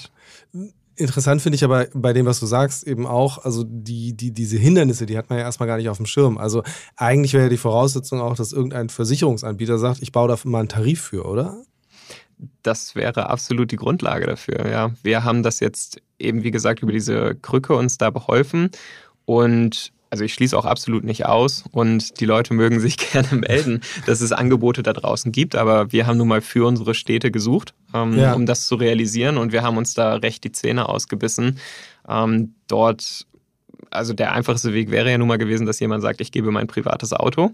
Interessant 0.96 1.42
finde 1.42 1.56
ich 1.56 1.64
aber 1.64 1.86
bei 1.92 2.12
dem, 2.12 2.24
was 2.24 2.40
du 2.40 2.46
sagst, 2.46 2.86
eben 2.86 3.06
auch, 3.06 3.44
also 3.44 3.64
die, 3.66 4.14
die, 4.14 4.32
diese 4.32 4.56
Hindernisse, 4.56 5.04
die 5.04 5.18
hat 5.18 5.28
man 5.28 5.38
ja 5.38 5.44
erstmal 5.44 5.66
gar 5.66 5.76
nicht 5.76 5.90
auf 5.90 5.98
dem 5.98 6.06
Schirm. 6.06 6.38
Also 6.38 6.62
eigentlich 6.96 7.34
wäre 7.34 7.44
ja 7.44 7.48
die 7.50 7.58
Voraussetzung 7.58 8.20
auch, 8.20 8.34
dass 8.34 8.52
irgendein 8.52 8.88
Versicherungsanbieter 8.88 9.78
sagt, 9.78 10.00
ich 10.02 10.12
baue 10.12 10.28
da 10.28 10.38
mal 10.44 10.60
einen 10.60 10.68
Tarif 10.68 11.02
für, 11.02 11.26
oder? 11.26 11.62
Das 12.62 12.94
wäre 12.94 13.28
absolut 13.28 13.70
die 13.72 13.76
Grundlage 13.76 14.26
dafür, 14.26 14.68
ja. 14.68 14.90
Wir 15.02 15.24
haben 15.24 15.42
das 15.42 15.60
jetzt 15.60 16.00
eben, 16.18 16.42
wie 16.42 16.50
gesagt, 16.50 16.80
über 16.82 16.92
diese 16.92 17.34
Krücke 17.34 17.74
uns 17.74 17.98
da 17.98 18.10
beholfen 18.10 18.70
und 19.26 19.92
also 20.10 20.24
ich 20.24 20.34
schließe 20.34 20.56
auch 20.56 20.64
absolut 20.64 21.04
nicht 21.04 21.26
aus 21.26 21.64
und 21.72 22.20
die 22.20 22.26
Leute 22.26 22.54
mögen 22.54 22.80
sich 22.80 22.96
gerne 23.12 23.36
melden, 23.36 23.80
dass 24.06 24.20
es 24.20 24.32
Angebote 24.32 24.82
da 24.82 24.92
draußen 24.92 25.32
gibt, 25.32 25.56
aber 25.56 25.92
wir 25.92 26.06
haben 26.06 26.18
nun 26.18 26.28
mal 26.28 26.40
für 26.40 26.66
unsere 26.66 26.94
Städte 26.94 27.30
gesucht, 27.30 27.74
ähm, 27.94 28.18
ja. 28.18 28.34
um 28.34 28.46
das 28.46 28.66
zu 28.66 28.76
realisieren 28.76 29.36
und 29.36 29.52
wir 29.52 29.62
haben 29.62 29.76
uns 29.76 29.94
da 29.94 30.14
recht 30.16 30.44
die 30.44 30.52
Zähne 30.52 30.88
ausgebissen. 30.88 31.58
Ähm, 32.08 32.54
dort, 32.68 33.26
also 33.90 34.12
der 34.12 34.32
einfachste 34.32 34.72
Weg 34.72 34.90
wäre 34.90 35.10
ja 35.10 35.18
nun 35.18 35.28
mal 35.28 35.38
gewesen, 35.38 35.66
dass 35.66 35.80
jemand 35.80 36.02
sagt, 36.02 36.20
ich 36.20 36.32
gebe 36.32 36.50
mein 36.50 36.66
privates 36.66 37.12
Auto 37.12 37.52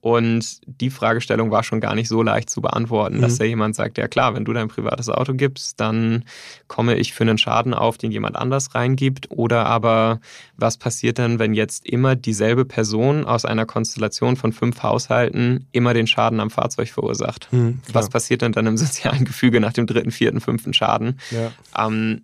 und 0.00 0.60
die 0.66 0.90
Fragestellung 0.90 1.50
war 1.50 1.64
schon 1.64 1.80
gar 1.80 1.94
nicht 1.96 2.08
so 2.08 2.22
leicht 2.22 2.50
zu 2.50 2.60
beantworten, 2.60 3.16
mhm. 3.16 3.22
dass 3.22 3.38
ja 3.38 3.46
jemand 3.46 3.74
sagt, 3.74 3.98
ja 3.98 4.06
klar, 4.06 4.34
wenn 4.34 4.44
du 4.44 4.52
dein 4.52 4.68
privates 4.68 5.08
Auto 5.08 5.34
gibst, 5.34 5.80
dann 5.80 6.24
komme 6.68 6.96
ich 6.96 7.14
für 7.14 7.24
einen 7.24 7.36
Schaden 7.36 7.74
auf, 7.74 7.98
den 7.98 8.12
jemand 8.12 8.36
anders 8.36 8.74
reingibt. 8.76 9.30
Oder 9.30 9.66
aber, 9.66 10.20
was 10.56 10.78
passiert 10.78 11.18
dann, 11.18 11.40
wenn 11.40 11.52
jetzt 11.52 11.84
immer 11.84 12.14
dieselbe 12.14 12.64
Person 12.64 13.24
aus 13.24 13.44
einer 13.44 13.66
Konstellation 13.66 14.36
von 14.36 14.52
fünf 14.52 14.82
Haushalten 14.84 15.66
immer 15.72 15.94
den 15.94 16.06
Schaden 16.06 16.38
am 16.38 16.50
Fahrzeug 16.50 16.88
verursacht? 16.88 17.48
Mhm, 17.50 17.80
was 17.92 18.08
passiert 18.08 18.42
denn 18.42 18.52
dann 18.52 18.66
im 18.66 18.76
sozialen 18.78 19.24
Gefüge 19.24 19.58
nach 19.60 19.72
dem 19.72 19.86
dritten, 19.88 20.12
vierten, 20.12 20.40
fünften 20.40 20.74
Schaden? 20.74 21.18
Ja. 21.30 21.50
Ähm, 21.86 22.22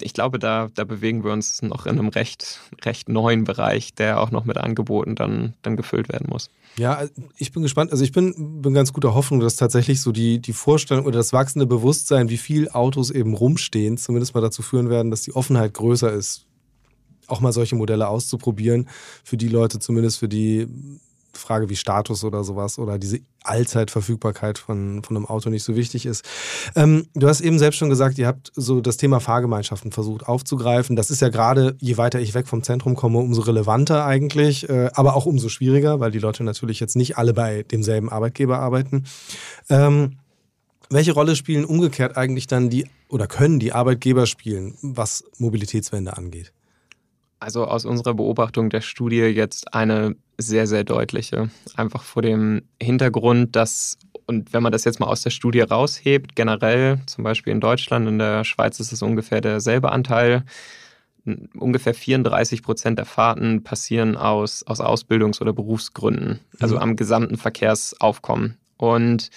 ich 0.00 0.12
glaube, 0.12 0.38
da, 0.38 0.68
da 0.74 0.84
bewegen 0.84 1.24
wir 1.24 1.32
uns 1.32 1.62
noch 1.62 1.86
in 1.86 1.98
einem 1.98 2.08
recht, 2.08 2.60
recht 2.84 3.08
neuen 3.08 3.44
Bereich, 3.44 3.94
der 3.94 4.20
auch 4.20 4.30
noch 4.30 4.44
mit 4.44 4.56
Angeboten 4.56 5.14
dann, 5.14 5.54
dann 5.62 5.76
gefüllt 5.76 6.08
werden 6.08 6.28
muss. 6.28 6.50
Ja, 6.76 7.02
ich 7.36 7.52
bin 7.52 7.62
gespannt. 7.62 7.92
Also 7.92 8.02
ich 8.02 8.10
bin, 8.10 8.62
bin 8.62 8.74
ganz 8.74 8.92
guter 8.92 9.14
Hoffnung, 9.14 9.40
dass 9.40 9.56
tatsächlich 9.56 10.00
so 10.00 10.10
die, 10.10 10.40
die 10.40 10.52
Vorstellung 10.52 11.06
oder 11.06 11.18
das 11.18 11.32
wachsende 11.32 11.66
Bewusstsein, 11.66 12.28
wie 12.28 12.36
viel 12.36 12.68
Autos 12.70 13.10
eben 13.10 13.34
rumstehen, 13.34 13.96
zumindest 13.96 14.34
mal 14.34 14.40
dazu 14.40 14.62
führen 14.62 14.90
werden, 14.90 15.10
dass 15.10 15.22
die 15.22 15.34
Offenheit 15.36 15.74
größer 15.74 16.12
ist, 16.12 16.46
auch 17.28 17.40
mal 17.40 17.52
solche 17.52 17.76
Modelle 17.76 18.08
auszuprobieren. 18.08 18.88
Für 19.22 19.36
die 19.36 19.48
Leute, 19.48 19.78
zumindest 19.78 20.18
für 20.18 20.28
die 20.28 20.66
Frage 21.36 21.68
wie 21.68 21.76
Status 21.76 22.24
oder 22.24 22.44
sowas 22.44 22.78
oder 22.78 22.98
diese 22.98 23.20
Allzeitverfügbarkeit 23.42 24.58
von, 24.58 25.02
von 25.02 25.16
einem 25.16 25.26
Auto 25.26 25.50
nicht 25.50 25.64
so 25.64 25.76
wichtig 25.76 26.06
ist. 26.06 26.24
Ähm, 26.74 27.06
du 27.14 27.28
hast 27.28 27.40
eben 27.40 27.58
selbst 27.58 27.76
schon 27.76 27.90
gesagt, 27.90 28.18
ihr 28.18 28.26
habt 28.26 28.52
so 28.54 28.80
das 28.80 28.96
Thema 28.96 29.20
Fahrgemeinschaften 29.20 29.92
versucht 29.92 30.26
aufzugreifen. 30.26 30.96
Das 30.96 31.10
ist 31.10 31.20
ja 31.20 31.28
gerade, 31.28 31.76
je 31.80 31.96
weiter 31.96 32.20
ich 32.20 32.34
weg 32.34 32.48
vom 32.48 32.62
Zentrum 32.62 32.96
komme, 32.96 33.18
umso 33.18 33.42
relevanter 33.42 34.06
eigentlich, 34.06 34.68
äh, 34.68 34.90
aber 34.94 35.14
auch 35.14 35.26
umso 35.26 35.48
schwieriger, 35.48 36.00
weil 36.00 36.10
die 36.10 36.18
Leute 36.18 36.44
natürlich 36.44 36.80
jetzt 36.80 36.96
nicht 36.96 37.18
alle 37.18 37.34
bei 37.34 37.62
demselben 37.64 38.08
Arbeitgeber 38.10 38.58
arbeiten. 38.58 39.04
Ähm, 39.68 40.16
welche 40.90 41.12
Rolle 41.12 41.34
spielen 41.36 41.64
umgekehrt 41.64 42.16
eigentlich 42.16 42.46
dann 42.46 42.70
die 42.70 42.86
oder 43.08 43.26
können 43.26 43.58
die 43.58 43.72
Arbeitgeber 43.72 44.26
spielen, 44.26 44.76
was 44.82 45.24
Mobilitätswende 45.38 46.16
angeht? 46.16 46.52
Also 47.44 47.66
aus 47.66 47.84
unserer 47.84 48.14
Beobachtung 48.14 48.70
der 48.70 48.80
Studie 48.80 49.18
jetzt 49.18 49.74
eine 49.74 50.16
sehr, 50.38 50.66
sehr 50.66 50.82
deutliche. 50.82 51.50
Einfach 51.76 52.02
vor 52.02 52.22
dem 52.22 52.62
Hintergrund, 52.82 53.54
dass, 53.54 53.98
und 54.24 54.54
wenn 54.54 54.62
man 54.62 54.72
das 54.72 54.84
jetzt 54.84 54.98
mal 54.98 55.08
aus 55.08 55.20
der 55.20 55.28
Studie 55.28 55.60
raushebt, 55.60 56.36
generell 56.36 57.00
zum 57.04 57.22
Beispiel 57.22 57.52
in 57.52 57.60
Deutschland, 57.60 58.08
in 58.08 58.18
der 58.18 58.44
Schweiz 58.44 58.80
ist 58.80 58.92
es 58.92 59.02
ungefähr 59.02 59.42
derselbe 59.42 59.92
Anteil, 59.92 60.44
ungefähr 61.54 61.92
34 61.92 62.62
Prozent 62.62 62.98
der 62.98 63.04
Fahrten 63.04 63.62
passieren 63.62 64.16
aus, 64.16 64.62
aus 64.62 64.80
Ausbildungs- 64.80 65.42
oder 65.42 65.52
Berufsgründen, 65.52 66.40
also 66.60 66.76
mhm. 66.76 66.80
am 66.80 66.96
gesamten 66.96 67.36
Verkehrsaufkommen. 67.36 68.56
Und 68.78 69.28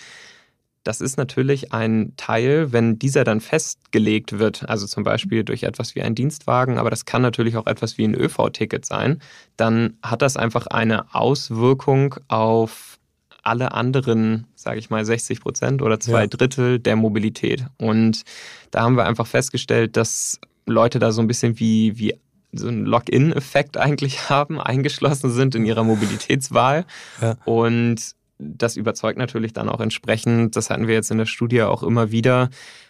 das 0.88 1.02
ist 1.02 1.18
natürlich 1.18 1.74
ein 1.74 2.14
Teil, 2.16 2.72
wenn 2.72 2.98
dieser 2.98 3.26
dann 3.26 3.42
festgelegt 3.42 4.40
wird, 4.40 4.70
also 4.70 4.88
zum 4.88 5.04
Beispiel 5.04 5.44
durch 5.44 5.64
etwas 5.64 5.96
wie 5.96 6.02
ein 6.02 6.16
Dienstwagen, 6.16 6.78
aber 6.78 6.90
das 6.90 7.04
kann 7.04 7.22
natürlich 7.22 7.58
auch 7.58 7.68
etwas 7.68 7.98
wie 7.98 8.06
ein 8.06 8.16
ÖV-Ticket 8.16 8.86
sein, 8.86 9.22
dann 9.58 9.98
hat 10.02 10.22
das 10.22 10.38
einfach 10.38 10.68
eine 10.68 11.14
Auswirkung 11.14 12.16
auf 12.30 13.00
alle 13.44 13.74
anderen, 13.74 14.48
sage 14.56 14.80
ich 14.80 14.90
mal, 14.90 15.04
60 15.04 15.42
Prozent 15.42 15.82
oder 15.82 16.00
zwei 16.00 16.22
ja. 16.22 16.28
Drittel 16.28 16.80
der 16.80 16.96
Mobilität. 16.96 17.66
Und 17.78 18.24
da 18.72 18.84
haben 18.84 18.96
wir 18.96 19.06
einfach 19.06 19.28
festgestellt, 19.28 19.98
dass 19.98 20.40
Leute 20.66 21.00
da 21.00 21.12
so 21.12 21.20
ein 21.22 21.28
bisschen 21.28 21.60
wie, 21.60 21.98
wie 21.98 22.16
so 22.54 22.70
einen 22.70 22.86
Login-Effekt 22.86 23.76
eigentlich 23.78 24.30
haben, 24.30 24.62
eingeschlossen 24.62 25.32
sind 25.32 25.54
in 25.54 25.66
ihrer 25.66 25.84
Mobilitätswahl. 25.84 26.86
Ja. 27.22 27.36
Und 27.44 28.17
das 28.40 28.78
überzeugt 28.78 29.18
natürlich 29.18 29.54
dann 29.54 29.70
auch 29.70 29.80
entsprechend, 29.80 30.56
das 30.56 30.70
hatten 30.70 30.88
wir 30.88 30.94
jetzt 30.94 31.12
in 31.12 31.18
der 31.18 31.26
Studie 31.26 31.64
auch 31.64 31.84
immer 31.84 32.12
wieder, 32.12 32.50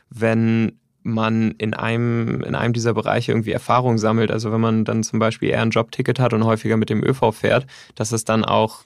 wenn 0.10 0.80
man 1.04 1.52
in 1.58 1.74
einem, 1.74 2.44
in 2.44 2.54
einem 2.54 2.74
dieser 2.74 2.94
Bereiche 2.94 3.32
irgendwie 3.32 3.52
Erfahrung 3.52 3.98
sammelt, 3.98 4.30
also 4.30 4.52
wenn 4.52 4.60
man 4.60 4.84
dann 4.84 5.04
zum 5.04 5.20
Beispiel 5.20 5.50
eher 5.50 5.62
ein 5.62 5.70
Jobticket 5.70 6.20
hat 6.20 6.34
und 6.34 6.44
häufiger 6.44 6.76
mit 6.76 6.90
dem 6.90 7.04
ÖV 7.04 7.32
fährt, 7.32 7.66
dass 7.96 8.12
es 8.12 8.26
dann 8.26 8.44
auch 8.44 8.84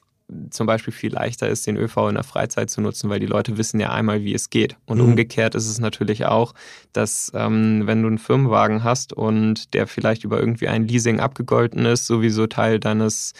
zum 0.50 0.68
Beispiel 0.68 0.94
viel 0.94 1.12
leichter 1.12 1.50
ist, 1.50 1.68
den 1.68 1.78
ÖV 1.78 2.08
in 2.08 2.16
der 2.16 2.24
Freizeit 2.24 2.70
zu 2.70 2.80
nutzen, 2.80 3.10
weil 3.10 3.20
die 3.20 3.26
Leute 3.26 3.58
wissen 3.58 3.80
ja 3.80 3.92
einmal, 3.92 4.24
wie 4.24 4.34
es 4.34 4.50
geht. 4.50 4.78
Und 4.86 5.00
mhm. 5.00 5.06
umgekehrt 5.06 5.56
ist 5.56 5.68
es 5.68 5.80
natürlich 5.80 6.26
auch, 6.26 6.54
dass 6.94 7.32
ähm, 7.36 7.84
wenn 7.86 8.02
du 8.02 8.08
einen 8.08 8.18
Firmenwagen 8.18 8.84
hast 8.84 9.14
und 9.14 9.74
der 9.74 9.88
vielleicht 9.88 10.24
über 10.24 10.40
irgendwie 10.40 10.68
ein 10.68 10.88
Leasing 10.88 11.20
abgegolten 11.20 11.86
ist, 11.86 12.08
sowieso 12.08 12.48
Teil 12.48 12.80
deines 12.80 13.34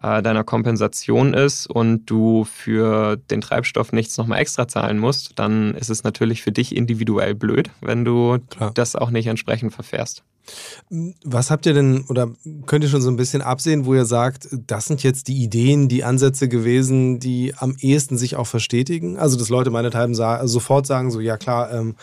äh, 0.00 0.22
deiner 0.22 0.44
Kompensation 0.44 1.34
ist 1.34 1.66
und 1.66 2.06
du 2.06 2.44
für 2.44 3.16
den 3.16 3.40
Treibstoff 3.40 3.92
nichts 3.92 4.16
nochmal 4.16 4.40
extra 4.40 4.68
zahlen 4.68 4.98
musst, 4.98 5.32
dann 5.38 5.74
ist 5.74 5.90
es 5.90 6.04
natürlich 6.04 6.42
für 6.42 6.52
dich 6.52 6.74
individuell 6.74 7.34
blöd, 7.34 7.70
wenn 7.80 8.04
du 8.04 8.38
Klar. 8.50 8.70
das 8.74 8.96
auch 8.96 9.10
nicht 9.10 9.26
entsprechend 9.26 9.72
verfährst. 9.74 10.24
Was 11.24 11.50
habt 11.50 11.66
ihr 11.66 11.74
denn 11.74 12.04
oder 12.08 12.32
könnt 12.66 12.82
ihr 12.82 12.90
schon 12.90 13.02
so 13.02 13.10
ein 13.10 13.16
bisschen 13.16 13.42
absehen, 13.42 13.86
wo 13.86 13.94
ihr 13.94 14.04
sagt, 14.04 14.48
das 14.50 14.86
sind 14.86 15.02
jetzt 15.02 15.28
die 15.28 15.36
Ideen, 15.36 15.88
die 15.88 16.02
Ansätze 16.02 16.48
gewesen, 16.48 17.20
die 17.20 17.54
am 17.56 17.76
ehesten 17.78 18.18
sich 18.18 18.34
auch 18.34 18.46
verstetigen? 18.46 19.18
Also, 19.18 19.38
dass 19.38 19.50
Leute 19.50 19.70
meinethalben 19.70 20.16
sagen, 20.16 20.48
sofort 20.48 20.86
sagen, 20.86 21.12
so, 21.12 21.20
ja 21.20 21.36
klar, 21.36 21.72
ähm, 21.72 21.94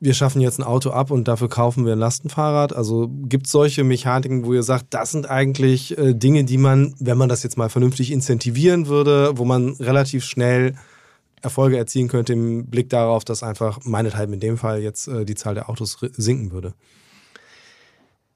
wir 0.00 0.14
schaffen 0.14 0.40
jetzt 0.40 0.58
ein 0.58 0.64
Auto 0.64 0.90
ab 0.90 1.10
und 1.10 1.26
dafür 1.26 1.48
kaufen 1.48 1.84
wir 1.84 1.94
ein 1.94 1.98
Lastenfahrrad. 1.98 2.74
Also 2.74 3.08
gibt 3.08 3.46
es 3.46 3.52
solche 3.52 3.82
Mechaniken, 3.82 4.44
wo 4.44 4.54
ihr 4.54 4.62
sagt, 4.62 4.86
das 4.90 5.10
sind 5.10 5.28
eigentlich 5.28 5.98
äh, 5.98 6.14
Dinge, 6.14 6.44
die 6.44 6.58
man, 6.58 6.94
wenn 7.00 7.18
man 7.18 7.28
das 7.28 7.42
jetzt 7.42 7.58
mal 7.58 7.68
vernünftig 7.68 8.12
incentivieren 8.12 8.86
würde, 8.86 9.32
wo 9.36 9.44
man 9.44 9.70
relativ 9.80 10.24
schnell 10.24 10.74
Erfolge 11.42 11.78
erzielen 11.78 12.08
könnte 12.08 12.32
im 12.32 12.66
Blick 12.66 12.90
darauf, 12.90 13.24
dass 13.24 13.42
einfach 13.42 13.80
meinethalben 13.84 14.34
in 14.34 14.40
dem 14.40 14.56
Fall 14.56 14.80
jetzt 14.80 15.08
äh, 15.08 15.24
die 15.24 15.34
Zahl 15.34 15.54
der 15.54 15.68
Autos 15.68 15.98
sinken 16.16 16.52
würde? 16.52 16.74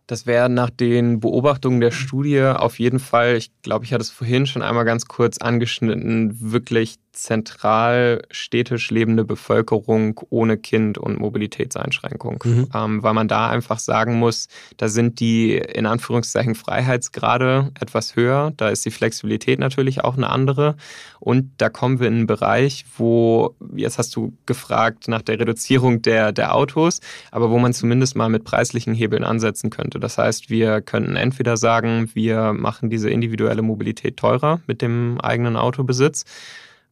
Das 0.08 0.26
wäre 0.26 0.48
nach 0.48 0.70
den 0.70 1.20
Beobachtungen 1.20 1.80
der 1.80 1.92
Studie 1.92 2.42
auf 2.42 2.78
jeden 2.78 2.98
Fall, 2.98 3.36
ich 3.36 3.50
glaube, 3.62 3.84
ich 3.84 3.92
hatte 3.92 4.02
es 4.02 4.10
vorhin 4.10 4.46
schon 4.46 4.62
einmal 4.62 4.84
ganz 4.84 5.06
kurz 5.06 5.38
angeschnitten, 5.38 6.52
wirklich 6.52 6.96
zentral 7.12 8.22
städtisch 8.30 8.90
lebende 8.90 9.24
Bevölkerung 9.24 10.20
ohne 10.30 10.56
Kind 10.56 10.96
und 10.96 11.18
Mobilitätseinschränkung. 11.18 12.42
Mhm. 12.44 12.68
Ähm, 12.74 13.02
weil 13.02 13.12
man 13.12 13.28
da 13.28 13.48
einfach 13.48 13.78
sagen 13.78 14.18
muss, 14.18 14.48
da 14.78 14.88
sind 14.88 15.20
die 15.20 15.56
in 15.56 15.86
Anführungszeichen 15.86 16.54
Freiheitsgrade 16.54 17.70
etwas 17.78 18.16
höher, 18.16 18.52
da 18.56 18.70
ist 18.70 18.84
die 18.84 18.90
Flexibilität 18.90 19.58
natürlich 19.58 20.02
auch 20.02 20.16
eine 20.16 20.30
andere. 20.30 20.76
Und 21.20 21.52
da 21.58 21.68
kommen 21.68 22.00
wir 22.00 22.08
in 22.08 22.14
einen 22.14 22.26
Bereich, 22.26 22.84
wo, 22.96 23.54
jetzt 23.76 23.98
hast 23.98 24.16
du 24.16 24.32
gefragt 24.46 25.06
nach 25.06 25.22
der 25.22 25.38
Reduzierung 25.38 26.02
der, 26.02 26.32
der 26.32 26.54
Autos, 26.54 27.00
aber 27.30 27.50
wo 27.50 27.58
man 27.58 27.74
zumindest 27.74 28.16
mal 28.16 28.28
mit 28.28 28.44
preislichen 28.44 28.94
Hebeln 28.94 29.22
ansetzen 29.22 29.70
könnte. 29.70 30.00
Das 30.00 30.18
heißt, 30.18 30.50
wir 30.50 30.80
könnten 30.80 31.16
entweder 31.16 31.56
sagen, 31.56 32.10
wir 32.14 32.54
machen 32.54 32.90
diese 32.90 33.10
individuelle 33.10 33.62
Mobilität 33.62 34.16
teurer 34.16 34.60
mit 34.66 34.82
dem 34.82 35.20
eigenen 35.20 35.56
Autobesitz 35.56 36.24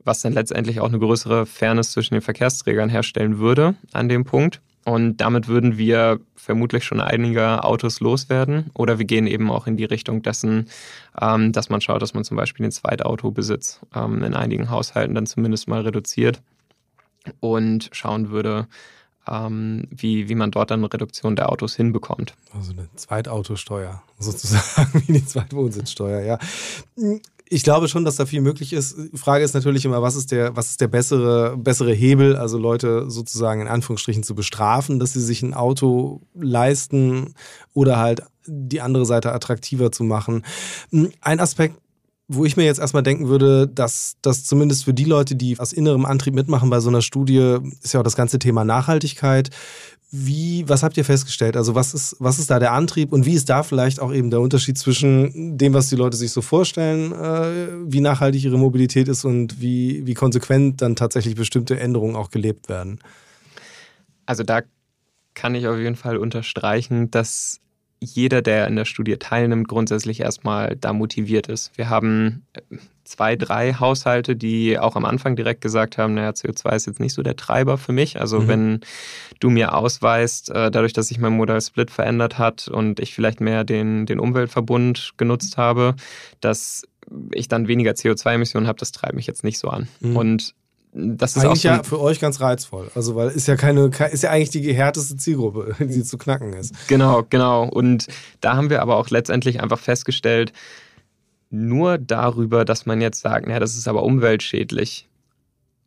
was 0.05 0.23
dann 0.23 0.33
letztendlich 0.33 0.81
auch 0.81 0.89
eine 0.89 0.99
größere 0.99 1.47
Fairness 1.47 1.93
zwischen 1.93 2.15
den 2.15 2.23
Verkehrsträgern 2.23 2.89
herstellen 2.89 3.39
würde 3.39 3.75
an 3.93 4.09
dem 4.09 4.25
Punkt. 4.25 4.61
Und 4.85 5.19
damit 5.19 5.47
würden 5.47 5.77
wir 5.77 6.21
vermutlich 6.37 6.85
schon 6.85 7.01
einige 7.01 7.65
Autos 7.65 8.01
loswerden. 8.01 8.71
Oder 8.75 8.99
wir 8.99 9.05
gehen 9.05 9.27
eben 9.27 9.51
auch 9.51 9.67
in 9.67 9.77
die 9.77 9.85
Richtung 9.85 10.23
dessen, 10.23 10.69
ähm, 11.21 11.53
dass 11.53 11.69
man 11.69 11.81
schaut, 11.81 12.01
dass 12.01 12.15
man 12.15 12.25
zum 12.25 12.37
Beispiel 12.37 12.65
den 12.65 12.73
Zweitautobesitz 12.73 13.81
ähm, 13.95 14.23
in 14.23 14.35
einigen 14.35 14.71
Haushalten 14.71 15.15
dann 15.15 15.27
zumindest 15.27 15.69
mal 15.69 15.83
reduziert 15.83 16.41
und 17.41 17.91
schauen 17.93 18.31
würde, 18.31 18.69
ähm, 19.29 19.87
wie, 19.91 20.29
wie 20.29 20.35
man 20.35 20.51
dort 20.51 20.71
dann 20.71 20.81
eine 20.81 20.93
Reduktion 20.93 21.37
der 21.37 21.51
Autos 21.53 21.77
hinbekommt. 21.77 22.35
Also 22.55 22.73
eine 22.73 22.89
Zweitautosteuer, 22.97 24.03
sozusagen 24.19 25.03
wie 25.07 25.13
die 25.13 25.25
Zweitwohnsitzsteuer, 25.25 26.21
ja. 26.23 26.39
Ich 27.53 27.65
glaube 27.65 27.89
schon, 27.89 28.05
dass 28.05 28.15
da 28.15 28.27
viel 28.27 28.43
möglich 28.43 28.73
ist. 28.73 28.97
Die 29.13 29.19
Frage 29.19 29.43
ist 29.43 29.55
natürlich 29.55 29.85
immer, 29.85 30.01
was 30.03 30.15
ist 30.15 30.31
der, 30.31 30.55
was 30.55 30.71
ist 30.71 30.81
der 30.81 30.87
bessere, 30.87 31.57
bessere 31.57 31.93
Hebel, 31.93 32.37
also 32.37 32.59
Leute 32.59 33.11
sozusagen 33.11 33.61
in 33.61 33.67
Anführungsstrichen 33.67 34.23
zu 34.23 34.37
bestrafen, 34.37 35.01
dass 35.01 35.15
sie 35.15 35.21
sich 35.21 35.43
ein 35.43 35.53
Auto 35.53 36.21
leisten 36.33 37.35
oder 37.75 37.99
halt 37.99 38.23
die 38.47 38.81
andere 38.81 39.05
Seite 39.05 39.33
attraktiver 39.33 39.91
zu 39.91 40.05
machen. 40.05 40.45
Ein 41.21 41.41
Aspekt, 41.41 41.77
wo 42.33 42.45
ich 42.45 42.57
mir 42.57 42.65
jetzt 42.65 42.79
erstmal 42.79 43.03
denken 43.03 43.27
würde, 43.27 43.67
dass 43.67 44.15
das 44.23 44.45
zumindest 44.45 44.85
für 44.85 44.95
die 44.95 45.05
Leute, 45.05 45.35
die 45.35 45.59
aus 45.59 45.73
innerem 45.73 46.05
Antrieb 46.05 46.35
mitmachen 46.35 46.71
bei 46.71 46.79
so 46.79 46.89
einer 46.89 47.03
Studie, 47.03 47.59
ist 47.83 47.93
ja 47.93 48.01
auch 48.01 48.05
das 48.05 48.15
ganze 48.15 48.39
Thema 48.39 48.65
Nachhaltigkeit. 48.65 49.51
Wie, 50.13 50.65
was 50.69 50.85
habt 50.85 50.97
ihr 50.97 51.05
festgestellt? 51.05 51.57
Also 51.57 51.75
was 51.75 51.93
ist, 51.93 52.15
was 52.21 52.39
ist 52.39 52.49
da 52.49 52.61
der 52.61 52.71
Antrieb 52.73 53.13
und 53.13 53.27
wie 53.27 53.35
ist 53.35 53.49
da 53.49 53.65
vielleicht 53.65 53.99
auch 53.99 54.13
eben 54.13 54.31
der 54.31 54.41
Unterschied 54.41 54.79
zwischen 54.79 55.59
dem, 55.59 55.75
was 55.75 55.89
die 55.89 55.97
Leute 55.97 56.17
sich 56.17 56.31
so 56.31 56.41
vorstellen, 56.41 57.11
äh, 57.13 57.69
wie 57.93 58.01
nachhaltig 58.01 58.45
ihre 58.45 58.59
Mobilität 58.59 59.09
ist 59.09 59.25
und 59.25 59.61
wie, 59.61 60.07
wie 60.07 60.15
konsequent 60.15 60.83
dann 60.83 60.95
tatsächlich 60.95 61.35
bestimmte 61.35 61.81
Änderungen 61.81 62.15
auch 62.15 62.31
gelebt 62.31 62.69
werden? 62.69 63.01
Also 64.25 64.45
da 64.45 64.63
kann 65.35 65.57
ich 65.57 65.67
auf 65.67 65.79
jeden 65.79 65.97
Fall 65.97 66.17
unterstreichen, 66.17 67.11
dass 67.11 67.61
jeder, 68.01 68.41
der 68.41 68.67
in 68.67 68.77
der 68.77 68.87
Studie 68.87 69.17
teilnimmt, 69.17 69.69
grundsätzlich 69.69 70.21
erstmal 70.21 70.77
da 70.77 70.93
motiviert 70.93 71.49
ist. 71.49 71.77
Wir 71.77 71.91
haben 71.91 72.47
äh, 72.55 72.77
zwei, 73.05 73.37
drei 73.37 73.75
Haushalte, 73.75 74.37
die 74.37 74.79
auch 74.79 74.97
am 74.97 75.05
Anfang 75.05 75.37
direkt 75.37 75.61
gesagt 75.61 75.99
haben, 75.99 76.15
naja, 76.15 76.31
CO2 76.31 76.77
ist 76.77 76.87
jetzt 76.87 77.01
nicht 77.01 77.13
so 77.13 77.23
der 77.23 77.37
Treiber 77.37 77.77
für 77.77 77.93
mich. 77.93 78.19
Also 78.19 78.41
mhm. 78.41 78.49
wenn 78.49 78.81
du 79.39 79.51
mir 79.51 79.75
ausweist, 79.75 80.51
äh, 80.51 80.71
dadurch, 80.71 80.95
dass 80.95 81.09
sich 81.09 81.19
mein 81.19 81.35
Modal 81.35 81.61
Split 81.61 81.91
verändert 81.91 82.39
hat 82.39 82.69
und 82.69 83.01
ich 83.01 83.15
vielleicht 83.15 83.41
mehr 83.41 83.65
den, 83.65 84.07
den 84.07 84.19
Umweltverbund 84.19 85.13
genutzt 85.17 85.59
habe, 85.59 85.95
dass 86.41 86.85
ich 87.33 87.49
dann 87.49 87.69
weniger 87.69 87.93
CO2-Emissionen 87.93 88.67
habe, 88.67 88.79
das 88.79 88.93
treibt 88.93 89.15
mich 89.15 89.27
jetzt 89.27 89.45
nicht 89.45 89.59
so 89.59 89.69
an. 89.69 89.89
Mhm. 90.01 90.17
Und 90.17 90.55
das 90.93 91.37
ist 91.37 91.45
eigentlich 91.45 91.63
so 91.63 91.69
ja 91.69 91.83
für 91.83 92.01
euch 92.01 92.19
ganz 92.19 92.41
reizvoll. 92.41 92.91
Also, 92.95 93.15
weil 93.15 93.29
ist 93.29 93.47
ja 93.47 93.57
keine, 93.57 93.91
ist 94.11 94.23
ja 94.23 94.31
eigentlich 94.31 94.51
die 94.51 94.73
härteste 94.73 95.17
Zielgruppe, 95.17 95.77
die 95.85 96.03
zu 96.03 96.19
knacken 96.19 96.53
ist. 96.53 96.75
Genau, 96.89 97.25
genau. 97.29 97.69
Und 97.69 98.07
da 98.41 98.57
haben 98.57 98.71
wir 98.71 98.83
aber 98.83 98.97
auch 98.97 99.09
letztendlich 99.11 99.63
einfach 99.63 99.79
festgestellt, 99.79 100.53
nur 101.51 101.99
darüber, 101.99 102.65
dass 102.65 102.87
man 102.87 103.01
jetzt 103.01 103.21
sagt, 103.21 103.47
naja, 103.47 103.61
das 103.61 103.77
ist 103.77 103.89
aber 103.89 104.03
umweltschädlich, 104.03 105.09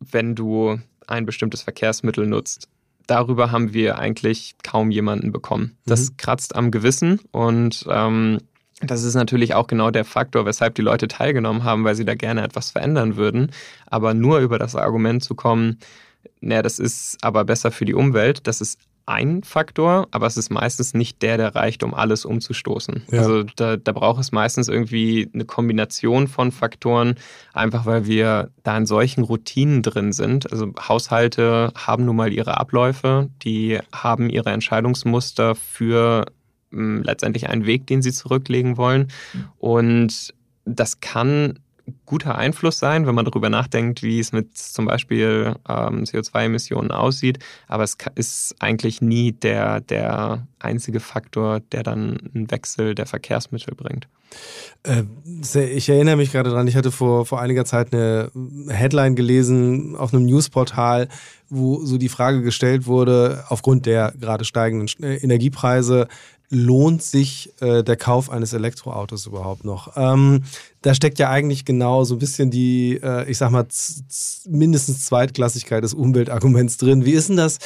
wenn 0.00 0.34
du 0.34 0.78
ein 1.06 1.26
bestimmtes 1.26 1.62
Verkehrsmittel 1.62 2.26
nutzt. 2.26 2.68
Darüber 3.06 3.50
haben 3.52 3.74
wir 3.74 3.98
eigentlich 3.98 4.54
kaum 4.62 4.90
jemanden 4.90 5.32
bekommen. 5.32 5.76
Das 5.84 6.10
mhm. 6.10 6.16
kratzt 6.16 6.56
am 6.56 6.70
Gewissen 6.70 7.20
und 7.32 7.84
ähm, 7.90 8.38
das 8.84 9.02
ist 9.02 9.14
natürlich 9.14 9.54
auch 9.54 9.66
genau 9.66 9.90
der 9.90 10.04
Faktor, 10.04 10.46
weshalb 10.46 10.74
die 10.74 10.82
Leute 10.82 11.08
teilgenommen 11.08 11.64
haben, 11.64 11.84
weil 11.84 11.94
sie 11.94 12.04
da 12.04 12.14
gerne 12.14 12.42
etwas 12.42 12.70
verändern 12.70 13.16
würden. 13.16 13.50
Aber 13.86 14.14
nur 14.14 14.38
über 14.38 14.58
das 14.58 14.76
Argument 14.76 15.22
zu 15.22 15.34
kommen, 15.34 15.78
naja, 16.40 16.62
das 16.62 16.78
ist 16.78 17.18
aber 17.22 17.44
besser 17.44 17.70
für 17.70 17.84
die 17.84 17.94
Umwelt, 17.94 18.46
das 18.46 18.60
ist 18.60 18.78
ein 19.06 19.42
Faktor, 19.42 20.08
aber 20.12 20.26
es 20.26 20.36
ist 20.36 20.50
meistens 20.50 20.94
nicht 20.94 21.20
der, 21.22 21.36
der 21.36 21.54
reicht, 21.54 21.82
um 21.82 21.92
alles 21.94 22.24
umzustoßen. 22.24 23.02
Ja. 23.10 23.20
Also 23.20 23.42
da, 23.42 23.76
da 23.76 23.92
braucht 23.92 24.20
es 24.20 24.32
meistens 24.32 24.68
irgendwie 24.68 25.30
eine 25.34 25.44
Kombination 25.44 26.26
von 26.26 26.52
Faktoren, 26.52 27.16
einfach 27.52 27.84
weil 27.86 28.06
wir 28.06 28.50
da 28.62 28.76
in 28.76 28.86
solchen 28.86 29.24
Routinen 29.24 29.82
drin 29.82 30.12
sind. 30.12 30.50
Also 30.50 30.72
Haushalte 30.88 31.72
haben 31.76 32.06
nun 32.06 32.16
mal 32.16 32.32
ihre 32.32 32.58
Abläufe, 32.58 33.28
die 33.42 33.78
haben 33.92 34.30
ihre 34.30 34.50
Entscheidungsmuster 34.50 35.54
für 35.54 36.24
letztendlich 36.74 37.48
einen 37.48 37.66
Weg, 37.66 37.86
den 37.86 38.02
sie 38.02 38.12
zurücklegen 38.12 38.76
wollen. 38.76 39.08
Und 39.58 40.34
das 40.64 41.00
kann 41.00 41.58
guter 42.06 42.36
Einfluss 42.36 42.78
sein, 42.78 43.06
wenn 43.06 43.14
man 43.14 43.24
darüber 43.24 43.50
nachdenkt, 43.50 44.02
wie 44.02 44.18
es 44.18 44.32
mit 44.32 44.56
zum 44.56 44.86
Beispiel 44.86 45.54
ähm, 45.68 46.04
CO2-Emissionen 46.04 46.90
aussieht. 46.90 47.38
Aber 47.68 47.82
es 47.82 47.96
ist 48.14 48.54
eigentlich 48.58 49.00
nie 49.00 49.32
der, 49.32 49.80
der 49.80 50.46
einzige 50.58 51.00
Faktor, 51.00 51.60
der 51.60 51.82
dann 51.82 52.18
einen 52.34 52.50
Wechsel 52.50 52.94
der 52.94 53.06
Verkehrsmittel 53.06 53.74
bringt. 53.74 54.08
Äh, 54.82 55.04
ich 55.76 55.88
erinnere 55.88 56.16
mich 56.16 56.32
gerade 56.32 56.50
daran, 56.50 56.66
ich 56.66 56.76
hatte 56.76 56.90
vor, 56.90 57.26
vor 57.26 57.40
einiger 57.40 57.64
Zeit 57.64 57.92
eine 57.92 58.30
Headline 58.68 59.14
gelesen 59.14 59.96
auf 59.96 60.12
einem 60.12 60.24
Newsportal, 60.24 61.08
wo 61.48 61.84
so 61.84 61.98
die 61.98 62.08
Frage 62.08 62.42
gestellt 62.42 62.86
wurde, 62.86 63.44
aufgrund 63.48 63.86
der 63.86 64.12
gerade 64.18 64.44
steigenden 64.44 64.88
äh, 65.02 65.16
Energiepreise, 65.16 66.08
lohnt 66.54 67.02
sich 67.02 67.52
äh, 67.60 67.82
der 67.82 67.96
Kauf 67.96 68.30
eines 68.30 68.52
Elektroautos 68.52 69.26
überhaupt 69.26 69.64
noch? 69.64 69.96
Ähm, 69.96 70.44
da 70.82 70.94
steckt 70.94 71.18
ja 71.18 71.30
eigentlich 71.30 71.64
genau 71.64 72.04
so 72.04 72.14
ein 72.14 72.18
bisschen 72.18 72.50
die, 72.50 73.00
äh, 73.02 73.28
ich 73.28 73.38
sag 73.38 73.50
mal, 73.50 73.66
mindestens 74.46 75.06
Zweitklassigkeit 75.06 75.82
des 75.82 75.94
Umweltarguments 75.94 76.76
drin. 76.76 77.04
Wie 77.04 77.12
ist 77.12 77.30
denn 77.30 77.36
das 77.36 77.58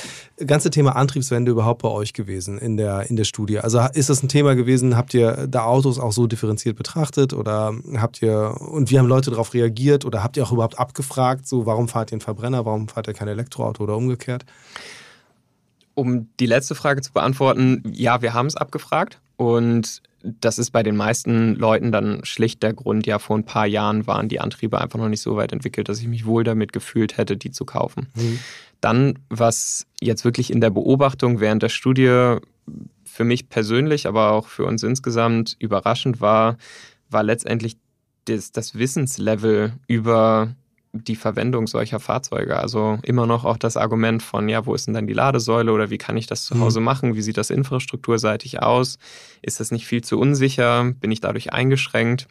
ganze 0.46 0.70
Thema 0.70 0.96
Antriebswende 0.96 1.50
überhaupt 1.50 1.82
bei 1.82 1.88
euch 1.88 2.12
gewesen 2.12 2.58
in 2.58 2.76
der, 2.76 3.10
in 3.10 3.16
der 3.16 3.24
Studie? 3.24 3.58
Also 3.58 3.80
ist 3.92 4.08
das 4.08 4.22
ein 4.22 4.28
Thema 4.28 4.54
gewesen, 4.54 4.96
habt 4.96 5.14
ihr 5.14 5.46
da 5.48 5.64
Autos 5.64 5.98
auch 5.98 6.12
so 6.12 6.26
differenziert 6.26 6.76
betrachtet 6.76 7.32
oder 7.32 7.74
habt 7.96 8.22
ihr, 8.22 8.56
und 8.60 8.90
wie 8.90 8.98
haben 8.98 9.08
Leute 9.08 9.30
darauf 9.30 9.52
reagiert 9.52 10.04
oder 10.04 10.22
habt 10.22 10.36
ihr 10.36 10.44
auch 10.44 10.52
überhaupt 10.52 10.78
abgefragt, 10.78 11.46
so 11.46 11.66
warum 11.66 11.88
fahrt 11.88 12.10
ihr 12.10 12.14
einen 12.14 12.20
Verbrenner, 12.20 12.64
warum 12.64 12.88
fahrt 12.88 13.08
ihr 13.08 13.14
kein 13.14 13.28
Elektroauto 13.28 13.82
oder 13.82 13.96
umgekehrt? 13.96 14.44
Um 15.98 16.28
die 16.38 16.46
letzte 16.46 16.76
Frage 16.76 17.02
zu 17.02 17.12
beantworten, 17.12 17.82
ja, 17.92 18.22
wir 18.22 18.32
haben 18.32 18.46
es 18.46 18.54
abgefragt 18.54 19.20
und 19.36 20.00
das 20.22 20.58
ist 20.58 20.70
bei 20.70 20.84
den 20.84 20.96
meisten 20.96 21.56
Leuten 21.56 21.90
dann 21.90 22.24
schlicht 22.24 22.62
der 22.62 22.72
Grund, 22.72 23.04
ja, 23.08 23.18
vor 23.18 23.36
ein 23.36 23.44
paar 23.44 23.66
Jahren 23.66 24.06
waren 24.06 24.28
die 24.28 24.38
Antriebe 24.38 24.80
einfach 24.80 25.00
noch 25.00 25.08
nicht 25.08 25.22
so 25.22 25.34
weit 25.34 25.52
entwickelt, 25.52 25.88
dass 25.88 25.98
ich 26.00 26.06
mich 26.06 26.24
wohl 26.24 26.44
damit 26.44 26.72
gefühlt 26.72 27.16
hätte, 27.16 27.36
die 27.36 27.50
zu 27.50 27.64
kaufen. 27.64 28.06
Mhm. 28.14 28.38
Dann, 28.80 29.18
was 29.28 29.86
jetzt 30.00 30.24
wirklich 30.24 30.52
in 30.52 30.60
der 30.60 30.70
Beobachtung 30.70 31.40
während 31.40 31.64
der 31.64 31.68
Studie 31.68 32.36
für 33.04 33.24
mich 33.24 33.48
persönlich, 33.48 34.06
aber 34.06 34.30
auch 34.30 34.46
für 34.46 34.66
uns 34.66 34.84
insgesamt 34.84 35.56
überraschend 35.58 36.20
war, 36.20 36.58
war 37.10 37.24
letztendlich 37.24 37.76
das, 38.26 38.52
das 38.52 38.76
Wissenslevel 38.76 39.72
über 39.88 40.54
die 41.06 41.16
Verwendung 41.16 41.66
solcher 41.66 42.00
Fahrzeuge. 42.00 42.58
Also 42.58 42.98
immer 43.02 43.26
noch 43.26 43.44
auch 43.44 43.56
das 43.56 43.76
Argument 43.76 44.22
von, 44.22 44.48
ja, 44.48 44.66
wo 44.66 44.74
ist 44.74 44.86
denn 44.86 44.94
dann 44.94 45.06
die 45.06 45.14
Ladesäule 45.14 45.72
oder 45.72 45.90
wie 45.90 45.98
kann 45.98 46.16
ich 46.16 46.26
das 46.26 46.44
zu 46.44 46.56
mhm. 46.56 46.60
Hause 46.62 46.80
machen? 46.80 47.14
Wie 47.14 47.22
sieht 47.22 47.36
das 47.36 47.50
infrastrukturseitig 47.50 48.62
aus? 48.62 48.98
Ist 49.42 49.60
das 49.60 49.70
nicht 49.70 49.86
viel 49.86 50.02
zu 50.02 50.18
unsicher? 50.18 50.92
Bin 51.00 51.10
ich 51.10 51.20
dadurch 51.20 51.52
eingeschränkt? 51.52 52.28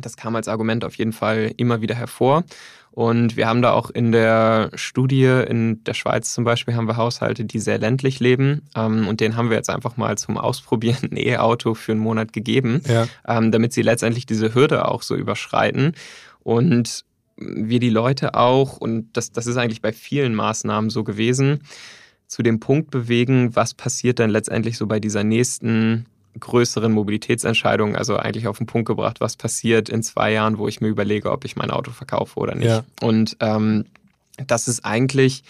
Das 0.00 0.16
kam 0.16 0.36
als 0.36 0.48
Argument 0.48 0.84
auf 0.84 0.94
jeden 0.94 1.12
Fall 1.12 1.52
immer 1.56 1.80
wieder 1.80 1.94
hervor. 1.94 2.44
Und 2.92 3.36
wir 3.36 3.46
haben 3.46 3.62
da 3.62 3.72
auch 3.72 3.90
in 3.90 4.10
der 4.10 4.70
Studie 4.74 5.44
in 5.46 5.82
der 5.84 5.94
Schweiz 5.94 6.34
zum 6.34 6.44
Beispiel 6.44 6.74
haben 6.74 6.88
wir 6.88 6.96
Haushalte, 6.96 7.44
die 7.44 7.60
sehr 7.60 7.78
ländlich 7.78 8.18
leben. 8.18 8.62
Ähm, 8.74 9.06
und 9.06 9.20
denen 9.20 9.36
haben 9.36 9.48
wir 9.48 9.56
jetzt 9.56 9.70
einfach 9.70 9.96
mal 9.96 10.18
zum 10.18 10.36
Ausprobieren 10.36 11.10
ein 11.12 11.16
E-Auto 11.16 11.74
für 11.74 11.92
einen 11.92 12.00
Monat 12.00 12.32
gegeben, 12.32 12.82
ja. 12.88 13.06
ähm, 13.26 13.52
damit 13.52 13.72
sie 13.72 13.82
letztendlich 13.82 14.26
diese 14.26 14.54
Hürde 14.54 14.86
auch 14.88 15.02
so 15.02 15.14
überschreiten. 15.14 15.94
Und 16.42 17.04
wir 17.40 17.80
die 17.80 17.90
Leute 17.90 18.34
auch, 18.34 18.76
und 18.76 19.08
das, 19.14 19.32
das 19.32 19.46
ist 19.46 19.56
eigentlich 19.56 19.82
bei 19.82 19.92
vielen 19.92 20.34
Maßnahmen 20.34 20.90
so 20.90 21.04
gewesen, 21.04 21.62
zu 22.26 22.42
dem 22.42 22.60
Punkt 22.60 22.90
bewegen, 22.90 23.56
was 23.56 23.74
passiert 23.74 24.20
dann 24.20 24.30
letztendlich 24.30 24.76
so 24.76 24.86
bei 24.86 25.00
dieser 25.00 25.24
nächsten 25.24 26.06
größeren 26.38 26.92
Mobilitätsentscheidung, 26.92 27.96
also 27.96 28.16
eigentlich 28.16 28.46
auf 28.46 28.58
den 28.58 28.66
Punkt 28.66 28.86
gebracht, 28.86 29.20
was 29.20 29.36
passiert 29.36 29.88
in 29.88 30.02
zwei 30.02 30.32
Jahren, 30.32 30.58
wo 30.58 30.68
ich 30.68 30.80
mir 30.80 30.88
überlege, 30.88 31.32
ob 31.32 31.44
ich 31.44 31.56
mein 31.56 31.70
Auto 31.70 31.90
verkaufe 31.90 32.38
oder 32.38 32.54
nicht. 32.54 32.68
Ja. 32.68 32.84
Und 33.02 33.36
ähm, 33.40 33.86
das 34.46 34.68
ist 34.68 34.84
eigentlich 34.84 35.42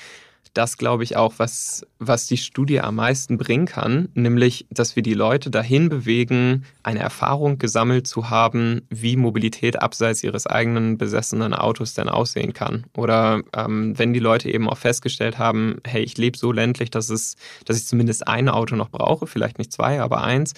das, 0.54 0.76
glaube 0.76 1.04
ich, 1.04 1.16
auch, 1.16 1.34
was, 1.38 1.86
was 1.98 2.26
die 2.26 2.36
Studie 2.36 2.80
am 2.80 2.96
meisten 2.96 3.38
bringen 3.38 3.66
kann, 3.66 4.08
nämlich, 4.14 4.66
dass 4.70 4.96
wir 4.96 5.02
die 5.02 5.14
Leute 5.14 5.50
dahin 5.50 5.88
bewegen, 5.88 6.64
eine 6.82 7.00
Erfahrung 7.00 7.58
gesammelt 7.58 8.06
zu 8.06 8.30
haben, 8.30 8.82
wie 8.90 9.16
Mobilität 9.16 9.80
abseits 9.80 10.24
ihres 10.24 10.46
eigenen 10.46 10.98
besessenen 10.98 11.54
Autos 11.54 11.94
denn 11.94 12.08
aussehen 12.08 12.52
kann. 12.52 12.84
Oder 12.96 13.42
ähm, 13.56 13.98
wenn 13.98 14.12
die 14.12 14.20
Leute 14.20 14.50
eben 14.50 14.68
auch 14.68 14.78
festgestellt 14.78 15.38
haben, 15.38 15.78
hey, 15.86 16.02
ich 16.02 16.18
lebe 16.18 16.36
so 16.36 16.52
ländlich, 16.52 16.90
dass, 16.90 17.10
es, 17.10 17.36
dass 17.64 17.76
ich 17.78 17.86
zumindest 17.86 18.26
ein 18.26 18.48
Auto 18.48 18.76
noch 18.76 18.90
brauche, 18.90 19.26
vielleicht 19.26 19.58
nicht 19.58 19.72
zwei, 19.72 20.00
aber 20.00 20.22
eins, 20.22 20.54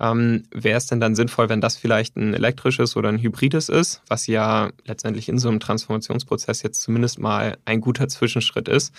ähm, 0.00 0.44
Wäre 0.52 0.78
es 0.78 0.86
denn 0.86 1.00
dann 1.00 1.14
sinnvoll, 1.14 1.48
wenn 1.48 1.60
das 1.60 1.76
vielleicht 1.76 2.16
ein 2.16 2.34
elektrisches 2.34 2.96
oder 2.96 3.08
ein 3.08 3.18
hybrides 3.18 3.68
ist, 3.68 4.02
was 4.08 4.26
ja 4.26 4.70
letztendlich 4.84 5.28
in 5.28 5.38
so 5.38 5.48
einem 5.48 5.60
Transformationsprozess 5.60 6.62
jetzt 6.62 6.82
zumindest 6.82 7.18
mal 7.18 7.58
ein 7.64 7.80
guter 7.80 8.08
Zwischenschritt 8.08 8.68
ist? 8.68 8.94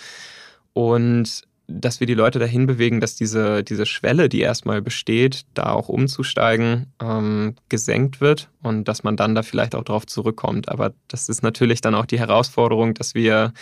Und 0.72 1.42
dass 1.72 2.00
wir 2.00 2.06
die 2.06 2.14
Leute 2.14 2.38
dahin 2.38 2.66
bewegen, 2.66 3.00
dass 3.00 3.14
diese, 3.14 3.62
diese 3.62 3.86
Schwelle, 3.86 4.28
die 4.28 4.40
erstmal 4.40 4.82
besteht, 4.82 5.42
da 5.54 5.72
auch 5.72 5.88
umzusteigen, 5.88 6.86
ähm, 7.00 7.54
gesenkt 7.68 8.20
wird 8.20 8.50
und 8.62 8.88
dass 8.88 9.04
man 9.04 9.16
dann 9.16 9.34
da 9.34 9.42
vielleicht 9.42 9.74
auch 9.74 9.84
drauf 9.84 10.06
zurückkommt. 10.06 10.68
Aber 10.68 10.92
das 11.08 11.28
ist 11.28 11.42
natürlich 11.42 11.80
dann 11.80 11.94
auch 11.94 12.06
die 12.06 12.18
Herausforderung, 12.18 12.94
dass 12.94 13.14
wir 13.14 13.52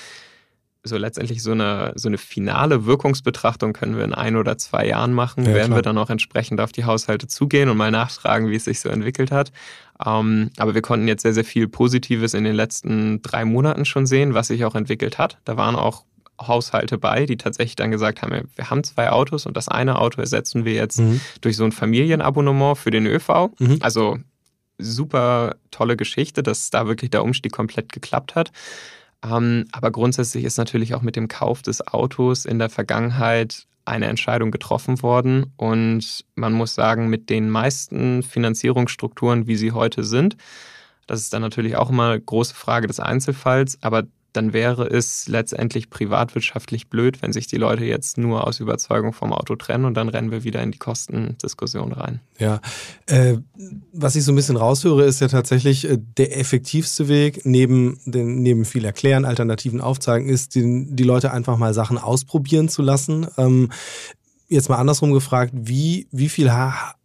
so 0.85 0.97
letztendlich 0.97 1.43
so 1.43 1.53
eine, 1.53 1.93
so 1.97 2.09
eine 2.09 2.19
finale 2.19 2.87
Wirkungsbetrachtung 2.87 3.73
können 3.73 3.97
wir 3.97 4.05
in 4.05 4.15
ein 4.15 4.37
oder 4.37 4.59
zwei 4.59 4.87
Jahren 4.87 5.13
machen, 5.13 5.45
ja, 5.45 5.55
werden 5.55 5.69
klar. 5.69 5.79
wir 5.79 5.83
dann 5.83 5.99
auch 5.99 6.11
entsprechend 6.11 6.61
auf 6.61 6.73
die 6.73 6.85
Haushalte 6.85 7.27
zugehen 7.27 7.69
und 7.69 7.77
mal 7.77 7.91
nachfragen, 7.91 8.51
wie 8.51 8.57
es 8.57 8.65
sich 8.65 8.81
so 8.81 8.89
entwickelt 8.89 9.31
hat. 9.31 9.53
Ähm, 10.05 10.51
aber 10.57 10.75
wir 10.75 10.83
konnten 10.83 11.09
jetzt 11.09 11.23
sehr, 11.23 11.35
sehr 11.35 11.45
viel 11.45 11.69
Positives 11.69 12.35
in 12.35 12.45
den 12.45 12.55
letzten 12.55 13.21
drei 13.23 13.45
Monaten 13.45 13.85
schon 13.85 14.07
sehen, 14.07 14.35
was 14.35 14.49
sich 14.49 14.65
auch 14.65 14.75
entwickelt 14.75 15.19
hat. 15.19 15.39
Da 15.45 15.57
waren 15.57 15.75
auch 15.75 16.05
Haushalte 16.41 16.99
bei, 16.99 17.27
die 17.27 17.37
tatsächlich 17.37 17.77
dann 17.77 17.91
gesagt 17.91 18.23
haben, 18.23 18.49
wir 18.55 18.71
haben 18.71 18.85
zwei 18.85 19.11
Autos 19.11 19.47
und 19.47 19.57
das 19.57 19.69
eine 19.69 19.99
Auto 19.99 20.21
ersetzen 20.21 20.65
wir 20.65 20.75
jetzt 20.75 21.01
mhm. 21.01 21.21
durch 21.41 21.57
so 21.57 21.65
ein 21.65 21.73
Familienabonnement 21.73 22.79
für 22.79 22.91
den 22.93 23.07
ÖV. 23.07 23.51
Mhm. 23.59 23.79
Also 23.81 24.19
super 24.79 25.57
tolle 25.73 25.97
Geschichte, 25.97 26.45
dass 26.45 26.71
da 26.71 26.87
wirklich 26.87 27.11
der 27.11 27.25
Umstieg 27.25 27.53
komplett 27.53 27.93
geklappt 27.93 28.37
hat. 28.37 28.53
Ähm, 29.25 29.67
aber 29.73 29.91
grundsätzlich 29.91 30.45
ist 30.45 30.59
natürlich 30.59 30.95
auch 30.95 31.03
mit 31.03 31.17
dem 31.17 31.29
Kauf 31.29 31.63
des 31.63 31.87
Autos 31.87 32.45
in 32.45 32.59
der 32.59 32.71
Vergangenheit 32.71 33.67
eine 33.85 34.07
Entscheidung 34.07 34.51
getroffen 34.51 35.03
worden. 35.03 35.53
Und 35.57 36.25
man 36.35 36.53
muss 36.53 36.75
sagen, 36.75 37.09
mit 37.09 37.31
den 37.31 37.51
meisten 37.51 38.23
Finanzierungsstrukturen, 38.23 39.47
wie 39.47 39.57
sie 39.57 39.73
heute 39.73 40.05
sind, 40.05 40.37
das 41.07 41.21
ist 41.21 41.33
dann 41.33 41.43
natürlich 41.43 41.77
auch 41.77 41.91
immer 41.91 42.11
eine 42.11 42.21
große 42.21 42.55
Frage 42.55 42.87
des 42.87 43.01
Einzelfalls, 43.01 43.79
aber 43.81 44.05
dann 44.39 44.53
wäre 44.53 44.87
es 44.87 45.27
letztendlich 45.27 45.91
privatwirtschaftlich 45.91 46.89
blöd, 46.89 47.23
wenn 47.23 47.33
sich 47.33 47.49
die 47.49 47.57
Leute 47.57 47.85
jetzt 47.85 48.19
nur 48.19 48.47
aus 48.47 48.61
Überzeugung 48.61 49.13
vom 49.13 49.33
Auto 49.33 49.57
trennen 49.57 49.85
und 49.85 49.95
dann 49.95 50.09
rennen 50.09 50.31
wir 50.31 50.45
wieder 50.45 50.63
in 50.63 50.71
die 50.71 50.79
Kostendiskussion 50.79 51.91
rein. 51.93 52.21
Ja, 52.39 52.61
äh, 53.07 53.39
was 53.93 54.15
ich 54.15 54.23
so 54.23 54.31
ein 54.31 54.37
bisschen 54.37 54.57
raushöre, 54.57 55.05
ist 55.05 55.21
ja 55.21 55.27
tatsächlich 55.27 55.91
äh, 55.91 55.99
der 56.17 56.39
effektivste 56.39 57.09
Weg, 57.09 57.45
neben, 57.47 57.99
den, 58.05 58.41
neben 58.43 58.65
viel 58.65 58.85
Erklären, 58.85 59.25
Alternativen 59.25 59.81
aufzeigen, 59.81 60.29
ist, 60.29 60.55
die, 60.55 60.87
die 60.89 61.03
Leute 61.03 61.33
einfach 61.33 61.57
mal 61.57 61.75
Sachen 61.75 61.99
ausprobieren 61.99 62.69
zu 62.69 62.83
lassen. 62.83 63.27
Ähm, 63.39 63.71
jetzt 64.49 64.69
mal 64.69 64.77
andersrum 64.77 65.13
gefragt, 65.13 65.53
wie, 65.55 66.09
wie 66.11 66.29
viel 66.29 66.51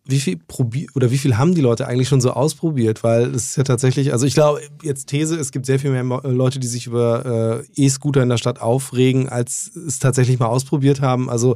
wie 0.05 0.19
viel 0.19 0.37
probier 0.37 0.87
oder 0.95 1.11
wie 1.11 1.17
viel 1.17 1.37
haben 1.37 1.55
die 1.55 1.61
Leute 1.61 1.87
eigentlich 1.87 2.09
schon 2.09 2.19
so 2.19 2.31
ausprobiert? 2.31 3.03
Weil 3.03 3.33
es 3.33 3.51
ist 3.51 3.57
ja 3.57 3.63
tatsächlich, 3.63 4.11
also 4.11 4.25
ich 4.25 4.33
glaube, 4.33 4.61
jetzt 4.81 5.07
These, 5.07 5.37
es 5.37 5.51
gibt 5.51 5.65
sehr 5.65 5.79
viel 5.79 5.91
mehr 5.91 6.03
Leute, 6.23 6.59
die 6.59 6.67
sich 6.67 6.87
über 6.87 7.63
äh, 7.75 7.81
E-Scooter 7.81 8.21
in 8.21 8.29
der 8.29 8.37
Stadt 8.37 8.61
aufregen, 8.61 9.29
als 9.29 9.71
es 9.75 9.99
tatsächlich 9.99 10.39
mal 10.39 10.47
ausprobiert 10.47 11.01
haben. 11.01 11.29
Also, 11.29 11.55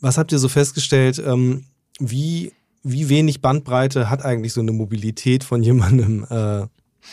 was 0.00 0.18
habt 0.18 0.32
ihr 0.32 0.38
so 0.38 0.48
festgestellt? 0.48 1.22
Ähm, 1.24 1.64
wie, 2.00 2.52
wie 2.82 3.08
wenig 3.08 3.42
Bandbreite 3.42 4.10
hat 4.10 4.24
eigentlich 4.24 4.52
so 4.52 4.60
eine 4.60 4.72
Mobilität 4.72 5.44
von 5.44 5.62
jemandem, 5.62 6.26
äh, 6.30 6.66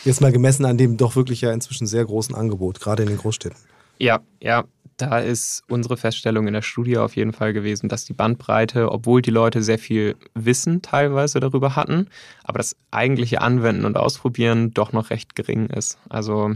jetzt 0.04 0.20
mal 0.20 0.32
gemessen 0.32 0.64
an 0.64 0.78
dem 0.78 0.96
doch 0.96 1.14
wirklich 1.14 1.40
ja 1.40 1.52
inzwischen 1.52 1.86
sehr 1.86 2.04
großen 2.04 2.34
Angebot, 2.34 2.80
gerade 2.80 3.04
in 3.04 3.08
den 3.08 3.18
Großstädten? 3.18 3.58
Ja, 3.98 4.20
ja, 4.42 4.64
da 4.96 5.18
ist 5.18 5.62
unsere 5.68 5.96
Feststellung 5.96 6.46
in 6.46 6.54
der 6.54 6.62
Studie 6.62 6.98
auf 6.98 7.16
jeden 7.16 7.32
Fall 7.32 7.52
gewesen, 7.52 7.88
dass 7.88 8.04
die 8.04 8.14
Bandbreite, 8.14 8.90
obwohl 8.90 9.22
die 9.22 9.30
Leute 9.30 9.62
sehr 9.62 9.78
viel 9.78 10.16
Wissen 10.34 10.82
teilweise 10.82 11.40
darüber 11.40 11.76
hatten, 11.76 12.08
aber 12.44 12.58
das 12.58 12.76
eigentliche 12.90 13.42
Anwenden 13.42 13.84
und 13.84 13.96
Ausprobieren 13.96 14.72
doch 14.72 14.92
noch 14.92 15.10
recht 15.10 15.34
gering 15.34 15.66
ist. 15.66 15.98
Also 16.08 16.54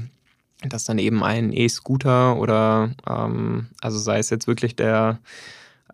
dass 0.63 0.85
dann 0.85 0.99
eben 0.99 1.23
ein 1.25 1.53
E-Scooter 1.53 2.37
oder 2.37 2.91
ähm, 3.09 3.69
also 3.81 3.99
sei 3.99 4.19
es 4.19 4.31
jetzt 4.31 4.47
wirklich 4.47 4.77
der 4.77 5.19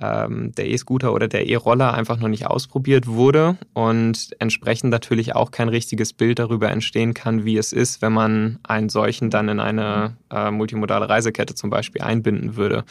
ähm, 0.01 0.53
der 0.55 0.69
E-Scooter 0.69 1.13
oder 1.13 1.29
der 1.29 1.47
E-Roller 1.47 1.95
einfach 1.95 2.19
noch 2.19 2.29
nicht 2.29 2.47
ausprobiert 2.47 3.07
wurde 3.07 3.57
und 3.73 4.31
entsprechend 4.39 4.91
natürlich 4.91 5.35
auch 5.35 5.51
kein 5.51 5.69
richtiges 5.69 6.13
Bild 6.13 6.39
darüber 6.39 6.71
entstehen 6.71 7.15
kann, 7.15 7.45
wie 7.45 7.57
es 7.57 7.73
ist, 7.73 8.03
wenn 8.03 8.13
man 8.13 8.59
einen 8.63 8.89
solchen 8.89 9.31
dann 9.31 9.49
in 9.49 9.61
eine 9.61 10.17
äh, 10.31 10.51
multimodale 10.51 11.09
Reisekette 11.09 11.55
zum 11.55 11.71
Beispiel 11.71 12.03
einbinden 12.03 12.57
würde. 12.57 12.85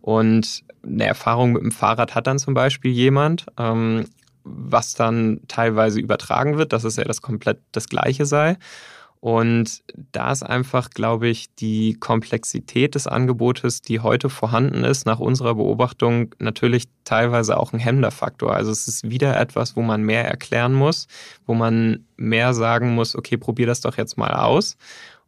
Und 0.00 0.64
eine 0.84 1.04
Erfahrung 1.04 1.52
mit 1.52 1.62
dem 1.62 1.72
Fahrrad 1.72 2.14
hat 2.14 2.26
dann 2.26 2.38
zum 2.38 2.54
Beispiel 2.54 2.90
jemand, 2.90 3.46
ähm, 3.58 4.06
was 4.44 4.94
dann 4.94 5.40
teilweise 5.48 6.00
übertragen 6.00 6.56
wird, 6.56 6.72
dass 6.72 6.84
es 6.84 6.96
ja 6.96 7.04
das 7.04 7.22
komplett 7.22 7.58
das 7.72 7.88
Gleiche 7.88 8.26
sei. 8.26 8.56
Und 9.20 9.82
da 10.12 10.32
ist 10.32 10.42
einfach, 10.42 10.88
glaube 10.88 11.28
ich, 11.28 11.54
die 11.54 11.94
Komplexität 12.00 12.94
des 12.94 13.06
Angebotes, 13.06 13.82
die 13.82 14.00
heute 14.00 14.30
vorhanden 14.30 14.82
ist, 14.82 15.04
nach 15.04 15.20
unserer 15.20 15.54
Beobachtung 15.56 16.34
natürlich 16.38 16.84
teilweise 17.04 17.58
auch 17.58 17.74
ein 17.74 17.78
Hemmender-Faktor. 17.78 18.54
Also 18.54 18.70
es 18.70 18.88
ist 18.88 19.10
wieder 19.10 19.38
etwas, 19.38 19.76
wo 19.76 19.82
man 19.82 20.02
mehr 20.02 20.24
erklären 20.26 20.72
muss, 20.72 21.06
wo 21.44 21.52
man 21.52 22.06
mehr 22.16 22.54
sagen 22.54 22.94
muss, 22.94 23.14
okay, 23.14 23.36
probier 23.36 23.66
das 23.66 23.82
doch 23.82 23.98
jetzt 23.98 24.16
mal 24.16 24.32
aus. 24.32 24.78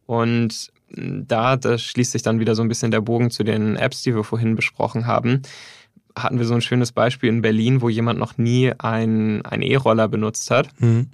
Und 0.07 0.71
da, 0.89 1.55
da 1.55 1.77
schließt 1.77 2.13
sich 2.13 2.23
dann 2.23 2.39
wieder 2.39 2.55
so 2.55 2.63
ein 2.63 2.69
bisschen 2.69 2.89
der 2.89 3.01
Bogen 3.01 3.29
zu 3.29 3.43
den 3.43 3.75
Apps, 3.75 4.01
die 4.01 4.15
wir 4.15 4.23
vorhin 4.23 4.55
besprochen 4.55 5.05
haben 5.05 5.43
hatten 6.15 6.37
wir 6.37 6.45
so 6.45 6.53
ein 6.53 6.61
schönes 6.61 6.91
Beispiel 6.91 7.29
in 7.29 7.41
Berlin, 7.41 7.81
wo 7.81 7.89
jemand 7.89 8.19
noch 8.19 8.37
nie 8.37 8.71
einen 8.77 9.41
E-Roller 9.63 10.07
benutzt 10.07 10.51
hat. 10.51 10.69
Mhm 10.79 11.09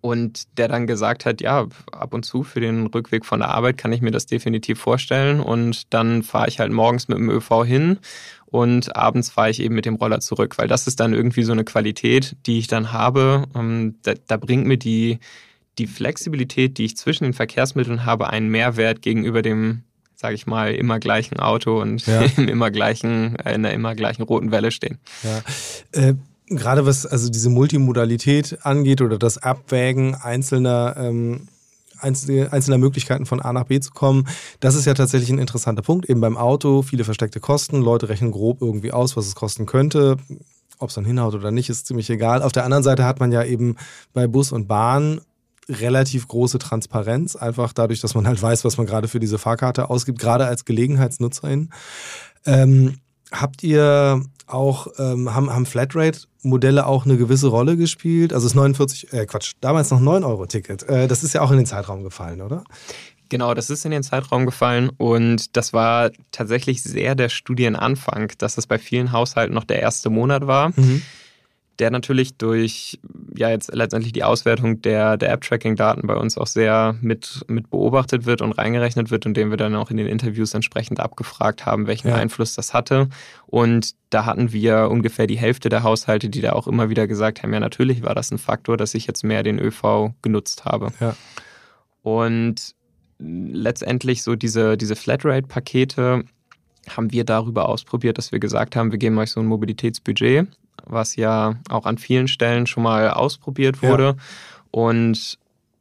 und 0.00 0.58
der 0.58 0.68
dann 0.68 0.86
gesagt 0.86 1.24
hat, 1.24 1.40
ja, 1.40 1.66
ab 1.92 2.14
und 2.14 2.24
zu 2.24 2.42
für 2.42 2.60
den 2.60 2.86
Rückweg 2.86 3.24
von 3.24 3.40
der 3.40 3.50
Arbeit 3.50 3.78
kann 3.78 3.92
ich 3.92 4.00
mir 4.00 4.10
das 4.10 4.26
definitiv 4.26 4.78
vorstellen 4.78 5.40
und 5.40 5.92
dann 5.92 6.22
fahre 6.22 6.48
ich 6.48 6.60
halt 6.60 6.72
morgens 6.72 7.08
mit 7.08 7.18
dem 7.18 7.30
ÖV 7.30 7.64
hin 7.64 7.98
und 8.46 8.94
abends 8.96 9.30
fahre 9.30 9.50
ich 9.50 9.60
eben 9.60 9.74
mit 9.74 9.84
dem 9.84 9.96
Roller 9.96 10.20
zurück, 10.20 10.58
weil 10.58 10.68
das 10.68 10.86
ist 10.86 11.00
dann 11.00 11.12
irgendwie 11.12 11.42
so 11.42 11.52
eine 11.52 11.64
Qualität, 11.64 12.36
die 12.46 12.58
ich 12.58 12.66
dann 12.66 12.92
habe. 12.92 13.44
Ähm, 13.54 13.96
da, 14.02 14.14
da 14.26 14.36
bringt 14.36 14.66
mir 14.66 14.78
die, 14.78 15.18
die 15.78 15.86
Flexibilität, 15.86 16.78
die 16.78 16.84
ich 16.84 16.96
zwischen 16.96 17.24
den 17.24 17.32
Verkehrsmitteln 17.32 18.04
habe, 18.04 18.30
einen 18.30 18.48
Mehrwert 18.48 19.02
gegenüber 19.02 19.42
dem 19.42 19.82
sage 20.16 20.36
ich 20.36 20.46
mal, 20.46 20.72
immer 20.74 21.00
gleichen 21.00 21.38
Auto 21.38 21.82
und 21.82 22.06
ja. 22.06 22.22
im 22.36 22.48
immer 22.48 22.70
gleichen, 22.70 23.36
in 23.36 23.62
der 23.62 23.74
immer 23.74 23.94
gleichen 23.94 24.22
roten 24.22 24.52
Welle 24.52 24.70
stehen. 24.70 24.98
Ja. 25.22 25.42
Äh, 25.92 26.14
gerade 26.46 26.86
was 26.86 27.06
also 27.06 27.30
diese 27.30 27.50
Multimodalität 27.50 28.58
angeht 28.62 29.00
oder 29.00 29.18
das 29.18 29.38
Abwägen 29.38 30.14
einzelner 30.14 30.96
ähm, 30.98 31.48
einzelner 32.00 32.78
Möglichkeiten 32.78 33.24
von 33.24 33.40
A 33.40 33.52
nach 33.52 33.64
B 33.64 33.80
zu 33.80 33.92
kommen. 33.92 34.28
Das 34.60 34.74
ist 34.74 34.84
ja 34.84 34.92
tatsächlich 34.92 35.30
ein 35.30 35.38
interessanter 35.38 35.80
Punkt. 35.80 36.08
Eben 36.08 36.20
beim 36.20 36.36
Auto, 36.36 36.82
viele 36.82 37.04
versteckte 37.04 37.40
Kosten. 37.40 37.80
Leute 37.80 38.10
rechnen 38.10 38.30
grob 38.30 38.60
irgendwie 38.60 38.92
aus, 38.92 39.16
was 39.16 39.26
es 39.26 39.34
kosten 39.34 39.64
könnte. 39.64 40.18
Ob 40.78 40.88
es 40.90 40.94
dann 40.96 41.04
hinhaut 41.06 41.34
oder 41.34 41.50
nicht, 41.50 41.70
ist 41.70 41.86
ziemlich 41.86 42.10
egal. 42.10 42.42
Auf 42.42 42.52
der 42.52 42.64
anderen 42.64 42.82
Seite 42.82 43.04
hat 43.06 43.20
man 43.20 43.32
ja 43.32 43.42
eben 43.42 43.76
bei 44.12 44.26
Bus 44.26 44.52
und 44.52 44.66
Bahn 44.66 45.20
relativ 45.68 46.28
große 46.28 46.58
Transparenz, 46.58 47.36
einfach 47.36 47.72
dadurch, 47.72 48.00
dass 48.00 48.14
man 48.14 48.26
halt 48.26 48.42
weiß, 48.42 48.66
was 48.66 48.76
man 48.76 48.86
gerade 48.86 49.08
für 49.08 49.20
diese 49.20 49.38
Fahrkarte 49.38 49.88
ausgibt, 49.88 50.18
gerade 50.18 50.46
als 50.46 50.66
Gelegenheitsnutzerin. 50.66 51.70
Ähm, 52.44 52.98
habt 53.40 53.62
ihr 53.62 54.22
auch, 54.46 54.86
ähm, 54.98 55.34
haben, 55.34 55.50
haben 55.50 55.66
Flatrate-Modelle 55.66 56.86
auch 56.86 57.04
eine 57.04 57.16
gewisse 57.16 57.48
Rolle 57.48 57.76
gespielt? 57.76 58.32
Also 58.32 58.46
das 58.46 58.54
49, 58.54 59.12
äh, 59.12 59.26
Quatsch, 59.26 59.52
damals 59.60 59.90
noch 59.90 60.00
9-Euro-Ticket. 60.00 60.82
Äh, 60.88 61.08
das 61.08 61.24
ist 61.24 61.34
ja 61.34 61.40
auch 61.40 61.50
in 61.50 61.56
den 61.56 61.66
Zeitraum 61.66 62.02
gefallen, 62.02 62.40
oder? 62.40 62.64
Genau, 63.30 63.54
das 63.54 63.70
ist 63.70 63.84
in 63.84 63.90
den 63.90 64.02
Zeitraum 64.02 64.44
gefallen 64.44 64.90
und 64.96 65.56
das 65.56 65.72
war 65.72 66.10
tatsächlich 66.30 66.82
sehr 66.82 67.14
der 67.14 67.30
Studienanfang, 67.30 68.32
dass 68.38 68.58
es 68.58 68.66
bei 68.66 68.78
vielen 68.78 69.12
Haushalten 69.12 69.54
noch 69.54 69.64
der 69.64 69.80
erste 69.80 70.10
Monat 70.10 70.46
war. 70.46 70.70
Mhm 70.76 71.02
der 71.78 71.90
natürlich 71.90 72.36
durch 72.36 72.98
ja 73.36 73.50
jetzt 73.50 73.74
letztendlich 73.74 74.12
die 74.12 74.22
Auswertung 74.24 74.80
der, 74.82 75.16
der 75.16 75.32
App-Tracking-Daten 75.32 76.06
bei 76.06 76.14
uns 76.14 76.38
auch 76.38 76.46
sehr 76.46 76.96
mit, 77.00 77.44
mit 77.48 77.70
beobachtet 77.70 78.26
wird 78.26 78.42
und 78.42 78.52
reingerechnet 78.52 79.10
wird 79.10 79.26
und 79.26 79.36
den 79.36 79.50
wir 79.50 79.56
dann 79.56 79.74
auch 79.74 79.90
in 79.90 79.96
den 79.96 80.06
Interviews 80.06 80.54
entsprechend 80.54 81.00
abgefragt 81.00 81.66
haben, 81.66 81.86
welchen 81.86 82.08
ja. 82.08 82.16
Einfluss 82.16 82.54
das 82.54 82.74
hatte. 82.74 83.08
Und 83.46 83.94
da 84.10 84.24
hatten 84.24 84.52
wir 84.52 84.88
ungefähr 84.90 85.26
die 85.26 85.38
Hälfte 85.38 85.68
der 85.68 85.82
Haushalte, 85.82 86.28
die 86.28 86.40
da 86.40 86.52
auch 86.52 86.68
immer 86.68 86.90
wieder 86.90 87.06
gesagt 87.06 87.42
haben, 87.42 87.52
ja 87.52 87.60
natürlich 87.60 88.02
war 88.02 88.14
das 88.14 88.30
ein 88.30 88.38
Faktor, 88.38 88.76
dass 88.76 88.94
ich 88.94 89.06
jetzt 89.06 89.24
mehr 89.24 89.42
den 89.42 89.58
ÖV 89.58 90.12
genutzt 90.22 90.64
habe. 90.64 90.92
Ja. 91.00 91.16
Und 92.02 92.74
letztendlich 93.18 94.22
so 94.22 94.36
diese, 94.36 94.76
diese 94.76 94.96
Flatrate-Pakete 94.96 96.24
haben 96.88 97.12
wir 97.12 97.24
darüber 97.24 97.68
ausprobiert, 97.68 98.18
dass 98.18 98.30
wir 98.30 98.38
gesagt 98.38 98.76
haben, 98.76 98.92
wir 98.92 98.98
geben 98.98 99.18
euch 99.18 99.30
so 99.30 99.40
ein 99.40 99.46
Mobilitätsbudget 99.46 100.48
was 100.86 101.16
ja 101.16 101.56
auch 101.68 101.86
an 101.86 101.98
vielen 101.98 102.28
Stellen 102.28 102.66
schon 102.66 102.82
mal 102.82 103.10
ausprobiert 103.10 103.82
wurde. 103.82 104.04
Ja. 104.04 104.14
Und 104.70 105.38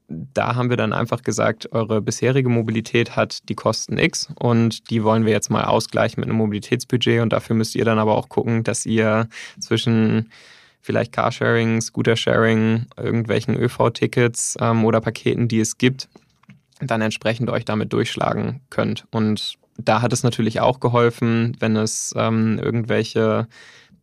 da 0.08 0.56
haben 0.56 0.70
wir 0.70 0.78
dann 0.78 0.94
einfach 0.94 1.22
gesagt, 1.22 1.72
eure 1.72 2.02
bisherige 2.02 2.50
Mobilität 2.50 3.16
hat 3.16 3.50
die 3.50 3.56
Kosten 3.56 3.98
X 3.98 4.30
und 4.36 4.90
die 4.90 5.04
wollen 5.04 5.26
wir 5.26 5.32
jetzt 5.32 5.50
mal 5.50 5.64
ausgleichen 5.64 6.22
mit 6.22 6.30
einem 6.30 6.38
Mobilitätsbudget 6.38 7.22
und 7.22 7.34
dafür 7.34 7.56
müsst 7.56 7.76
ihr 7.76 7.86
dann 7.86 8.00
aber 8.00 8.16
auch 8.16 8.30
gucken, 8.30 8.64
dass 8.64 8.86
ihr 8.86 9.28
zwischen 9.60 10.30
vielleicht 10.82 11.14
Carsharing, 11.14 11.82
Scootersharing, 11.82 12.88
irgendwelchen 12.98 13.56
ÖV-Tickets 13.56 14.58
ähm, 14.60 14.84
oder 14.86 15.00
Paketen, 15.00 15.48
die 15.48 15.62
es 15.62 15.78
gibt, 15.78 16.10
dann 16.80 17.02
entsprechend 17.02 17.50
euch 17.50 17.66
damit 17.66 17.94
durchschlagen 17.94 18.62
könnt. 18.70 19.06
Und 19.12 19.56
da 19.78 20.02
hat 20.02 20.14
es 20.14 20.24
natürlich 20.24 20.60
auch 20.60 20.80
geholfen, 20.80 21.56
wenn 21.60 21.78
es 21.78 22.14
ähm, 22.18 22.60
irgendwelche 22.60 23.48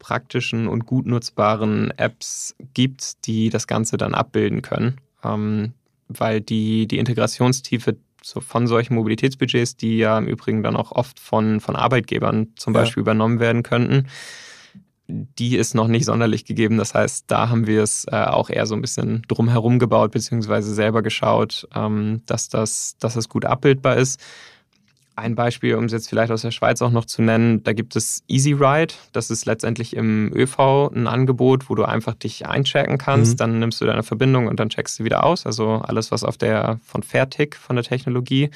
praktischen 0.01 0.66
und 0.66 0.86
gut 0.86 1.07
nutzbaren 1.07 1.92
Apps 1.96 2.57
gibt, 2.74 3.26
die 3.26 3.51
das 3.51 3.68
Ganze 3.68 3.96
dann 3.96 4.14
abbilden 4.14 4.62
können. 4.62 4.96
Ähm, 5.22 5.74
weil 6.09 6.40
die, 6.40 6.88
die 6.88 6.98
Integrationstiefe 6.98 7.96
so 8.22 8.40
von 8.40 8.66
solchen 8.66 8.94
Mobilitätsbudgets, 8.96 9.76
die 9.76 9.98
ja 9.98 10.18
im 10.18 10.26
Übrigen 10.26 10.62
dann 10.62 10.76
auch 10.76 10.90
oft 10.92 11.20
von, 11.20 11.61
von 11.61 11.76
Arbeitgebern 11.76 12.48
zum 12.57 12.74
ja. 12.74 12.80
Beispiel 12.80 13.03
übernommen 13.03 13.38
werden 13.38 13.62
könnten, 13.62 14.09
die 15.09 15.57
ist 15.57 15.74
noch 15.74 15.88
nicht 15.88 16.05
sonderlich 16.05 16.44
gegeben. 16.44 16.76
Das 16.78 16.94
heißt, 16.94 17.24
da 17.28 17.48
haben 17.48 17.66
wir 17.66 17.82
es 17.82 18.07
äh, 18.11 18.16
auch 18.16 18.51
eher 18.51 18.66
so 18.66 18.74
ein 18.74 18.80
bisschen 18.80 19.22
drumherum 19.28 19.78
gebaut, 19.78 20.12
beziehungsweise 20.12 20.72
selber 20.74 21.03
geschaut, 21.03 21.68
ähm, 21.74 22.22
dass, 22.26 22.48
das, 22.48 22.96
dass 22.98 23.14
das 23.14 23.28
gut 23.28 23.44
abbildbar 23.44 23.96
ist. 23.96 24.20
Ein 25.20 25.34
Beispiel, 25.34 25.74
um 25.74 25.84
es 25.84 25.92
jetzt 25.92 26.08
vielleicht 26.08 26.32
aus 26.32 26.40
der 26.40 26.50
Schweiz 26.50 26.80
auch 26.80 26.90
noch 26.90 27.04
zu 27.04 27.20
nennen, 27.20 27.62
da 27.62 27.74
gibt 27.74 27.94
es 27.94 28.22
Easy 28.26 28.52
Ride. 28.52 28.94
Das 29.12 29.30
ist 29.30 29.44
letztendlich 29.44 29.94
im 29.94 30.32
ÖV 30.34 30.88
ein 30.94 31.06
Angebot, 31.06 31.68
wo 31.68 31.74
du 31.74 31.84
einfach 31.84 32.14
dich 32.14 32.46
einchecken 32.46 32.96
kannst. 32.96 33.32
Mhm. 33.32 33.36
Dann 33.36 33.58
nimmst 33.58 33.82
du 33.82 33.84
deine 33.84 34.02
Verbindung 34.02 34.46
und 34.46 34.58
dann 34.58 34.70
checkst 34.70 34.98
du 34.98 35.04
wieder 35.04 35.24
aus. 35.24 35.44
Also 35.44 35.82
alles, 35.84 36.10
was 36.10 36.24
auf 36.24 36.38
der 36.38 36.80
von 36.86 37.02
Fairtick, 37.02 37.56
von 37.56 37.76
der 37.76 37.84
Technologie 37.84 38.48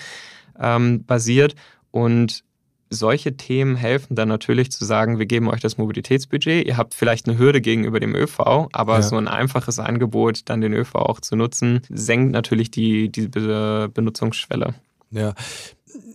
ähm, 0.59 1.05
basiert. 1.05 1.55
Und 1.91 2.45
solche 2.89 3.37
Themen 3.37 3.77
helfen 3.77 4.15
dann 4.15 4.29
natürlich 4.29 4.73
zu 4.73 4.87
sagen, 4.87 5.19
wir 5.19 5.27
geben 5.27 5.49
euch 5.49 5.61
das 5.61 5.77
Mobilitätsbudget. 5.77 6.67
Ihr 6.67 6.79
habt 6.79 6.95
vielleicht 6.95 7.29
eine 7.29 7.37
Hürde 7.37 7.61
gegenüber 7.61 8.01
dem 8.01 8.15
ÖV, 8.15 8.69
aber 8.73 8.95
ja. 8.95 9.03
so 9.03 9.17
ein 9.17 9.29
einfaches 9.29 9.79
Angebot, 9.79 10.49
dann 10.49 10.63
den 10.63 10.73
ÖV 10.73 10.95
auch 10.95 11.21
zu 11.21 11.37
nutzen, 11.37 11.83
senkt 11.91 12.33
natürlich 12.33 12.71
die, 12.71 13.11
die 13.11 13.29
Benutzungsschwelle. 13.29 14.75
Ja, 15.11 15.35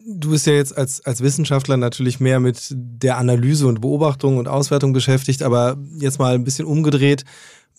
du 0.05 0.31
bist 0.31 0.47
ja 0.47 0.53
jetzt 0.53 0.77
als, 0.77 1.05
als 1.05 1.21
Wissenschaftler 1.21 1.77
natürlich 1.77 2.19
mehr 2.19 2.39
mit 2.39 2.73
der 2.75 3.17
Analyse 3.17 3.67
und 3.67 3.81
Beobachtung 3.81 4.37
und 4.37 4.47
Auswertung 4.47 4.93
beschäftigt, 4.93 5.43
aber 5.43 5.77
jetzt 5.99 6.19
mal 6.19 6.35
ein 6.35 6.43
bisschen 6.43 6.65
umgedreht. 6.65 7.25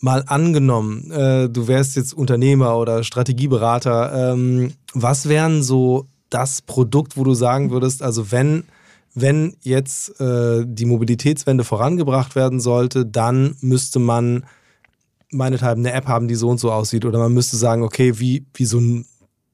Mal 0.00 0.24
angenommen, 0.26 1.10
äh, 1.10 1.48
du 1.50 1.68
wärst 1.68 1.96
jetzt 1.96 2.14
Unternehmer 2.14 2.78
oder 2.78 3.04
Strategieberater. 3.04 4.32
Ähm, 4.32 4.72
was 4.94 5.28
wären 5.28 5.62
so 5.62 6.06
das 6.30 6.62
Produkt, 6.62 7.16
wo 7.16 7.24
du 7.24 7.34
sagen 7.34 7.70
würdest, 7.70 8.02
also 8.02 8.30
wenn, 8.32 8.64
wenn 9.14 9.56
jetzt 9.60 10.18
äh, 10.20 10.64
die 10.66 10.86
Mobilitätswende 10.86 11.64
vorangebracht 11.64 12.34
werden 12.34 12.60
sollte, 12.60 13.04
dann 13.04 13.56
müsste 13.60 13.98
man 13.98 14.44
meinethalben 15.32 15.84
eine 15.84 15.94
App 15.94 16.06
haben, 16.06 16.28
die 16.28 16.34
so 16.34 16.48
und 16.48 16.58
so 16.58 16.72
aussieht. 16.72 17.04
Oder 17.04 17.18
man 17.18 17.34
müsste 17.34 17.56
sagen, 17.56 17.82
okay, 17.82 18.18
wie, 18.18 18.46
wie 18.54 18.64
so 18.64 18.78
ein 18.78 19.04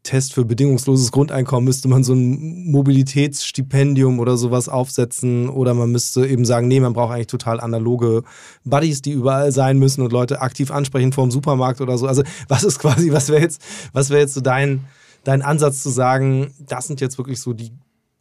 Test 0.07 0.33
für 0.33 0.45
bedingungsloses 0.45 1.11
Grundeinkommen 1.11 1.65
müsste 1.65 1.89
man 1.89 2.05
so 2.05 2.15
ein 2.15 2.71
Mobilitätsstipendium 2.71 4.21
oder 4.21 4.37
sowas 4.37 4.69
aufsetzen 4.69 5.49
oder 5.49 5.75
man 5.75 5.91
müsste 5.91 6.27
eben 6.27 6.45
sagen, 6.45 6.69
nee, 6.69 6.79
man 6.79 6.93
braucht 6.93 7.13
eigentlich 7.13 7.27
total 7.27 7.61
analoge 7.61 8.23
Buddies, 8.65 9.03
die 9.03 9.11
überall 9.11 9.51
sein 9.51 9.79
müssen 9.79 10.03
und 10.03 10.13
Leute 10.13 10.41
aktiv 10.41 10.71
ansprechen 10.71 11.13
vor 11.13 11.27
dem 11.27 11.33
Supermarkt 11.33 11.81
oder 11.81 11.99
so. 11.99 12.07
Also 12.07 12.23
was 12.49 12.63
ist 12.63 12.79
quasi, 12.79 13.13
was 13.13 13.29
wäre 13.29 13.43
jetzt, 13.43 13.61
was 13.93 14.11
wäre 14.11 14.21
jetzt 14.21 14.35
so 14.35 14.41
dein, 14.41 14.85
dein 15.25 15.43
Ansatz 15.43 15.83
zu 15.83 15.91
sagen, 15.91 16.55
das 16.61 16.87
sind 16.87 17.01
jetzt 17.01 17.19
wirklich 17.19 17.41
so 17.41 17.53
die 17.53 17.73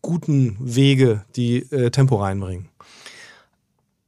guten 0.01 0.57
Wege, 0.59 1.23
die 1.35 1.57
äh, 1.71 1.91
Tempo 1.91 2.15
reinbringen? 2.15 2.69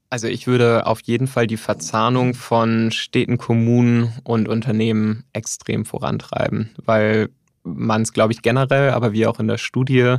Also 0.10 0.28
ich 0.28 0.48
würde 0.48 0.88
auf 0.88 1.02
jeden 1.02 1.28
Fall 1.28 1.48
die 1.48 1.58
Verzahnung 1.58 2.34
von 2.34 2.92
Städten, 2.92 3.38
Kommunen 3.38 4.14
und 4.24 4.48
Unternehmen 4.48 5.26
extrem 5.34 5.86
vorantreiben, 5.86 6.72
weil 6.86 7.30
man 7.76 8.02
es, 8.02 8.14
glaube 8.14 8.34
ich, 8.34 8.42
generell, 8.42 8.92
aber 8.92 9.14
wie 9.14 9.28
auch 9.28 9.40
in 9.40 9.48
der 9.48 9.58
Studie 9.58 10.16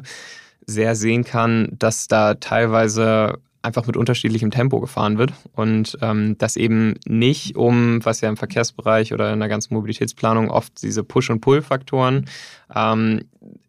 sehr 0.66 0.94
sehen 0.94 1.24
kann, 1.24 1.68
dass 1.72 2.08
da 2.08 2.34
teilweise 2.34 3.38
einfach 3.62 3.86
mit 3.86 3.96
unterschiedlichem 3.96 4.50
Tempo 4.50 4.80
gefahren 4.80 5.18
wird 5.18 5.32
und 5.54 5.98
ähm, 6.00 6.36
das 6.38 6.56
eben 6.56 6.94
nicht 7.06 7.56
um, 7.56 8.04
was 8.04 8.20
ja 8.20 8.28
im 8.28 8.36
Verkehrsbereich 8.36 9.12
oder 9.12 9.32
in 9.32 9.40
der 9.40 9.48
ganzen 9.48 9.74
Mobilitätsplanung 9.74 10.50
oft 10.50 10.80
diese 10.82 11.02
Push- 11.02 11.30
und 11.30 11.40
Pull-Faktoren 11.40 12.26
ähm, 12.74 13.22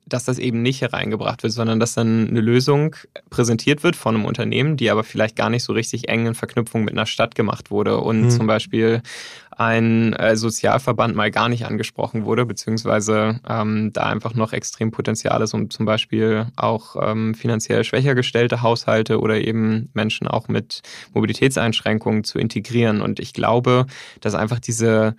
dass 0.10 0.26
das 0.26 0.40
eben 0.40 0.62
nicht 0.62 0.82
hereingebracht 0.82 1.44
wird, 1.44 1.54
sondern 1.54 1.80
dass 1.80 1.94
dann 1.94 2.28
eine 2.28 2.42
Lösung 2.42 2.96
präsentiert 3.30 3.84
wird 3.84 3.96
von 3.96 4.16
einem 4.16 4.26
Unternehmen, 4.26 4.76
die 4.76 4.90
aber 4.90 5.04
vielleicht 5.04 5.36
gar 5.36 5.50
nicht 5.50 5.64
so 5.64 5.74
richtig 5.74 6.10
eng 6.10 6.26
in 6.26 6.34
Verknüpfung 6.34 6.84
mit 6.84 6.94
einer 6.94 7.06
Stadt 7.06 7.36
gemacht 7.36 7.72
wurde 7.72 8.00
und 8.00 8.24
mhm. 8.24 8.30
zum 8.30 8.48
Beispiel 8.48 9.02
ein 9.60 10.14
äh, 10.14 10.38
Sozialverband 10.38 11.16
mal 11.16 11.32
gar 11.32 11.50
nicht 11.50 11.66
angesprochen 11.66 12.24
wurde, 12.24 12.46
beziehungsweise 12.46 13.42
ähm, 13.48 13.92
da 13.92 14.04
einfach 14.04 14.34
noch 14.34 14.54
extrem 14.54 14.92
Potenzial 14.92 15.42
ist, 15.42 15.54
um 15.54 15.70
zum 15.70 15.86
Beispiel 15.86 16.48
auch 16.56 16.96
ähm, 17.02 17.36
finanziell 17.36 17.84
schwächer 17.84 18.16
gestellte 18.16 18.62
Haushalte 18.62 19.20
oder 19.20 19.42
eben 19.42 19.90
Menschen 19.94 20.28
auch 20.28 20.48
mit 20.48 20.82
Mobilitätseinschränkungen 21.14 22.24
zu 22.24 22.40
integrieren. 22.40 23.02
Und 23.02 23.20
ich 23.20 23.34
glaube, 23.34 23.86
dass 24.22 24.34
einfach 24.34 24.60
diese 24.60 25.16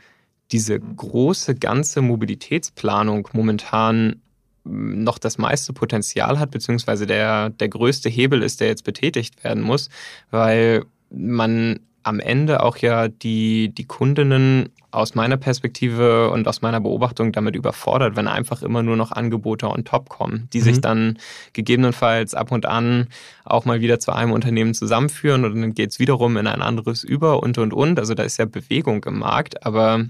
diese 0.53 0.80
große 0.80 1.55
ganze 1.55 2.01
Mobilitätsplanung 2.01 3.28
momentan 3.32 4.20
noch 4.64 5.18
das 5.18 5.38
meiste 5.38 5.72
Potenzial 5.72 6.38
hat, 6.38 6.51
beziehungsweise 6.51 7.07
der, 7.07 7.51
der 7.51 7.68
größte 7.68 8.09
Hebel 8.09 8.43
ist, 8.43 8.61
der 8.61 8.68
jetzt 8.68 8.84
betätigt 8.84 9.45
werden 9.45 9.62
muss, 9.62 9.91
weil 10.30 10.86
man 11.11 11.80
am 12.03 12.20
Ende 12.20 12.62
auch 12.62 12.76
ja 12.78 13.09
die, 13.09 13.72
die 13.74 13.86
Kundinnen 13.86 14.70
aus 14.90 15.14
meiner 15.14 15.36
Perspektive 15.36 16.30
und 16.30 16.48
aus 16.48 16.62
meiner 16.62 16.80
Beobachtung 16.80 17.32
damit 17.32 17.55
überfordert, 17.55 18.16
wenn 18.16 18.26
einfach 18.26 18.62
immer 18.62 18.82
nur 18.82 18.96
noch 18.96 19.12
Angebote 19.12 19.68
on 19.68 19.84
top 19.84 20.09
kommen, 20.09 20.48
die 20.53 20.59
mhm. 20.59 20.62
sich 20.62 20.80
dann 20.80 21.18
gegebenenfalls 21.53 22.34
ab 22.34 22.51
und 22.51 22.66
an 22.66 23.07
auch 23.44 23.64
mal 23.64 23.80
wieder 23.80 24.01
zu 24.01 24.12
einem 24.12 24.32
Unternehmen 24.32 24.74
zusammenführen 24.74 25.44
und 25.44 25.61
dann 25.61 25.74
geht 25.74 25.90
es 25.90 25.98
wiederum 25.98 26.36
in 26.36 26.46
ein 26.46 26.62
anderes 26.62 27.05
über 27.05 27.42
und 27.42 27.59
und 27.59 27.72
und. 27.72 27.98
Also 27.98 28.14
da 28.14 28.24
ist 28.24 28.38
ja 28.38 28.46
Bewegung 28.46 29.05
im 29.05 29.20
Markt, 29.20 29.64
aber 29.64 30.07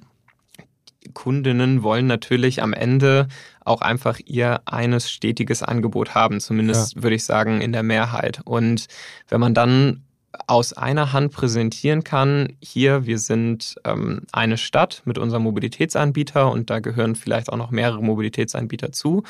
Kundinnen 1.12 1.82
wollen 1.82 2.06
natürlich 2.06 2.62
am 2.62 2.72
Ende 2.72 3.28
auch 3.64 3.82
einfach 3.82 4.18
ihr 4.24 4.60
eines 4.66 5.10
stetiges 5.10 5.62
Angebot 5.62 6.14
haben, 6.14 6.40
zumindest 6.40 6.96
ja. 6.96 7.02
würde 7.02 7.16
ich 7.16 7.24
sagen 7.24 7.60
in 7.60 7.72
der 7.72 7.82
Mehrheit. 7.82 8.40
Und 8.44 8.86
wenn 9.28 9.40
man 9.40 9.54
dann 9.54 10.04
aus 10.46 10.72
einer 10.72 11.12
Hand 11.12 11.32
präsentieren 11.32 12.04
kann, 12.04 12.56
hier, 12.60 13.06
wir 13.06 13.18
sind 13.18 13.76
ähm, 13.84 14.22
eine 14.32 14.58
Stadt 14.58 15.02
mit 15.04 15.18
unserem 15.18 15.42
Mobilitätsanbieter 15.42 16.50
und 16.50 16.70
da 16.70 16.78
gehören 16.78 17.16
vielleicht 17.16 17.50
auch 17.52 17.56
noch 17.56 17.70
mehrere 17.70 18.02
Mobilitätsanbieter 18.02 18.92
zu 18.92 19.24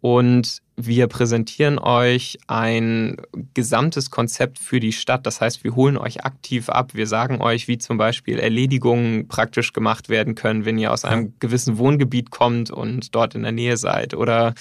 und 0.00 0.62
wir 0.76 1.08
präsentieren 1.08 1.78
euch 1.78 2.38
ein 2.46 3.16
gesamtes 3.52 4.10
Konzept 4.10 4.58
für 4.58 4.80
die 4.80 4.92
Stadt. 4.92 5.26
Das 5.26 5.42
heißt, 5.42 5.62
wir 5.62 5.76
holen 5.76 5.98
euch 5.98 6.24
aktiv 6.24 6.70
ab. 6.70 6.94
Wir 6.94 7.06
sagen 7.06 7.42
euch, 7.42 7.68
wie 7.68 7.76
zum 7.76 7.98
Beispiel 7.98 8.38
Erledigungen 8.38 9.28
praktisch 9.28 9.74
gemacht 9.74 10.08
werden 10.08 10.34
können, 10.34 10.64
wenn 10.64 10.78
ihr 10.78 10.92
aus 10.92 11.04
einem 11.04 11.34
gewissen 11.38 11.76
Wohngebiet 11.76 12.30
kommt 12.30 12.70
und 12.70 13.14
dort 13.14 13.34
in 13.34 13.42
der 13.42 13.52
Nähe 13.52 13.76
seid. 13.76 14.14
Oder 14.14 14.54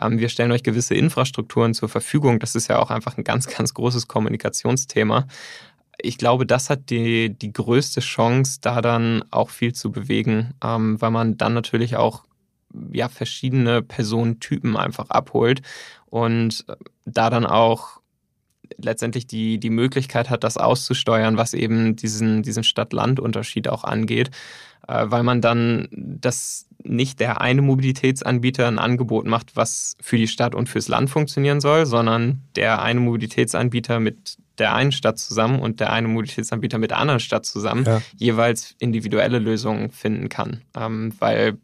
ähm, 0.00 0.20
wir 0.20 0.28
stellen 0.28 0.52
euch 0.52 0.62
gewisse 0.62 0.94
Infrastrukturen 0.94 1.74
zur 1.74 1.88
Verfügung. 1.88 2.38
Das 2.38 2.54
ist 2.54 2.68
ja 2.68 2.78
auch 2.78 2.90
einfach 2.90 3.18
ein 3.18 3.24
ganz, 3.24 3.48
ganz 3.48 3.74
großes 3.74 4.06
Kommunikationsthema. 4.06 5.26
Ich 5.98 6.18
glaube, 6.18 6.46
das 6.46 6.70
hat 6.70 6.90
die, 6.90 7.30
die 7.30 7.52
größte 7.52 8.00
Chance, 8.00 8.58
da 8.60 8.80
dann 8.80 9.24
auch 9.32 9.50
viel 9.50 9.72
zu 9.72 9.90
bewegen, 9.90 10.54
ähm, 10.62 11.00
weil 11.00 11.10
man 11.10 11.36
dann 11.36 11.54
natürlich 11.54 11.96
auch 11.96 12.22
ja, 12.92 13.08
verschiedene 13.08 13.82
Personentypen 13.82 14.76
einfach 14.76 15.10
abholt 15.10 15.62
und 16.06 16.64
äh, 16.68 16.74
da 17.04 17.30
dann 17.30 17.46
auch 17.46 18.00
letztendlich 18.78 19.26
die, 19.26 19.58
die 19.58 19.70
Möglichkeit 19.70 20.30
hat, 20.30 20.44
das 20.44 20.56
auszusteuern, 20.56 21.36
was 21.36 21.54
eben 21.54 21.96
diesen, 21.96 22.42
diesen 22.42 22.64
Stadt-Land-Unterschied 22.64 23.68
auch 23.68 23.84
angeht, 23.84 24.30
äh, 24.88 25.04
weil 25.06 25.22
man 25.22 25.40
dann 25.40 25.88
das 25.90 26.66
nicht 26.82 27.20
der 27.20 27.40
eine 27.40 27.62
Mobilitätsanbieter 27.62 28.68
ein 28.68 28.78
Angebot 28.78 29.26
macht, 29.26 29.56
was 29.56 29.96
für 30.00 30.18
die 30.18 30.28
Stadt 30.28 30.54
und 30.54 30.68
fürs 30.68 30.88
Land 30.88 31.10
funktionieren 31.10 31.60
soll, 31.60 31.86
sondern 31.86 32.42
der 32.56 32.82
eine 32.82 33.00
Mobilitätsanbieter 33.00 34.00
mit 34.00 34.36
der 34.58 34.74
einen 34.74 34.92
Stadt 34.92 35.18
zusammen 35.18 35.60
und 35.60 35.80
der 35.80 35.92
eine 35.92 36.08
Mobilitätsanbieter 36.08 36.78
mit 36.78 36.90
der 36.90 36.98
anderen 36.98 37.20
Stadt 37.20 37.44
zusammen 37.44 37.84
ja. 37.84 38.02
jeweils 38.16 38.74
individuelle 38.78 39.38
Lösungen 39.38 39.90
finden 39.90 40.28
kann. 40.28 40.62
Ähm, 40.76 41.12
weil 41.18 41.58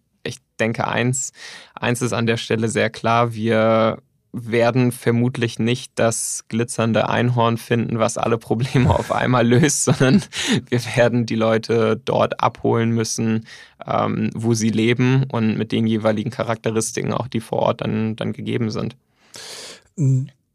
denke, 0.61 0.86
eins, 0.86 1.32
eins 1.74 2.02
ist 2.02 2.12
an 2.12 2.26
der 2.26 2.36
Stelle 2.36 2.68
sehr 2.68 2.90
klar. 2.90 3.34
Wir 3.34 3.98
werden 4.32 4.92
vermutlich 4.92 5.58
nicht 5.58 5.92
das 5.96 6.44
glitzernde 6.48 7.08
Einhorn 7.08 7.56
finden, 7.56 7.98
was 7.98 8.16
alle 8.16 8.38
Probleme 8.38 8.90
auf 8.90 9.11
einmal 9.11 9.46
löst, 9.46 9.84
sondern 9.84 10.22
wir 10.68 10.80
werden 10.96 11.26
die 11.26 11.34
Leute 11.34 12.00
dort 12.04 12.40
abholen 12.40 12.90
müssen, 12.90 13.46
ähm, 13.84 14.30
wo 14.34 14.54
sie 14.54 14.70
leben 14.70 15.24
und 15.32 15.56
mit 15.56 15.72
den 15.72 15.86
jeweiligen 15.86 16.30
Charakteristiken 16.30 17.12
auch, 17.12 17.28
die 17.28 17.40
vor 17.40 17.61
Ort 17.61 17.80
dann, 17.80 18.16
dann 18.16 18.32
gegeben 18.32 18.70
sind. 18.70 18.96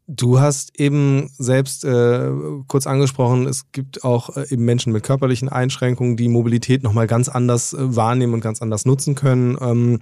Du 0.08 0.38
hast 0.38 0.78
eben 0.78 1.30
selbst 1.36 1.84
äh, 1.84 2.30
kurz 2.68 2.86
angesprochen, 2.86 3.48
es 3.48 3.72
gibt 3.72 4.04
auch 4.04 4.36
äh, 4.36 4.46
eben 4.50 4.64
Menschen 4.64 4.92
mit 4.92 5.02
körperlichen 5.02 5.48
Einschränkungen, 5.48 6.16
die 6.16 6.28
Mobilität 6.28 6.84
nochmal 6.84 7.08
ganz 7.08 7.28
anders 7.28 7.72
äh, 7.72 7.96
wahrnehmen 7.96 8.34
und 8.34 8.40
ganz 8.40 8.62
anders 8.62 8.84
nutzen 8.84 9.16
können. 9.16 9.58
Ähm, 9.60 10.00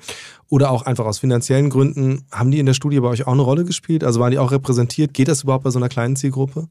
oder 0.51 0.71
auch 0.71 0.83
einfach 0.83 1.07
aus 1.07 1.21
finanziellen 1.21 1.71
Gründen. 1.71 2.27
Haben 2.31 2.51
die 2.51 2.59
in 2.59 2.67
der 2.67 2.75
Studie 2.75 3.01
bei 3.01 3.09
euch 3.09 3.27
auch 3.27 3.33
eine 3.33 3.41
Rolle 3.41 3.65
gespielt? 3.65 4.05
Also 4.05 4.21
waren 4.21 4.31
die 4.31 4.39
auch 4.39 4.53
repräsentiert? 4.53 5.15
Geht 5.15 5.29
das 5.29 5.45
überhaupt 5.45 5.65
bei 5.65 5.71
so 5.71 5.79
einer 5.79 5.89
kleinen 5.89 6.17
Zielgruppe? 6.17 6.69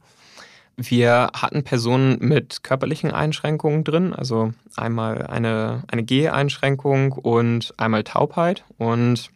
Wir 0.77 1.31
hatten 1.33 1.63
Personen 1.63 2.17
mit 2.19 2.63
körperlichen 2.63 3.11
Einschränkungen 3.11 3.83
drin, 3.83 4.13
also 4.13 4.53
einmal 4.75 5.25
eine, 5.25 5.83
eine 5.87 6.03
Geh-Einschränkung 6.03 7.13
und 7.13 7.73
einmal 7.77 8.03
Taubheit. 8.03 8.63
Und 8.77 9.31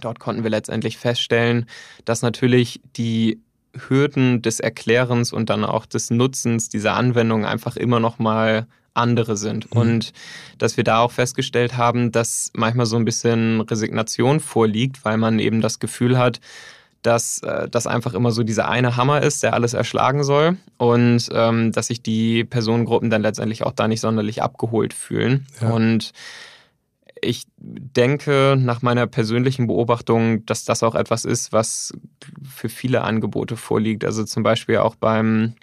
Dort 0.00 0.18
konnten 0.18 0.42
wir 0.42 0.50
letztendlich 0.50 0.98
feststellen, 0.98 1.66
dass 2.04 2.22
natürlich 2.22 2.80
die 2.96 3.40
Hürden 3.88 4.42
des 4.42 4.60
Erklärens 4.60 5.32
und 5.32 5.50
dann 5.50 5.64
auch 5.64 5.86
des 5.86 6.10
Nutzens 6.10 6.68
dieser 6.68 6.94
Anwendung 6.94 7.44
einfach 7.44 7.76
immer 7.76 8.00
noch 8.00 8.18
mal 8.18 8.66
andere 8.94 9.36
sind. 9.36 9.74
Mhm. 9.74 9.80
Und 9.80 10.12
dass 10.58 10.76
wir 10.76 10.84
da 10.84 11.00
auch 11.00 11.10
festgestellt 11.12 11.76
haben, 11.76 12.12
dass 12.12 12.50
manchmal 12.54 12.86
so 12.86 12.96
ein 12.96 13.04
bisschen 13.04 13.60
Resignation 13.60 14.40
vorliegt, 14.40 15.04
weil 15.04 15.16
man 15.16 15.38
eben 15.38 15.60
das 15.60 15.80
Gefühl 15.80 16.16
hat, 16.18 16.40
dass 17.02 17.42
äh, 17.42 17.68
das 17.68 17.86
einfach 17.86 18.14
immer 18.14 18.30
so 18.30 18.42
dieser 18.42 18.68
eine 18.68 18.96
Hammer 18.96 19.22
ist, 19.22 19.42
der 19.42 19.52
alles 19.52 19.74
erschlagen 19.74 20.24
soll 20.24 20.56
und 20.78 21.28
ähm, 21.32 21.70
dass 21.72 21.88
sich 21.88 22.02
die 22.02 22.44
Personengruppen 22.44 23.10
dann 23.10 23.22
letztendlich 23.22 23.64
auch 23.64 23.72
da 23.72 23.88
nicht 23.88 24.00
sonderlich 24.00 24.42
abgeholt 24.42 24.94
fühlen. 24.94 25.46
Ja. 25.60 25.70
Und 25.70 26.12
ich 27.24 27.44
denke 27.56 28.56
nach 28.58 28.82
meiner 28.82 29.06
persönlichen 29.06 29.66
Beobachtung, 29.66 30.44
dass 30.46 30.64
das 30.64 30.82
auch 30.82 30.94
etwas 30.94 31.24
ist, 31.24 31.52
was 31.52 31.92
für 32.42 32.68
viele 32.68 33.02
Angebote 33.02 33.56
vorliegt. 33.56 34.04
Also 34.04 34.24
zum 34.24 34.42
Beispiel 34.42 34.78
auch 34.78 34.94
beim 34.94 35.54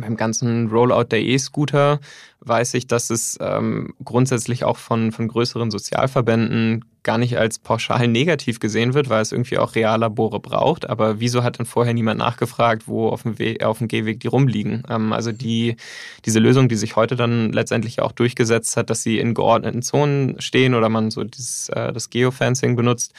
beim 0.00 0.16
ganzen 0.16 0.68
Rollout 0.68 1.04
der 1.10 1.22
E-Scooter 1.22 2.00
weiß 2.40 2.74
ich, 2.74 2.86
dass 2.86 3.10
es 3.10 3.38
ähm, 3.40 3.94
grundsätzlich 4.04 4.64
auch 4.64 4.76
von, 4.76 5.10
von 5.10 5.26
größeren 5.26 5.70
Sozialverbänden 5.70 6.84
gar 7.02 7.18
nicht 7.18 7.38
als 7.38 7.58
pauschal 7.58 8.08
negativ 8.08 8.60
gesehen 8.60 8.94
wird, 8.94 9.08
weil 9.08 9.22
es 9.22 9.32
irgendwie 9.32 9.58
auch 9.58 9.74
Reallabore 9.74 10.40
braucht. 10.40 10.88
Aber 10.88 11.20
wieso 11.20 11.42
hat 11.42 11.58
denn 11.58 11.66
vorher 11.66 11.94
niemand 11.94 12.18
nachgefragt, 12.18 12.86
wo 12.86 13.08
auf 13.08 13.22
dem, 13.22 13.38
We 13.38 13.56
auf 13.64 13.78
dem 13.78 13.88
Gehweg 13.88 14.20
die 14.20 14.28
rumliegen? 14.28 14.82
Ähm, 14.88 15.12
also 15.12 15.32
die, 15.32 15.76
diese 16.24 16.38
Lösung, 16.38 16.68
die 16.68 16.76
sich 16.76 16.96
heute 16.96 17.16
dann 17.16 17.52
letztendlich 17.52 18.00
auch 18.00 18.12
durchgesetzt 18.12 18.76
hat, 18.76 18.90
dass 18.90 19.02
sie 19.02 19.18
in 19.18 19.34
geordneten 19.34 19.82
Zonen 19.82 20.40
stehen 20.40 20.74
oder 20.74 20.88
man 20.88 21.10
so 21.10 21.24
dieses, 21.24 21.68
äh, 21.70 21.92
das 21.92 22.10
Geofencing 22.10 22.76
benutzt, 22.76 23.12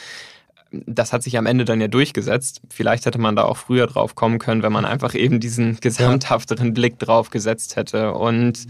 das 0.85 1.13
hat 1.13 1.23
sich 1.23 1.37
am 1.37 1.45
Ende 1.45 1.65
dann 1.65 1.81
ja 1.81 1.87
durchgesetzt. 1.87 2.61
Vielleicht 2.69 3.05
hätte 3.05 3.19
man 3.19 3.35
da 3.35 3.43
auch 3.43 3.57
früher 3.57 3.87
drauf 3.87 4.15
kommen 4.15 4.39
können, 4.39 4.63
wenn 4.63 4.71
man 4.71 4.85
einfach 4.85 5.15
eben 5.15 5.39
diesen 5.39 5.79
gesamthafteren 5.81 6.73
Blick 6.73 6.99
drauf 6.99 7.29
gesetzt 7.29 7.75
hätte. 7.75 8.13
Und 8.13 8.67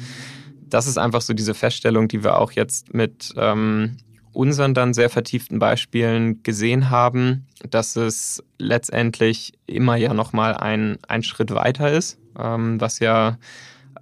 das 0.70 0.88
ist 0.88 0.98
einfach 0.98 1.22
so 1.22 1.34
diese 1.34 1.54
Feststellung, 1.54 2.08
die 2.08 2.24
wir 2.24 2.40
auch 2.40 2.52
jetzt 2.52 2.94
mit 2.94 3.34
ähm, 3.38 3.98
unseren 4.34 4.74
dann 4.74 4.94
sehr 4.94 5.10
vertieften 5.10 5.60
Beispielen 5.60 6.44
gesehen 6.44 6.90
haben, 6.90 7.48
dass 7.70 7.96
es 7.96 8.44
letztendlich 8.60 9.54
immer 9.66 9.96
ja 9.96 10.14
nochmal 10.14 10.56
ein, 10.56 10.98
ein 11.08 11.24
Schritt 11.24 11.54
weiter 11.54 11.92
ist, 11.92 12.20
ähm, 12.40 12.80
was 12.80 13.00
ja 13.00 13.38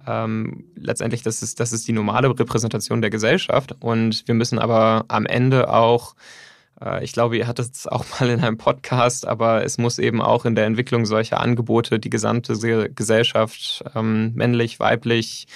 ähm, 0.06 0.64
letztendlich, 0.76 1.22
das 1.22 1.42
ist, 1.42 1.58
das 1.58 1.72
ist 1.72 1.88
die 1.88 1.92
normale 1.92 2.28
Repräsentation 2.28 3.00
der 3.00 3.10
Gesellschaft. 3.10 3.74
Und 3.80 4.26
wir 4.26 4.34
müssen 4.34 4.58
aber 4.58 5.04
am 5.08 5.26
Ende 5.26 5.72
auch 5.72 6.14
ich 7.02 7.12
glaube, 7.12 7.36
ihr 7.36 7.46
hattet 7.46 7.72
es 7.72 7.86
auch 7.86 8.04
mal 8.20 8.28
in 8.28 8.40
einem 8.40 8.58
Podcast, 8.58 9.26
aber 9.26 9.64
es 9.64 9.78
muss 9.78 9.98
eben 9.98 10.20
auch 10.20 10.44
in 10.44 10.54
der 10.54 10.66
Entwicklung 10.66 11.06
solcher 11.06 11.40
Angebote 11.40 11.98
die 11.98 12.10
gesamte 12.10 12.54
Gesellschaft, 12.94 13.84
ähm, 13.94 14.32
männlich, 14.34 14.78
weiblich, 14.80 15.46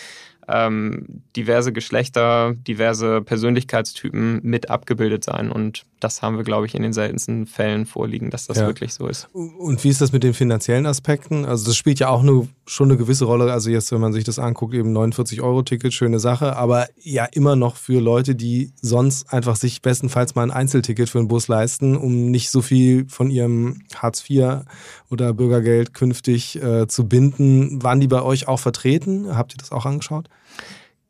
ähm, 0.48 1.22
diverse 1.36 1.72
Geschlechter, 1.72 2.54
diverse 2.54 3.22
Persönlichkeitstypen 3.22 4.40
mit 4.42 4.70
abgebildet 4.70 5.24
sein. 5.24 5.50
Und 5.50 5.84
das 6.01 6.22
haben 6.22 6.36
wir, 6.36 6.44
glaube 6.44 6.66
ich, 6.66 6.74
in 6.74 6.82
den 6.82 6.92
seltensten 6.92 7.46
Fällen 7.46 7.86
vorliegen, 7.86 8.30
dass 8.30 8.46
das 8.46 8.59
ja. 8.59 8.66
wirklich 8.66 8.94
so 8.94 9.07
ist. 9.07 9.28
Und 9.32 9.84
wie 9.84 9.88
ist 9.88 10.01
das 10.01 10.12
mit 10.12 10.22
den 10.22 10.34
finanziellen 10.34 10.86
Aspekten? 10.86 11.44
Also 11.44 11.66
das 11.66 11.76
spielt 11.76 12.01
ja 12.01 12.09
auch 12.09 12.22
eine, 12.22 12.48
schon 12.66 12.88
eine 12.90 12.98
gewisse 12.98 13.26
Rolle. 13.26 13.53
Also 13.53 13.70
jetzt, 13.70 13.92
wenn 13.92 14.01
man 14.01 14.12
sich 14.12 14.24
das 14.24 14.38
anguckt, 14.38 14.74
eben 14.74 14.96
49-Euro-Ticket, 14.96 15.92
schöne 15.92 16.18
Sache, 16.18 16.57
aber 16.57 16.88
ja 16.98 17.26
immer 17.26 17.57
noch 17.57 17.76
für 17.76 18.01
Leute, 18.01 18.34
die 18.34 18.72
sonst 18.80 19.32
einfach 19.32 19.57
sich 19.57 19.82
bestenfalls 19.82 20.34
mal 20.34 20.42
ein 20.42 20.51
Einzelticket 20.51 21.09
für 21.09 21.18
einen 21.18 21.28
Bus 21.28 21.48
leisten, 21.48 21.96
um 21.96 22.30
nicht 22.30 22.51
so 22.51 22.62
viel 22.62 23.07
von 23.09 23.30
ihrem 23.30 23.82
Hartz 23.94 24.24
IV 24.28 24.62
oder 25.11 25.34
Bürgergeld 25.34 25.94
künftig 25.94 26.61
äh, 26.62 26.88
zu 26.88 27.07
binden. 27.07 27.82
Waren 27.82 28.01
die 28.01 28.09
bei 28.09 28.22
euch 28.22 28.48
auch 28.48 28.61
vertreten? 28.61 29.36
Habt 29.36 29.55
ihr 29.55 29.59
das 29.59 29.72
auch 29.72 29.86
angeschaut? 29.86 30.28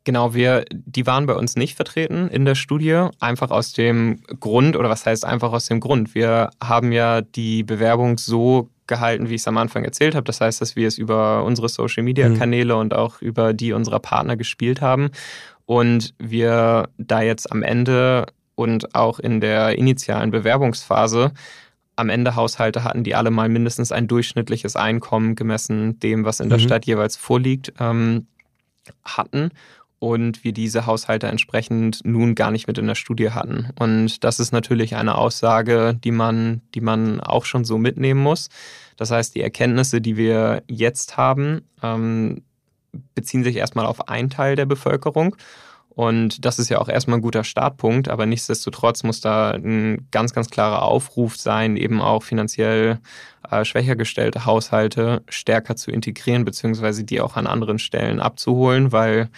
Genau, 0.03 0.33
wir, 0.33 0.65
die 0.71 1.05
waren 1.05 1.27
bei 1.27 1.35
uns 1.35 1.55
nicht 1.55 1.75
vertreten 1.75 2.27
in 2.29 2.43
der 2.43 2.55
Studie, 2.55 3.07
einfach 3.19 3.51
aus 3.51 3.73
dem 3.73 4.23
Grund, 4.39 4.75
oder 4.75 4.89
was 4.89 5.05
heißt 5.05 5.23
einfach 5.23 5.53
aus 5.53 5.67
dem 5.67 5.79
Grund? 5.79 6.15
Wir 6.15 6.49
haben 6.63 6.91
ja 6.91 7.21
die 7.21 7.61
Bewerbung 7.63 8.17
so 8.17 8.69
gehalten, 8.87 9.29
wie 9.29 9.35
ich 9.35 9.41
es 9.41 9.47
am 9.47 9.57
Anfang 9.57 9.85
erzählt 9.85 10.15
habe. 10.15 10.25
Das 10.25 10.41
heißt, 10.41 10.59
dass 10.59 10.75
wir 10.75 10.87
es 10.87 10.97
über 10.97 11.43
unsere 11.43 11.69
Social-Media-Kanäle 11.69 12.73
mhm. 12.73 12.79
und 12.79 12.93
auch 12.93 13.21
über 13.21 13.53
die 13.53 13.73
unserer 13.73 13.99
Partner 13.99 14.35
gespielt 14.35 14.81
haben. 14.81 15.11
Und 15.65 16.13
wir 16.17 16.89
da 16.97 17.21
jetzt 17.21 17.51
am 17.51 17.63
Ende 17.63 18.25
und 18.55 18.93
auch 18.95 19.19
in 19.19 19.39
der 19.39 19.77
initialen 19.77 20.31
Bewerbungsphase 20.31 21.31
am 21.95 22.09
Ende 22.09 22.35
Haushalte 22.35 22.83
hatten, 22.83 23.03
die 23.03 23.15
alle 23.15 23.31
mal 23.31 23.49
mindestens 23.49 23.91
ein 23.91 24.07
durchschnittliches 24.07 24.75
Einkommen 24.75 25.35
gemessen 25.35 25.99
dem, 25.99 26.25
was 26.25 26.39
in 26.39 26.49
der 26.49 26.57
mhm. 26.57 26.63
Stadt 26.63 26.85
jeweils 26.85 27.15
vorliegt, 27.15 27.73
ähm, 27.79 28.27
hatten 29.05 29.51
und 30.01 30.43
wir 30.43 30.51
diese 30.51 30.87
Haushalte 30.87 31.27
entsprechend 31.27 31.99
nun 32.03 32.33
gar 32.33 32.49
nicht 32.49 32.65
mit 32.65 32.79
in 32.79 32.87
der 32.87 32.95
Studie 32.95 33.29
hatten. 33.29 33.67
Und 33.77 34.23
das 34.23 34.39
ist 34.39 34.51
natürlich 34.51 34.95
eine 34.95 35.13
Aussage, 35.13 35.95
die 36.03 36.09
man, 36.09 36.61
die 36.73 36.81
man 36.81 37.21
auch 37.21 37.45
schon 37.45 37.65
so 37.65 37.77
mitnehmen 37.77 38.19
muss. 38.19 38.49
Das 38.97 39.11
heißt, 39.11 39.35
die 39.35 39.41
Erkenntnisse, 39.41 40.01
die 40.01 40.17
wir 40.17 40.63
jetzt 40.67 41.17
haben, 41.17 41.61
ähm, 41.83 42.41
beziehen 43.13 43.43
sich 43.43 43.57
erstmal 43.57 43.85
auf 43.85 44.09
einen 44.09 44.31
Teil 44.31 44.55
der 44.55 44.65
Bevölkerung. 44.65 45.35
Und 46.01 46.45
das 46.45 46.57
ist 46.57 46.69
ja 46.69 46.79
auch 46.79 46.89
erstmal 46.89 47.19
ein 47.19 47.21
guter 47.21 47.43
Startpunkt, 47.43 48.09
aber 48.09 48.25
nichtsdestotrotz 48.25 49.03
muss 49.03 49.21
da 49.21 49.51
ein 49.51 50.07
ganz, 50.09 50.33
ganz 50.33 50.49
klarer 50.49 50.81
Aufruf 50.81 51.37
sein, 51.37 51.77
eben 51.77 52.01
auch 52.01 52.23
finanziell 52.23 52.97
äh, 53.47 53.63
schwächer 53.65 53.95
gestellte 53.95 54.45
Haushalte 54.45 55.21
stärker 55.29 55.75
zu 55.75 55.91
integrieren, 55.91 56.43
beziehungsweise 56.43 57.03
die 57.03 57.21
auch 57.21 57.35
an 57.35 57.45
anderen 57.45 57.77
Stellen 57.77 58.19
abzuholen, 58.19 58.91
weil 58.91 59.29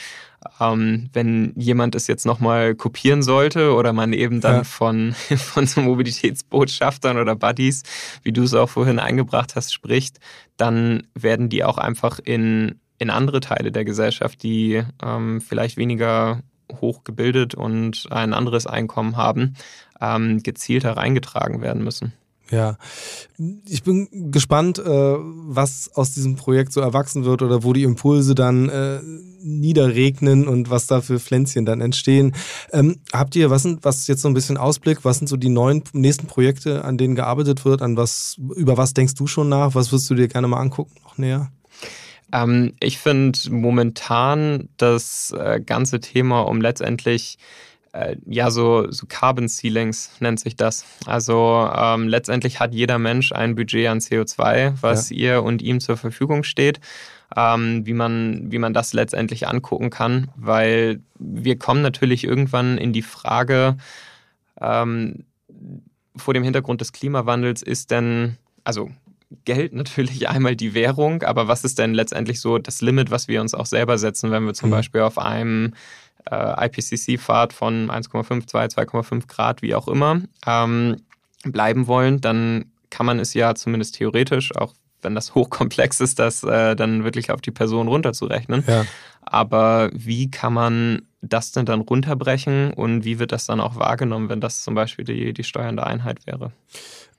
ähm, 0.61 1.09
wenn 1.11 1.51
jemand 1.57 1.95
es 1.95 2.07
jetzt 2.07 2.25
nochmal 2.25 2.75
kopieren 2.75 3.23
sollte 3.23 3.73
oder 3.73 3.91
man 3.91 4.13
eben 4.13 4.39
dann 4.39 4.55
ja. 4.55 4.63
von, 4.63 5.11
von 5.35 5.67
so 5.67 5.81
Mobilitätsbotschaftern 5.81 7.17
oder 7.17 7.35
Buddies, 7.35 7.83
wie 8.21 8.31
du 8.31 8.43
es 8.43 8.53
auch 8.53 8.69
vorhin 8.69 8.99
eingebracht 8.99 9.57
hast, 9.57 9.73
spricht, 9.73 10.21
dann 10.55 11.07
werden 11.13 11.49
die 11.49 11.65
auch 11.65 11.77
einfach 11.77 12.19
in, 12.23 12.79
in 12.99 13.09
andere 13.09 13.41
Teile 13.41 13.73
der 13.73 13.83
Gesellschaft, 13.83 14.43
die 14.43 14.81
ähm, 15.03 15.41
vielleicht 15.41 15.75
weniger 15.75 16.41
hochgebildet 16.81 17.55
und 17.55 18.07
ein 18.11 18.33
anderes 18.33 18.67
Einkommen 18.67 19.17
haben, 19.17 19.55
ähm, 20.01 20.43
gezielt 20.43 20.83
hereingetragen 20.83 21.61
werden 21.61 21.83
müssen. 21.83 22.13
Ja, 22.51 22.77
ich 23.65 23.83
bin 23.83 24.31
gespannt, 24.31 24.77
äh, 24.77 24.83
was 24.85 25.89
aus 25.95 26.13
diesem 26.13 26.35
Projekt 26.35 26.73
so 26.73 26.81
erwachsen 26.81 27.25
wird 27.25 27.41
oder 27.41 27.63
wo 27.63 27.73
die 27.73 27.83
Impulse 27.83 28.35
dann 28.35 28.69
äh, 28.69 28.99
niederregnen 29.41 30.47
und 30.47 30.69
was 30.69 30.85
da 30.85 31.01
für 31.01 31.19
Pflänzchen 31.19 31.65
dann 31.65 31.81
entstehen. 31.81 32.35
Ähm, 32.71 32.99
habt 33.11 33.35
ihr, 33.35 33.49
was 33.49 33.63
sind, 33.63 33.83
was 33.83 34.07
jetzt 34.07 34.21
so 34.21 34.27
ein 34.27 34.33
bisschen 34.33 34.57
Ausblick, 34.57 35.03
was 35.03 35.17
sind 35.17 35.29
so 35.29 35.37
die 35.37 35.49
neuen 35.49 35.83
nächsten 35.93 36.27
Projekte, 36.27 36.83
an 36.85 36.97
denen 36.97 37.15
gearbeitet 37.15 37.65
wird? 37.65 37.81
An 37.81 37.97
was, 37.97 38.37
über 38.55 38.77
was 38.77 38.93
denkst 38.93 39.15
du 39.15 39.25
schon 39.25 39.49
nach? 39.49 39.73
Was 39.73 39.91
würdest 39.91 40.09
du 40.09 40.15
dir 40.15 40.27
gerne 40.27 40.47
mal 40.47 40.59
angucken, 40.59 40.93
noch 41.03 41.17
näher? 41.17 41.49
Ähm, 42.33 42.73
ich 42.79 42.97
finde 42.97 43.39
momentan 43.49 44.67
das 44.77 45.31
äh, 45.31 45.61
ganze 45.61 46.01
Thema 46.01 46.41
um 46.41 46.59
letztendlich 46.59 47.37
äh, 47.93 48.17
ja, 48.25 48.49
so, 48.49 48.89
so 48.91 49.05
Carbon 49.07 49.47
Ceilings 49.47 50.11
nennt 50.19 50.39
sich 50.39 50.55
das. 50.55 50.83
Also 51.05 51.69
ähm, 51.73 52.07
letztendlich 52.07 52.59
hat 52.59 52.73
jeder 52.73 52.97
Mensch 52.97 53.31
ein 53.31 53.53
Budget 53.53 53.87
an 53.87 53.99
CO2, 53.99 54.73
was 54.81 55.11
ja. 55.11 55.15
ihr 55.15 55.43
und 55.43 55.61
ihm 55.61 55.79
zur 55.79 55.95
Verfügung 55.95 56.43
steht. 56.43 56.79
Ähm, 57.35 57.85
wie, 57.85 57.93
man, 57.93 58.51
wie 58.51 58.59
man 58.59 58.73
das 58.73 58.93
letztendlich 58.93 59.47
angucken 59.47 59.89
kann, 59.89 60.29
weil 60.35 61.01
wir 61.17 61.57
kommen 61.57 61.81
natürlich 61.81 62.23
irgendwann 62.25 62.77
in 62.77 62.93
die 62.93 63.01
Frage, 63.01 63.77
ähm, 64.61 65.25
vor 66.15 66.35
dem 66.35 66.43
Hintergrund 66.43 66.81
des 66.81 66.91
Klimawandels 66.91 67.63
ist 67.63 67.89
denn, 67.89 68.37
also 68.63 68.91
Geld 69.45 69.73
natürlich 69.73 70.27
einmal 70.29 70.55
die 70.55 70.73
Währung, 70.73 71.23
aber 71.23 71.47
was 71.47 71.63
ist 71.63 71.79
denn 71.79 71.93
letztendlich 71.93 72.39
so 72.39 72.57
das 72.57 72.81
Limit, 72.81 73.11
was 73.11 73.27
wir 73.27 73.41
uns 73.41 73.53
auch 73.53 73.65
selber 73.65 73.97
setzen, 73.97 74.31
wenn 74.31 74.45
wir 74.45 74.53
zum 74.53 74.69
mhm. 74.69 74.73
Beispiel 74.73 75.01
auf 75.01 75.17
einem 75.17 75.73
äh, 76.29 76.65
IPCC-Fahrt 76.67 77.53
von 77.53 77.89
1,5, 77.89 78.47
2, 78.47 78.65
2,5 78.65 79.27
Grad, 79.27 79.61
wie 79.61 79.75
auch 79.75 79.87
immer, 79.87 80.21
ähm, 80.45 80.97
bleiben 81.43 81.87
wollen, 81.87 82.21
dann 82.21 82.65
kann 82.89 83.05
man 83.05 83.19
es 83.19 83.33
ja 83.33 83.55
zumindest 83.55 83.95
theoretisch, 83.95 84.55
auch 84.55 84.73
wenn 85.01 85.15
das 85.15 85.35
hochkomplex 85.35 85.99
ist, 85.99 86.19
das 86.19 86.43
äh, 86.43 86.75
dann 86.75 87.03
wirklich 87.03 87.31
auf 87.31 87.41
die 87.41 87.51
Person 87.51 87.87
runterzurechnen. 87.87 88.63
Ja. 88.67 88.85
Aber 89.21 89.89
wie 89.93 90.29
kann 90.29 90.53
man 90.53 91.01
das 91.23 91.51
denn 91.51 91.65
dann 91.65 91.81
runterbrechen 91.81 92.73
und 92.73 93.05
wie 93.05 93.17
wird 93.17 93.31
das 93.31 93.45
dann 93.45 93.59
auch 93.59 93.77
wahrgenommen, 93.77 94.29
wenn 94.29 94.41
das 94.41 94.63
zum 94.63 94.75
Beispiel 94.75 95.05
die, 95.05 95.33
die 95.33 95.43
steuernde 95.43 95.85
Einheit 95.85 96.27
wäre? 96.27 96.51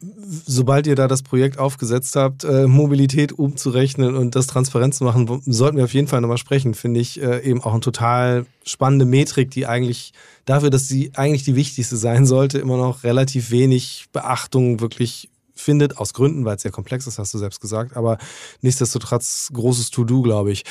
Sobald 0.00 0.86
ihr 0.86 0.96
da 0.96 1.08
das 1.08 1.22
Projekt 1.22 1.58
aufgesetzt 1.58 2.14
habt, 2.16 2.44
äh, 2.44 2.66
Mobilität 2.66 3.32
umzurechnen 3.32 4.14
und 4.14 4.34
das 4.36 4.46
transparent 4.46 4.94
zu 4.94 5.04
machen, 5.04 5.40
sollten 5.46 5.78
wir 5.78 5.84
auf 5.84 5.94
jeden 5.94 6.08
Fall 6.08 6.20
nochmal 6.20 6.36
sprechen. 6.36 6.74
Finde 6.74 7.00
ich 7.00 7.22
äh, 7.22 7.40
eben 7.40 7.62
auch 7.62 7.72
eine 7.72 7.80
total 7.80 8.44
spannende 8.64 9.06
Metrik, 9.06 9.50
die 9.50 9.66
eigentlich 9.66 10.12
dafür, 10.44 10.68
dass 10.68 10.88
sie 10.88 11.12
eigentlich 11.14 11.44
die 11.44 11.56
wichtigste 11.56 11.96
sein 11.96 12.26
sollte, 12.26 12.58
immer 12.58 12.76
noch 12.76 13.04
relativ 13.04 13.50
wenig 13.50 14.06
Beachtung 14.12 14.80
wirklich 14.80 15.30
findet, 15.54 15.98
aus 15.98 16.12
Gründen, 16.12 16.44
weil 16.44 16.56
es 16.56 16.62
sehr 16.62 16.72
komplex 16.72 17.06
ist, 17.06 17.18
hast 17.18 17.32
du 17.32 17.38
selbst 17.38 17.60
gesagt, 17.60 17.96
aber 17.96 18.18
nichtsdestotrotz 18.60 19.50
großes 19.52 19.90
To-Do, 19.90 20.22
glaube 20.22 20.52
ich. 20.52 20.64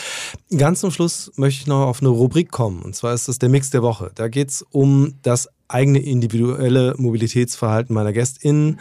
Ganz 0.55 0.81
zum 0.81 0.91
Schluss 0.91 1.31
möchte 1.35 1.61
ich 1.61 1.67
noch 1.67 1.85
auf 1.85 2.01
eine 2.01 2.09
Rubrik 2.09 2.51
kommen, 2.51 2.81
und 2.81 2.95
zwar 2.95 3.13
ist 3.13 3.27
das 3.27 3.39
der 3.39 3.49
Mix 3.49 3.69
der 3.69 3.81
Woche. 3.81 4.11
Da 4.15 4.27
geht 4.27 4.49
es 4.49 4.61
um 4.61 5.15
das 5.21 5.49
eigene 5.67 5.99
individuelle 5.99 6.93
Mobilitätsverhalten 6.97 7.93
meiner 7.93 8.13
GästInnen. 8.13 8.79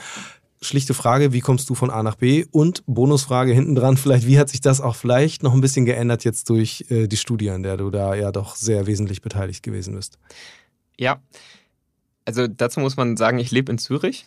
Schlichte 0.61 0.95
Frage, 0.95 1.33
wie 1.33 1.41
kommst 1.41 1.69
du 1.71 1.75
von 1.75 1.91
A 1.91 2.03
nach 2.05 2.15
B? 2.15 2.45
Und 2.51 2.85
Bonusfrage 2.87 3.53
hinten 3.53 3.75
dran, 3.75 3.97
vielleicht, 3.97 4.27
wie 4.27 4.39
hat 4.39 4.49
sich 4.49 4.61
das 4.61 4.81
auch 4.81 4.95
vielleicht 4.95 5.43
noch 5.43 5.55
ein 5.55 5.61
bisschen 5.61 5.87
geändert 5.87 6.25
jetzt 6.25 6.49
durch 6.51 6.85
äh, 6.89 7.09
die 7.09 7.17
Studie, 7.17 7.51
an 7.51 7.65
der 7.65 7.77
du 7.77 7.91
da 7.91 8.15
ja 8.15 8.31
doch 8.31 8.55
sehr 8.55 8.87
wesentlich 8.87 9.23
beteiligt 9.23 9.65
gewesen 9.65 9.97
bist? 9.97 10.19
Ja, 10.99 11.21
also 12.25 12.47
dazu 12.47 12.79
muss 12.79 12.97
man 12.97 13.17
sagen, 13.17 13.39
ich 13.39 13.51
lebe 13.51 13.73
in 13.73 13.79
Zürich 13.79 14.27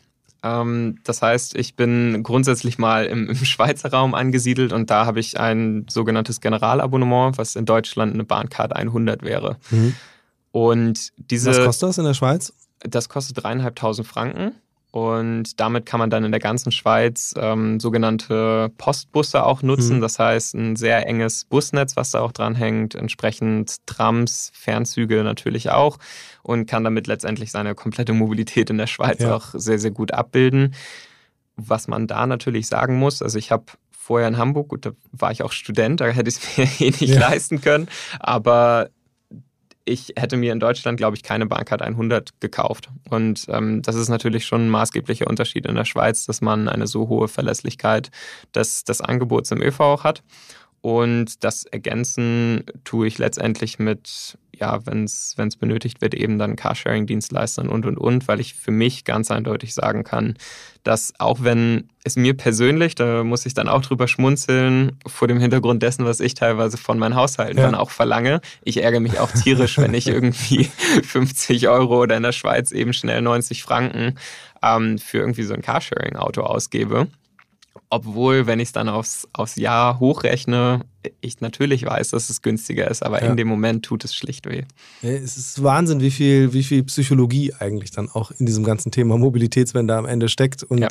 das 1.03 1.21
heißt, 1.23 1.55
ich 1.55 1.75
bin 1.75 2.21
grundsätzlich 2.21 2.77
mal 2.77 3.05
im, 3.05 3.29
im, 3.29 3.35
Schweizer 3.45 3.91
Raum 3.91 4.13
angesiedelt 4.13 4.73
und 4.73 4.89
da 4.91 5.05
habe 5.05 5.19
ich 5.19 5.39
ein 5.39 5.85
sogenanntes 5.89 6.39
Generalabonnement, 6.39 7.37
was 7.37 7.55
in 7.55 7.65
Deutschland 7.65 8.13
eine 8.13 8.23
Bahncard 8.23 8.75
100 8.75 9.23
wäre. 9.23 9.57
Mhm. 9.71 9.95
Und 10.51 11.11
diese. 11.17 11.49
Was 11.49 11.65
kostet 11.65 11.89
das 11.89 11.97
in 11.97 12.05
der 12.05 12.13
Schweiz? 12.13 12.53
Das 12.79 13.09
kostet 13.09 13.43
dreieinhalbtausend 13.43 14.07
Franken. 14.07 14.53
Und 14.95 15.59
damit 15.59 15.85
kann 15.85 15.99
man 15.99 16.09
dann 16.09 16.23
in 16.23 16.31
der 16.31 16.39
ganzen 16.39 16.71
Schweiz 16.71 17.33
ähm, 17.35 17.81
sogenannte 17.81 18.71
Postbusse 18.77 19.43
auch 19.43 19.61
nutzen. 19.61 19.97
Mhm. 19.97 20.01
Das 20.01 20.19
heißt, 20.19 20.53
ein 20.53 20.77
sehr 20.77 21.05
enges 21.05 21.43
Busnetz, 21.43 21.97
was 21.97 22.11
da 22.11 22.21
auch 22.21 22.31
dranhängt, 22.31 22.95
entsprechend 22.95 23.85
Trams, 23.87 24.53
Fernzüge 24.53 25.25
natürlich 25.25 25.69
auch 25.69 25.97
und 26.43 26.65
kann 26.65 26.85
damit 26.85 27.07
letztendlich 27.07 27.51
seine 27.51 27.75
komplette 27.75 28.13
Mobilität 28.13 28.69
in 28.69 28.77
der 28.77 28.87
Schweiz 28.87 29.19
ja. 29.19 29.35
auch 29.35 29.47
sehr, 29.51 29.79
sehr 29.79 29.91
gut 29.91 30.13
abbilden. 30.13 30.73
Was 31.57 31.89
man 31.89 32.07
da 32.07 32.25
natürlich 32.25 32.67
sagen 32.67 32.97
muss, 32.97 33.21
also 33.21 33.37
ich 33.37 33.51
habe 33.51 33.65
vorher 33.91 34.29
in 34.29 34.37
Hamburg, 34.37 34.69
gut, 34.69 34.85
da 34.85 34.91
war 35.11 35.33
ich 35.33 35.43
auch 35.43 35.51
Student, 35.51 35.99
da 35.99 36.05
hätte 36.05 36.29
ich 36.29 36.37
es 36.37 36.57
mir 36.57 36.63
eh 36.87 36.91
nicht 36.91 37.01
ja. 37.01 37.19
leisten 37.19 37.59
können, 37.59 37.89
aber 38.21 38.91
ich 39.85 40.13
hätte 40.17 40.35
mir 40.35 40.51
in 40.51 40.59
Deutschland, 40.59 40.97
glaube 40.97 41.15
ich, 41.15 41.23
keine 41.23 41.45
Bahncard 41.45 41.83
100 41.83 42.41
gekauft. 42.41 42.89
Und 43.09 43.45
ähm, 43.49 43.83
das 43.83 43.95
ist 43.95 44.09
natürlich 44.09 44.45
schon 44.45 44.65
ein 44.65 44.69
maßgeblicher 44.69 45.27
Unterschied 45.27 45.67
in 45.67 45.75
der 45.75 45.85
Schweiz, 45.85 46.25
dass 46.25 46.41
man 46.41 46.67
eine 46.67 46.87
so 46.87 47.07
hohe 47.07 47.27
Verlässlichkeit 47.27 48.09
des, 48.53 48.83
des 48.83 49.01
Angebots 49.01 49.51
im 49.51 49.61
ÖV 49.61 49.79
auch 49.79 50.03
hat. 50.03 50.23
Und 50.81 51.43
das 51.43 51.65
Ergänzen 51.65 52.63
tue 52.83 53.07
ich 53.07 53.17
letztendlich 53.17 53.79
mit, 53.79 54.37
ja, 54.59 54.85
wenn 54.85 55.05
es 55.05 55.35
benötigt 55.59 56.01
wird, 56.01 56.13
eben 56.13 56.37
dann 56.37 56.55
Carsharing-Dienstleistern 56.55 57.69
und, 57.69 57.85
und, 57.85 57.97
und, 57.97 58.27
weil 58.27 58.39
ich 58.39 58.53
für 58.53 58.71
mich 58.71 59.03
ganz 59.03 59.31
eindeutig 59.31 59.73
sagen 59.73 60.03
kann, 60.03 60.35
dass 60.83 61.13
auch 61.19 61.39
wenn 61.41 61.89
es 62.03 62.15
mir 62.15 62.35
persönlich, 62.35 62.95
da 62.95 63.23
muss 63.23 63.45
ich 63.45 63.53
dann 63.53 63.67
auch 63.67 63.81
drüber 63.81 64.07
schmunzeln, 64.07 64.97
vor 65.07 65.27
dem 65.27 65.39
Hintergrund 65.39 65.81
dessen, 65.81 66.05
was 66.05 66.19
ich 66.19 66.35
teilweise 66.35 66.77
von 66.77 66.99
meinen 66.99 67.15
Haushalten 67.15 67.57
ja. 67.57 67.65
dann 67.65 67.75
auch 67.75 67.89
verlange. 67.89 68.41
Ich 68.63 68.81
ärgere 68.83 68.99
mich 68.99 69.19
auch 69.19 69.31
tierisch, 69.31 69.77
wenn 69.77 69.93
ich 69.93 70.07
irgendwie 70.07 70.65
50 71.03 71.67
Euro 71.67 72.01
oder 72.01 72.15
in 72.17 72.23
der 72.23 72.31
Schweiz 72.31 72.71
eben 72.71 72.93
schnell 72.93 73.21
90 73.21 73.63
Franken 73.63 74.15
ähm, 74.61 74.99
für 74.99 75.17
irgendwie 75.17 75.43
so 75.43 75.53
ein 75.53 75.61
Carsharing-Auto 75.61 76.41
ausgebe. 76.41 77.07
Obwohl, 77.89 78.47
wenn 78.47 78.59
ich 78.59 78.69
es 78.69 78.71
dann 78.71 78.89
aufs, 78.89 79.27
aufs 79.33 79.55
Jahr 79.55 79.99
hochrechne, 79.99 80.81
ich 81.21 81.41
natürlich 81.41 81.85
weiß, 81.85 82.09
dass 82.09 82.29
es 82.29 82.41
günstiger 82.41 82.89
ist, 82.89 83.03
aber 83.03 83.21
ja. 83.21 83.29
in 83.29 83.37
dem 83.37 83.47
Moment 83.47 83.85
tut 83.85 84.03
es 84.03 84.15
schlicht 84.15 84.49
weh. 84.49 84.63
Es 85.01 85.37
ist 85.37 85.61
Wahnsinn, 85.61 86.01
wie 86.01 86.11
viel, 86.11 86.53
wie 86.53 86.63
viel 86.63 86.83
Psychologie 86.83 87.53
eigentlich 87.59 87.91
dann 87.91 88.09
auch 88.09 88.31
in 88.31 88.45
diesem 88.45 88.63
ganzen 88.63 88.91
Thema 88.91 89.17
Mobilitätswende 89.17 89.95
am 89.95 90.05
Ende 90.05 90.29
steckt 90.29 90.63
und 90.63 90.79
ja. 90.79 90.87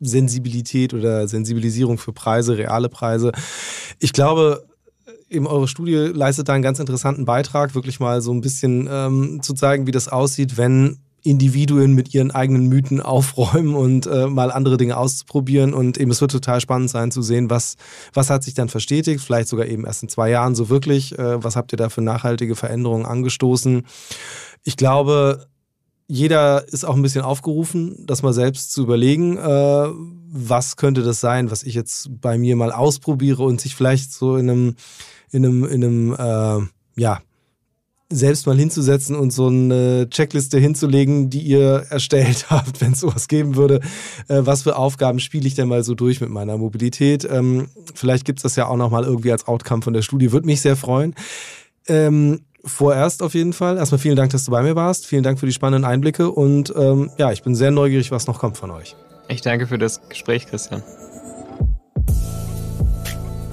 Sensibilität 0.00 0.94
oder 0.94 1.28
Sensibilisierung 1.28 1.98
für 1.98 2.12
Preise, 2.12 2.56
reale 2.56 2.88
Preise. 2.88 3.32
Ich 3.98 4.12
glaube, 4.12 4.66
eben 5.28 5.46
eure 5.46 5.68
Studie 5.68 6.10
leistet 6.12 6.48
da 6.48 6.54
einen 6.54 6.62
ganz 6.62 6.78
interessanten 6.78 7.24
Beitrag, 7.24 7.74
wirklich 7.74 8.00
mal 8.00 8.20
so 8.22 8.32
ein 8.32 8.40
bisschen 8.40 8.88
ähm, 8.90 9.40
zu 9.42 9.54
zeigen, 9.54 9.86
wie 9.86 9.92
das 9.92 10.08
aussieht, 10.08 10.56
wenn 10.56 10.98
Individuen 11.22 11.94
mit 11.94 12.14
ihren 12.14 12.30
eigenen 12.30 12.66
Mythen 12.66 13.00
aufräumen 13.00 13.74
und 13.74 14.06
äh, 14.06 14.26
mal 14.26 14.50
andere 14.50 14.76
Dinge 14.76 14.96
auszuprobieren. 14.96 15.74
Und 15.74 15.98
eben 15.98 16.10
es 16.10 16.20
wird 16.20 16.30
total 16.30 16.60
spannend 16.60 16.90
sein 16.90 17.10
zu 17.10 17.22
sehen, 17.22 17.50
was, 17.50 17.76
was 18.12 18.30
hat 18.30 18.42
sich 18.42 18.54
dann 18.54 18.68
verstetigt, 18.68 19.20
vielleicht 19.20 19.48
sogar 19.48 19.66
eben 19.66 19.84
erst 19.84 20.02
in 20.02 20.08
zwei 20.08 20.30
Jahren 20.30 20.54
so 20.54 20.68
wirklich. 20.68 21.18
Äh, 21.18 21.42
was 21.42 21.56
habt 21.56 21.72
ihr 21.72 21.76
da 21.76 21.88
für 21.88 22.02
nachhaltige 22.02 22.56
Veränderungen 22.56 23.06
angestoßen? 23.06 23.82
Ich 24.64 24.76
glaube, 24.76 25.46
jeder 26.06 26.66
ist 26.68 26.84
auch 26.84 26.96
ein 26.96 27.02
bisschen 27.02 27.22
aufgerufen, 27.22 27.94
das 28.06 28.22
mal 28.22 28.32
selbst 28.32 28.72
zu 28.72 28.82
überlegen, 28.82 29.36
äh, 29.36 29.88
was 30.30 30.76
könnte 30.76 31.02
das 31.02 31.20
sein, 31.20 31.50
was 31.50 31.62
ich 31.62 31.74
jetzt 31.74 32.08
bei 32.20 32.38
mir 32.38 32.56
mal 32.56 32.72
ausprobiere 32.72 33.42
und 33.42 33.60
sich 33.60 33.74
vielleicht 33.74 34.12
so 34.12 34.36
in 34.36 34.48
einem, 34.48 34.76
in 35.30 35.44
einem, 35.44 35.64
in 35.64 35.84
einem 35.84 36.12
äh, 36.14 37.00
ja, 37.00 37.20
selbst 38.10 38.46
mal 38.46 38.56
hinzusetzen 38.56 39.14
und 39.16 39.32
so 39.32 39.48
eine 39.48 40.08
Checkliste 40.08 40.58
hinzulegen, 40.58 41.28
die 41.28 41.42
ihr 41.42 41.86
erstellt 41.90 42.46
habt, 42.50 42.80
wenn 42.80 42.92
es 42.92 43.00
sowas 43.00 43.28
geben 43.28 43.56
würde. 43.56 43.80
Äh, 44.28 44.40
was 44.40 44.62
für 44.62 44.76
Aufgaben 44.76 45.20
spiele 45.20 45.46
ich 45.46 45.54
denn 45.54 45.68
mal 45.68 45.84
so 45.84 45.94
durch 45.94 46.20
mit 46.20 46.30
meiner 46.30 46.56
Mobilität? 46.56 47.28
Ähm, 47.30 47.68
vielleicht 47.94 48.24
gibt 48.24 48.38
es 48.38 48.44
das 48.44 48.56
ja 48.56 48.66
auch 48.66 48.76
nochmal 48.76 49.04
irgendwie 49.04 49.32
als 49.32 49.46
Outcome 49.46 49.82
von 49.82 49.92
der 49.92 50.02
Studie. 50.02 50.32
Würde 50.32 50.46
mich 50.46 50.60
sehr 50.60 50.76
freuen. 50.76 51.14
Ähm, 51.86 52.40
vorerst 52.64 53.22
auf 53.22 53.34
jeden 53.34 53.52
Fall. 53.52 53.76
Erstmal 53.76 53.98
vielen 53.98 54.16
Dank, 54.16 54.32
dass 54.32 54.44
du 54.44 54.50
bei 54.50 54.62
mir 54.62 54.74
warst. 54.74 55.06
Vielen 55.06 55.22
Dank 55.22 55.38
für 55.38 55.46
die 55.46 55.52
spannenden 55.52 55.84
Einblicke 55.84 56.30
und 56.30 56.72
ähm, 56.76 57.10
ja, 57.18 57.32
ich 57.32 57.42
bin 57.42 57.54
sehr 57.54 57.70
neugierig, 57.70 58.10
was 58.10 58.26
noch 58.26 58.38
kommt 58.38 58.56
von 58.56 58.70
euch. 58.70 58.96
Ich 59.28 59.42
danke 59.42 59.66
für 59.66 59.78
das 59.78 60.00
Gespräch, 60.08 60.46
Christian. 60.46 60.82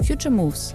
Future 0.02 0.32
Moves 0.32 0.74